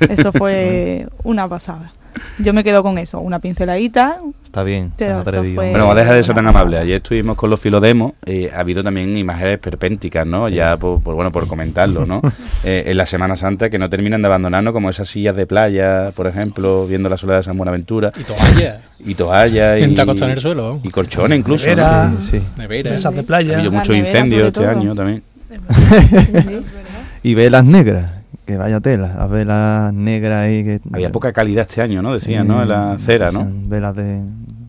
[0.08, 1.92] eso fue una pasada.
[2.38, 4.18] Yo me quedo con eso, una pinceladita.
[4.44, 6.78] Está bien, Pero fue- Bueno, vamos a dejar de ser tan amable.
[6.78, 8.12] Ayer estuvimos con los filodemos.
[8.26, 10.48] eh, ha habido también imágenes perpénticas, ¿no?
[10.48, 12.20] Ya, por, por, bueno, por comentarlo, ¿no?
[12.64, 16.10] Eh, en la Semana Santa que no terminan de abandonarnos, como esas sillas de playa,
[16.14, 18.12] por ejemplo, viendo la soledad de San Buenaventura.
[18.18, 18.84] Y toallas.
[19.00, 19.80] Y toallas.
[19.88, 20.78] Y, tacos en el suelo.
[20.82, 21.66] Y colchones incluso.
[21.66, 22.20] Nevera, ¿no?
[22.22, 22.42] Sí, sí.
[22.56, 22.90] Nevera.
[22.92, 23.54] mesas de playa.
[23.54, 24.70] Ha habido muchos incendios este todo.
[24.70, 25.22] año también.
[27.22, 28.10] y velas negras,
[28.44, 30.80] que vaya tela, las velas negras ahí que...
[30.92, 32.14] Había poca calidad este año, ¿no?
[32.14, 32.62] Decían, ¿no?
[32.62, 33.40] En la cera, ¿no?
[33.40, 34.22] Son Velas de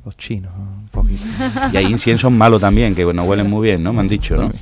[0.06, 1.24] los chinos, un poquito.
[1.74, 3.94] Y hay inciensos malos también, que no huelen muy bien, ¿no?
[3.94, 4.50] Me han dicho, ¿no?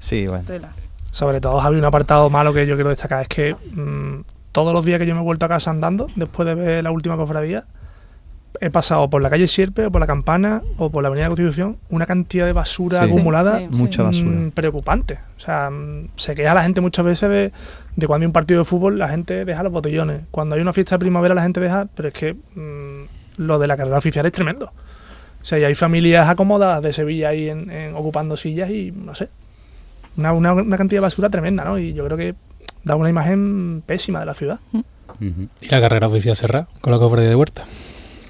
[0.00, 0.44] Sí, bueno.
[1.10, 4.84] Sobre todo, Javi, un apartado malo que yo quiero destacar es que mm, todos los
[4.84, 7.64] días que yo me he vuelto a casa andando, después de ver la última cofradía,
[8.60, 11.76] he pasado por la calle Sierpe, o por la Campana, o por la Avenida Constitución,
[11.88, 13.10] una cantidad de basura Sí.
[13.12, 13.82] acumulada Sí, sí.
[13.82, 14.30] Mucha basura.
[14.36, 15.18] mm, preocupante.
[15.36, 17.52] O sea, mm, se queja la gente muchas veces de,
[17.96, 20.22] de cuando hay un partido de fútbol, la gente deja los botellones.
[20.30, 23.04] Cuando hay una fiesta de primavera, la gente deja, pero es que mm,
[23.42, 24.66] lo de la carrera oficial es tremendo.
[25.42, 29.14] O sea, y hay familias acomodadas de Sevilla ahí en- en- ocupando sillas y no
[29.14, 29.28] sé,
[30.16, 31.78] una, una, una cantidad de basura tremenda, ¿no?
[31.78, 32.34] Y yo creo que
[32.84, 34.58] da una imagen pésima de la ciudad.
[35.20, 37.64] Y la carrera oficial cerrada, con la cofradía de huerta.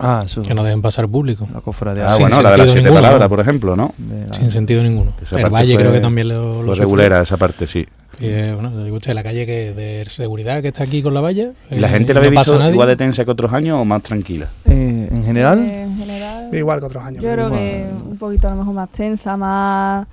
[0.00, 0.42] Ah, eso.
[0.42, 1.46] Que no dejen pasar público.
[1.52, 2.06] La cofradía.
[2.06, 3.28] Ah, Sin bueno, la de las sentido siete ninguno, palabras, ¿no?
[3.28, 3.94] por ejemplo, ¿no?
[4.32, 5.12] Sin sentido ninguno.
[5.22, 7.86] Esa El Valle fue- creo que también lo, lo Fue regulera esa parte, sí.
[8.18, 11.52] Que, bueno, digo usted, la calle que de seguridad que está aquí con la valla.
[11.70, 12.72] ¿Y la eh, gente la no pasa visto nadie.
[12.72, 14.48] igual de tensa que otros años o más tranquila?
[14.66, 17.22] Eh, en general, Eh, en general, Igual que otros años.
[17.22, 17.60] yo creo Igual.
[17.60, 20.06] que un poquito a lo mejor más tensa, más,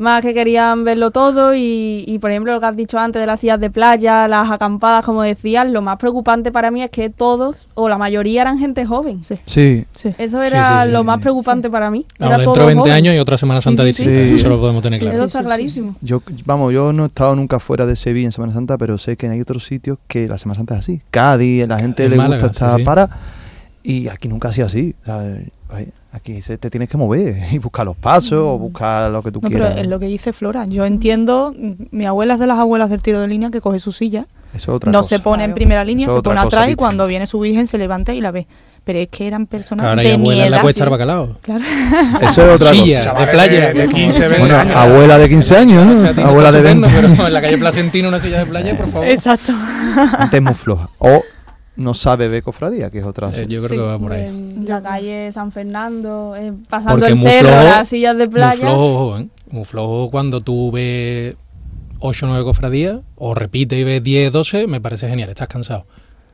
[0.00, 3.26] más que querían verlo todo y, y, por ejemplo lo que has dicho antes de
[3.26, 7.10] las sillas de playa, las acampadas, como decías, lo más preocupante para mí es que
[7.10, 9.22] todos o la mayoría eran gente joven.
[9.22, 9.38] sí.
[9.44, 10.92] Eso Sí, era sí, sí.
[10.92, 12.06] lo más preocupante para mí.
[12.18, 12.92] Ahora Era dentro todo de 20 joven.
[12.94, 14.08] años y otra Semana Santa Sí, sí, sí.
[14.08, 14.28] distinta.
[14.30, 14.34] Sí.
[14.40, 15.14] Eso lo podemos tener claro.
[15.14, 15.94] Eso está clarísimo.
[16.00, 19.16] Yo, vamos, yo no he estado nunca fuera de Sevilla en Semana Santa, pero sé
[19.16, 21.00] que hay otros sitios que la Semana Santa es así.
[21.10, 22.84] Cádiz, la gente En le Málaga, gusta estar sí, sí.
[22.84, 23.08] para.
[23.82, 24.94] Y aquí nunca ha sido así.
[26.12, 29.40] Aquí se, te tienes que mover y buscar los pasos o buscar lo que tú
[29.42, 29.80] No, pero quieras.
[29.80, 30.64] es lo que dice Flora.
[30.66, 33.78] Yo entiendo, mm, mi abuela es de las abuelas del tiro de línea que coge
[33.78, 35.08] su silla, Eso es otra no cosa.
[35.16, 37.78] se pone en primera línea, Eso se pone atrás y cuando viene su virgen se
[37.78, 38.46] levanta y la ve.
[38.82, 40.62] Pero es que eran personas Ahora de mi en la edad.
[40.62, 41.36] cuesta del bacalao.
[41.42, 41.62] Claro.
[42.22, 43.26] Eso es otra Silla, cosa.
[43.26, 43.72] de playa.
[43.74, 44.74] de 15, 20 Bueno, años.
[44.76, 46.24] abuela de 15 años, ¿no?
[46.26, 46.86] Abuela de 20.
[46.86, 49.06] estupendo, pero en la calle Placentina una silla de playa, por favor.
[49.06, 49.52] Exacto.
[50.18, 50.88] Gente es muy floja.
[50.98, 51.22] O
[51.80, 53.28] no sabe ver cofradía, que es otra.
[53.34, 54.26] Eh, yo creo que va por ahí.
[54.26, 58.64] En la calle San Fernando, eh, pasando Porque el cerro, flojo, las sillas de playa.
[58.64, 59.28] Muy flojo, ¿eh?
[59.50, 61.34] Muy flojo cuando tú ves
[62.00, 65.86] 8 o 9 cofradías, o repites y ves 10, 12, me parece genial, estás cansado.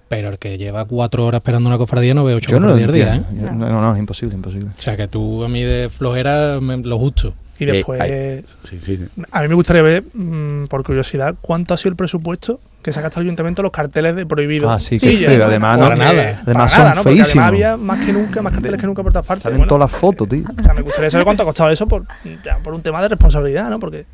[0.08, 2.74] Pero el que lleva 4 horas esperando una cofradía no ve 8 Yo no lo
[2.74, 3.50] cofradías al día, ¿eh?
[3.52, 4.68] no, no, es imposible, imposible.
[4.76, 7.34] O sea que tú a mí de flojera me- lo justo.
[7.58, 9.04] Y después, Eh, sí, sí, sí.
[9.32, 12.98] a mí me gustaría ver, mm, por curiosidad, cuánto ha sido el presupuesto que se
[12.98, 14.70] ha gastado el ayuntamiento en los carteles de prohibido.
[14.70, 16.12] Ah, sí, que feo, además, no- nada.
[16.12, 17.02] para Además nada, son ¿no?
[17.02, 17.30] Feísimos.
[17.30, 19.42] además había más que nunca, más carteles que nunca por todas partes.
[19.42, 20.44] Salen Bueno, todas las fotos, tío.
[20.58, 22.04] o sea, me gustaría saber cuánto ha costado eso por,
[22.44, 23.78] ya, por un tema de responsabilidad, ¿no?
[23.78, 24.06] Porque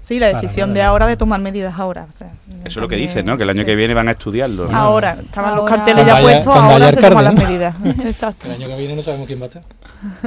[0.00, 2.06] Sí, la decisión de ahora de tomar medidas ahora.
[2.08, 2.28] O sea,
[2.64, 3.36] Eso es lo que dicen, ¿no?
[3.36, 3.66] Que el año sí.
[3.66, 4.66] que viene van a estudiarlo.
[4.66, 4.74] ¿no?
[4.78, 5.76] Ahora, estaban los Ahora.
[5.76, 7.74] carteles ya puestos, ahora se toman las medidas.
[8.06, 8.46] Exacto.
[8.46, 9.62] El año que viene no sabemos quién va a estar.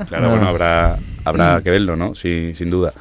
[0.08, 2.16] Claro, bueno, habrá, habrá que verlo, ¿no?
[2.16, 2.94] Sin duda.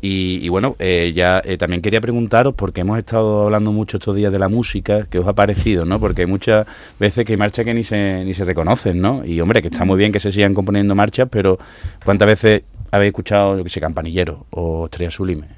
[0.00, 4.14] Y, y bueno, eh, ya eh, también quería preguntaros, porque hemos estado hablando mucho estos
[4.14, 5.98] días de la música, ¿qué os ha parecido, no?
[5.98, 6.66] Porque hay muchas
[7.00, 9.24] veces que hay marchas que ni se, ni se reconocen, ¿no?
[9.24, 11.58] Y hombre, que está muy bien que se sigan componiendo marchas, pero
[12.04, 15.48] ¿cuántas veces habéis escuchado, yo que sé, Campanillero, o Estrella Sublime,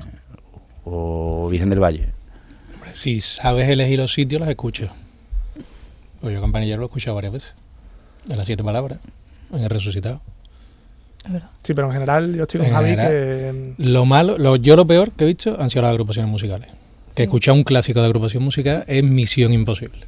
[0.85, 2.09] o Virgen del Valle?
[2.75, 4.89] Hombre, si sabes elegir los sitios, las escucho.
[6.23, 7.55] Pues yo Campanillero lo he escuchado varias veces.
[8.25, 9.01] De las siete palabras.
[9.53, 10.23] En el resucitado.
[11.63, 13.11] Sí, pero en general yo estoy con En Javi general,
[13.77, 16.69] que Lo malo, lo, yo lo peor que he visto han sido las agrupaciones musicales.
[17.15, 20.07] Que escuchar un clásico de agrupación musical es misión imposible.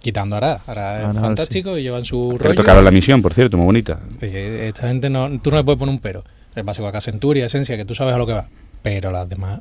[0.00, 2.54] Quitando ahora, ahora es no, fantástico y llevan su Que rollo.
[2.54, 4.00] tocaron la misión, por cierto, muy bonita.
[4.20, 6.24] Esta gente no, tú no le puedes poner un pero.
[6.54, 8.48] El básico acá Centuria, Esencia, que tú sabes a lo que va.
[8.82, 9.60] Pero las demás.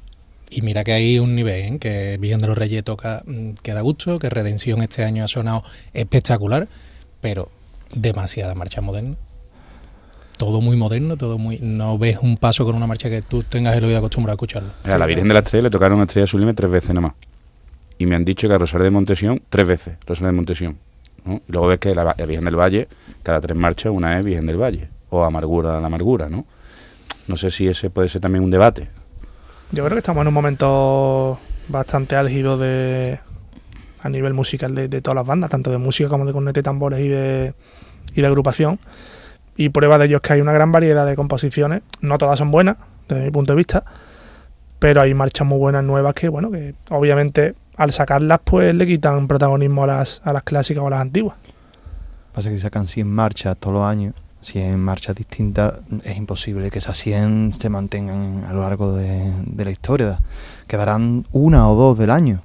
[0.49, 1.77] Y mira que hay un nivel, ¿eh?
[1.80, 5.27] que Virgen de los Reyes toca, mm, que da gusto, que Redención este año ha
[5.27, 6.68] sonado espectacular,
[7.19, 7.49] pero
[7.93, 9.15] demasiada marcha moderna.
[10.38, 11.57] Todo muy moderno, todo muy.
[11.61, 14.69] No ves un paso con una marcha que tú tengas el oído acostumbrado a escucharlo.
[14.84, 17.14] A la Virgen de la Estrella le tocaron Estrella Sublime tres veces nada más.
[17.97, 20.77] y me han dicho que a Rosario de Montesión tres veces, Rosario de Montesión.
[21.26, 21.41] ¿no?
[21.47, 22.88] Y luego ves que la, la Virgen del Valle,
[23.23, 26.45] cada tres marchas, una es Virgen del Valle, o Amargura la Amargura, ¿no?
[27.27, 28.88] No sé si ese puede ser también un debate.
[29.72, 33.19] Yo creo que estamos en un momento bastante álgido de
[34.01, 36.64] a nivel musical de, de todas las bandas, tanto de música como de corneta y
[36.64, 37.53] tambores y de,
[38.15, 38.80] y de agrupación.
[39.57, 41.81] Y prueba de ello es que hay una gran variedad de composiciones.
[41.99, 42.77] No todas son buenas,
[43.09, 43.84] desde mi punto de vista,
[44.79, 49.27] pero hay marchas muy buenas nuevas que, bueno, que obviamente al sacarlas pues le quitan
[49.27, 51.38] protagonismo a las, a las clásicas o a las antiguas.
[52.34, 55.73] Pasa que sacan 100 marchas todos los años, 100 marchas distintas,
[56.03, 60.19] es imposible que esas 100 se mantengan a lo largo de la historia.
[60.67, 62.41] Quedarán una o dos del año.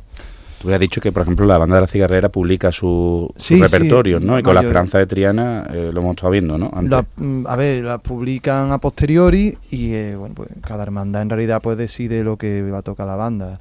[0.63, 4.21] Tú dicho que, por ejemplo, la banda de la cigarrera publica su, Sí, sí, repertorio,
[4.21, 4.39] ¿no?
[4.39, 6.71] Y con la esperanza de Triana eh, lo hemos estado viendo, ¿no?
[6.83, 11.31] La- mm, a ver, la publican a posteriori y eh, bueno, pues cada hermandad en
[11.31, 13.59] realidad pues decide lo que va a tocar la banda.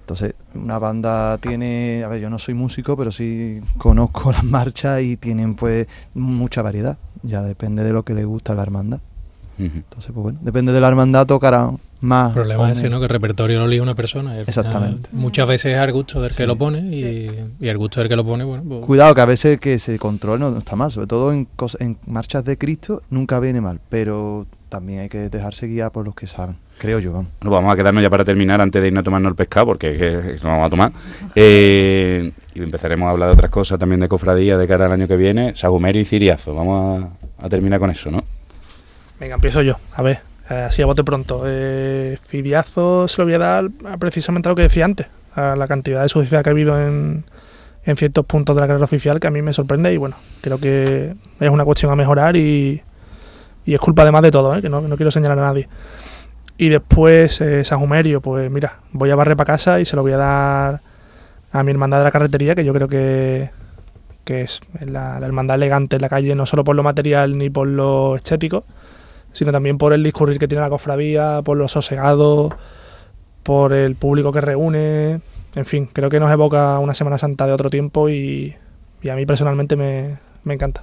[0.00, 5.02] Entonces, una banda tiene, a ver, yo no soy músico, pero sí conozco las marchas
[5.02, 6.96] y tienen pues mucha variedad.
[7.22, 9.00] Ya depende de lo que le gusta a la hermandad.
[9.58, 11.70] Entonces, pues bueno, depende de la hermandad tocará
[12.00, 12.28] más.
[12.28, 12.88] El problema es ese.
[12.88, 12.98] ¿no?
[13.00, 14.36] Que el repertorio lo elige una persona.
[14.36, 15.08] y al final Exactamente.
[15.12, 17.30] Muchas veces es al gusto del que lo pone y,
[17.60, 19.98] y al gusto del que lo pone, bueno, pues, Cuidado, que a veces que se
[19.98, 21.48] controle no, no está mal, sobre todo en,
[21.80, 26.14] en marchas de Cristo nunca viene mal, pero también hay que dejarse guiar por los
[26.14, 27.12] que saben, creo yo.
[27.12, 27.30] vamos.
[27.40, 29.90] Bueno, vamos a quedarnos ya para terminar antes de irnos a tomarnos el pescado, porque
[29.90, 30.92] es que nos vamos a tomar.
[31.34, 35.06] Eh, y empezaremos a hablar de otras cosas también de cofradía de cara al año
[35.06, 35.54] que viene.
[35.54, 36.54] Sagumerio y Ciriazo.
[36.54, 37.04] Vamos
[37.38, 38.24] a, a terminar con eso, ¿no?
[39.20, 39.76] Venga, empiezo yo.
[39.94, 40.20] A ver,
[40.50, 41.42] eh, así a bote pronto.
[41.46, 45.66] Eh, se lo voy a dar a precisamente a lo que decía antes, a la
[45.66, 47.24] cantidad de suciedad que ha habido en,
[47.96, 51.14] ciertos puntos de la carrera oficial que a mí me sorprende y bueno, creo que
[51.40, 52.82] es una cuestión a mejorar y,
[53.64, 54.62] es culpa además de todo, ¿eh?
[54.62, 55.68] que no, no quiero señalar a nadie.
[56.58, 60.02] Y después eh, San Jumerio, pues mira, voy a barrer para casa y se lo
[60.02, 60.80] voy a dar
[61.52, 63.50] a mi hermandad de la carretería, que yo creo que,
[64.24, 67.48] que es la, la hermandad elegante en la calle, no solo por lo material ni
[67.48, 68.64] por lo estético,
[69.38, 72.50] sino también por el discurrir que tiene la cofradía, por lo sosegado,
[73.44, 75.20] por el público que reúne.
[75.54, 78.54] En fin, creo que nos evoca una Semana Santa de otro tiempo y,
[79.00, 80.82] y a mí personalmente me, me encanta.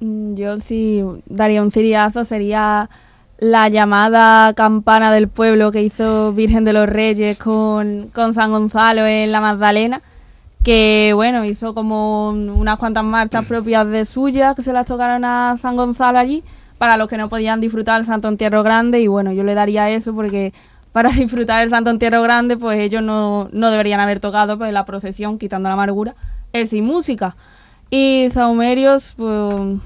[0.00, 2.88] Mm, Yo sí daría un ciriazo, sería
[3.38, 9.06] la llamada campana del pueblo que hizo Virgen de los Reyes con, con San Gonzalo
[9.06, 10.00] en la Magdalena,
[10.64, 15.24] que bueno, hizo como un- unas cuantas marchas propias de suyas que se las tocaron
[15.24, 16.42] a San Gonzalo allí,
[16.78, 19.90] para los que no podían disfrutar el Santo Entierro Grande, y bueno, yo le daría
[19.90, 20.52] eso porque
[20.92, 24.84] para disfrutar el Santo Entierro Grande, pues ellos no, no deberían haber tocado, pues la
[24.84, 26.14] procesión, quitando la amargura,
[26.52, 27.36] es sin música.
[27.90, 29.78] Y Saumerios, pues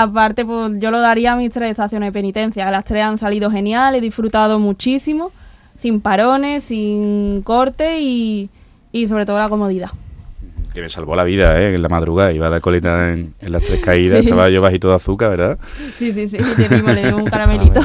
[0.00, 2.70] Aparte, pues yo lo daría a mis tres estaciones de penitencia.
[2.70, 5.32] Las tres han salido genial, he disfrutado muchísimo,
[5.74, 8.48] sin parones, sin corte y,
[8.92, 9.90] y sobre todo la comodidad.
[10.78, 11.74] Que me salvó la vida, ¿eh?
[11.74, 12.30] En la madrugada.
[12.32, 14.20] Iba a dar colita en, en las tres caídas.
[14.20, 14.26] Sí.
[14.26, 15.58] Estaba yo bajito de azúcar, ¿verdad?
[15.98, 17.80] Sí, sí, sí, le dimos, le dimos un caramelito.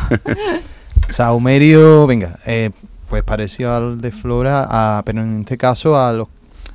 [1.10, 2.70] Saumerio, venga, eh,
[3.10, 6.28] pues parecido al de Flora, a- pero en este caso a los,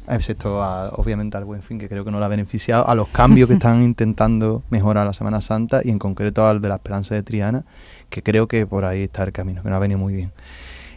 [0.09, 3.07] excepto a, obviamente al Buen Fin, que creo que no la ha beneficiado, a los
[3.09, 7.15] cambios que están intentando mejorar la Semana Santa y en concreto al de la Esperanza
[7.15, 7.65] de Triana,
[8.11, 10.33] que creo que por ahí está el camino, que no ha venido muy bien.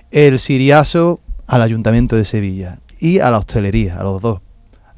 [0.10, 4.39] El Siriazo al Ayuntamiento de Sevilla y a la hostelería, a los dos.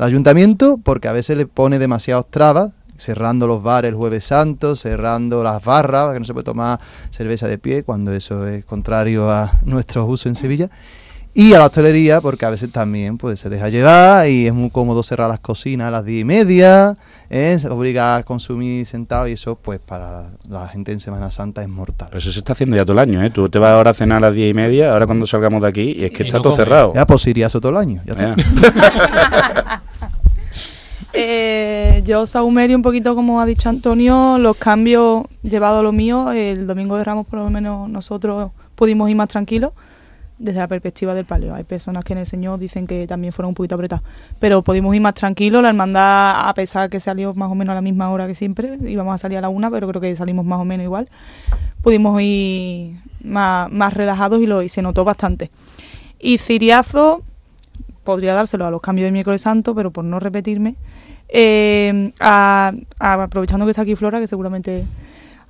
[0.04, 4.76] Al Ayuntamiento porque a veces le pone demasiados trabas, cerrando los bares el jueves santo,
[4.76, 6.78] cerrando las barras, que no se puede tomar
[7.10, 10.70] cerveza de pie, cuando eso es contrario a nuestros usos en Sevilla.
[11.36, 14.70] Y a la hostelería, porque a veces también pues, se deja llevar y es muy
[14.70, 16.96] cómodo cerrar las cocinas a las diez y media,
[17.30, 17.58] ¿eh?
[17.60, 21.70] se obliga a consumir sentado y eso pues para la gente en Semana Santa es
[21.70, 22.10] mortal.
[22.12, 23.32] Pero eso se está haciendo ya todo el año, ¿eh?
[23.32, 25.70] Tú te vas ahora a cenar a las diez y media, ahora cuando salgamos de
[25.70, 26.66] aquí, y es que Y está no todo come.
[26.66, 26.94] cerrado.
[26.94, 28.02] Ya, pues irías todo el año.
[28.06, 28.36] ya está.
[28.36, 29.84] Ya.
[31.16, 36.32] Eh, yo, Saumerio, un poquito como ha dicho Antonio, los cambios llevado a lo mío,
[36.32, 39.74] el domingo de Ramos por lo menos nosotros pudimos ir más tranquilos
[40.40, 41.54] desde la perspectiva del palio.
[41.54, 44.04] Hay personas que en el Señor dicen que también fueron un poquito apretados,
[44.40, 45.62] pero pudimos ir más tranquilos.
[45.62, 48.78] La hermandad, a pesar que salió más o menos a la misma hora que siempre,
[48.82, 51.08] íbamos a salir a la una, pero creo que salimos más o menos igual.
[51.82, 55.52] Pudimos ir más, más relajados y, lo, y se notó bastante.
[56.20, 57.22] Y Ciriazo,
[58.04, 60.76] podría dárselo a los cambios de miércoles santo, pero por no repetirme,
[61.30, 64.86] eh, a- a- aprovechando que está aquí Flora, que seguramente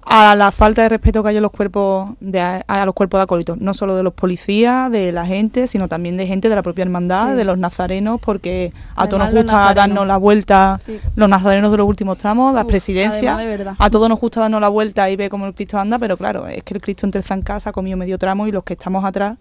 [0.06, 3.24] a la falta de respeto que hay en los cuerpos de, a los cuerpos de
[3.24, 6.62] acólitos, no solo de los policías, de la gente, sino también de gente de la
[6.62, 7.36] propia hermandad, Sí.
[7.36, 11.00] de los nazarenos, porque a todos nos gusta darnos la vuelta, Sí.
[11.16, 13.76] los nazarenos de los últimos tramos, las Uf, presidencias, de verdad.
[13.80, 16.48] a todos nos gusta darnos la vuelta y ver cómo el Cristo anda, pero claro,
[16.48, 19.06] es que el Cristo entre en casa, ha comido medio tramo y los que estamos
[19.06, 19.38] atrás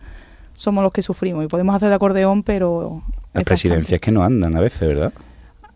[0.55, 3.03] somos los que sufrimos y podemos hacer de acordeón, pero...
[3.33, 5.13] Las presidencias que no andan a veces, ¿verdad?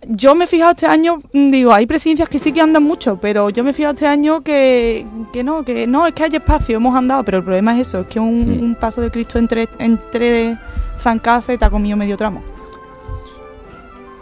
[0.09, 3.19] Yo me he fijado este año, mm, digo, hay presidencias que sí que andan mucho,
[3.21, 6.37] pero yo me he fijado este año que, que no, que no, es que hay
[6.37, 8.63] espacio, hemos andado, pero el problema es eso, es que un, Mm.
[8.63, 10.59] un paso de Cristo entre, entre
[11.01, 12.43] zancas y te ha comido medio tramo.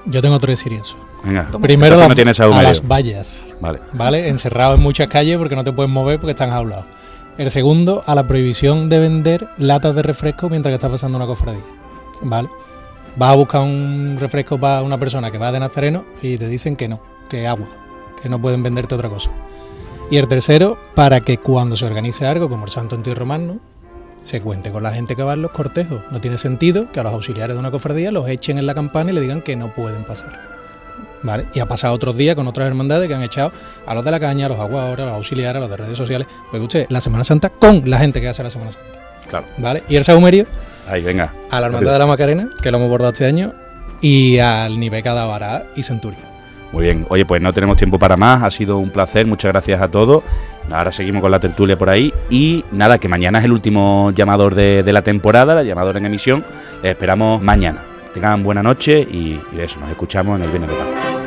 [0.06, 0.96] Yo tengo tres sirios.
[1.24, 3.44] Venga, Primero a, no tienes a las vallas.
[3.60, 3.80] Vale.
[3.92, 4.28] ¿Vale?
[4.28, 6.84] Encerrado en muchas calles porque no te puedes mover porque están jaulados.
[7.36, 11.26] El segundo, a la prohibición de vender latas de refresco mientras que está pasando una
[11.26, 11.64] cofradía.
[12.22, 12.48] ¿Vale?
[13.16, 16.76] Vas a buscar un refresco para una persona que va de Nazareno y te dicen
[16.76, 17.66] que no, que agua,
[18.22, 19.32] que no pueden venderte otra cosa.
[20.12, 23.58] Y el tercero, para que cuando se organice algo como el Santo Entierro Romano,
[24.22, 26.02] se cuente con la gente que va en los cortejos.
[26.12, 29.10] No tiene sentido que a los auxiliares de una cofradía los echen en la campana
[29.10, 30.63] y le digan que no pueden pasar.
[31.24, 31.46] ¿Vale?
[31.54, 33.50] Y ha pasado otros días con otras hermandades que han echado
[33.86, 35.98] a los de la caña, a los aguadores, a los auxiliares, a los de redes
[35.98, 36.28] sociales.
[36.50, 39.00] Porque usted, la Semana Santa con la gente que hace la Semana Santa.
[39.28, 39.46] Claro.
[39.56, 39.82] ¿Vale?
[39.88, 40.46] Y el Saumerio
[40.86, 41.32] Ahí, venga.
[41.50, 43.54] a la Hermandad de la Macarena, que lo hemos bordado este año,
[44.02, 46.20] y al Niveca de Avará y Centurio.
[46.72, 47.06] Muy bien.
[47.08, 48.42] Oye, pues no tenemos tiempo para más.
[48.42, 49.26] Ha sido un placer.
[49.26, 50.24] Muchas gracias a todos.
[50.70, 52.12] Ahora seguimos con la tertulia por ahí.
[52.28, 56.06] Y nada, que mañana es el último llamador de, de la temporada, la llamadora en
[56.06, 56.44] emisión.
[56.82, 57.93] Les esperamos mañana.
[58.14, 61.23] Tengan buena noche y, eso, nos escuchamos en el Viernes de Pascua.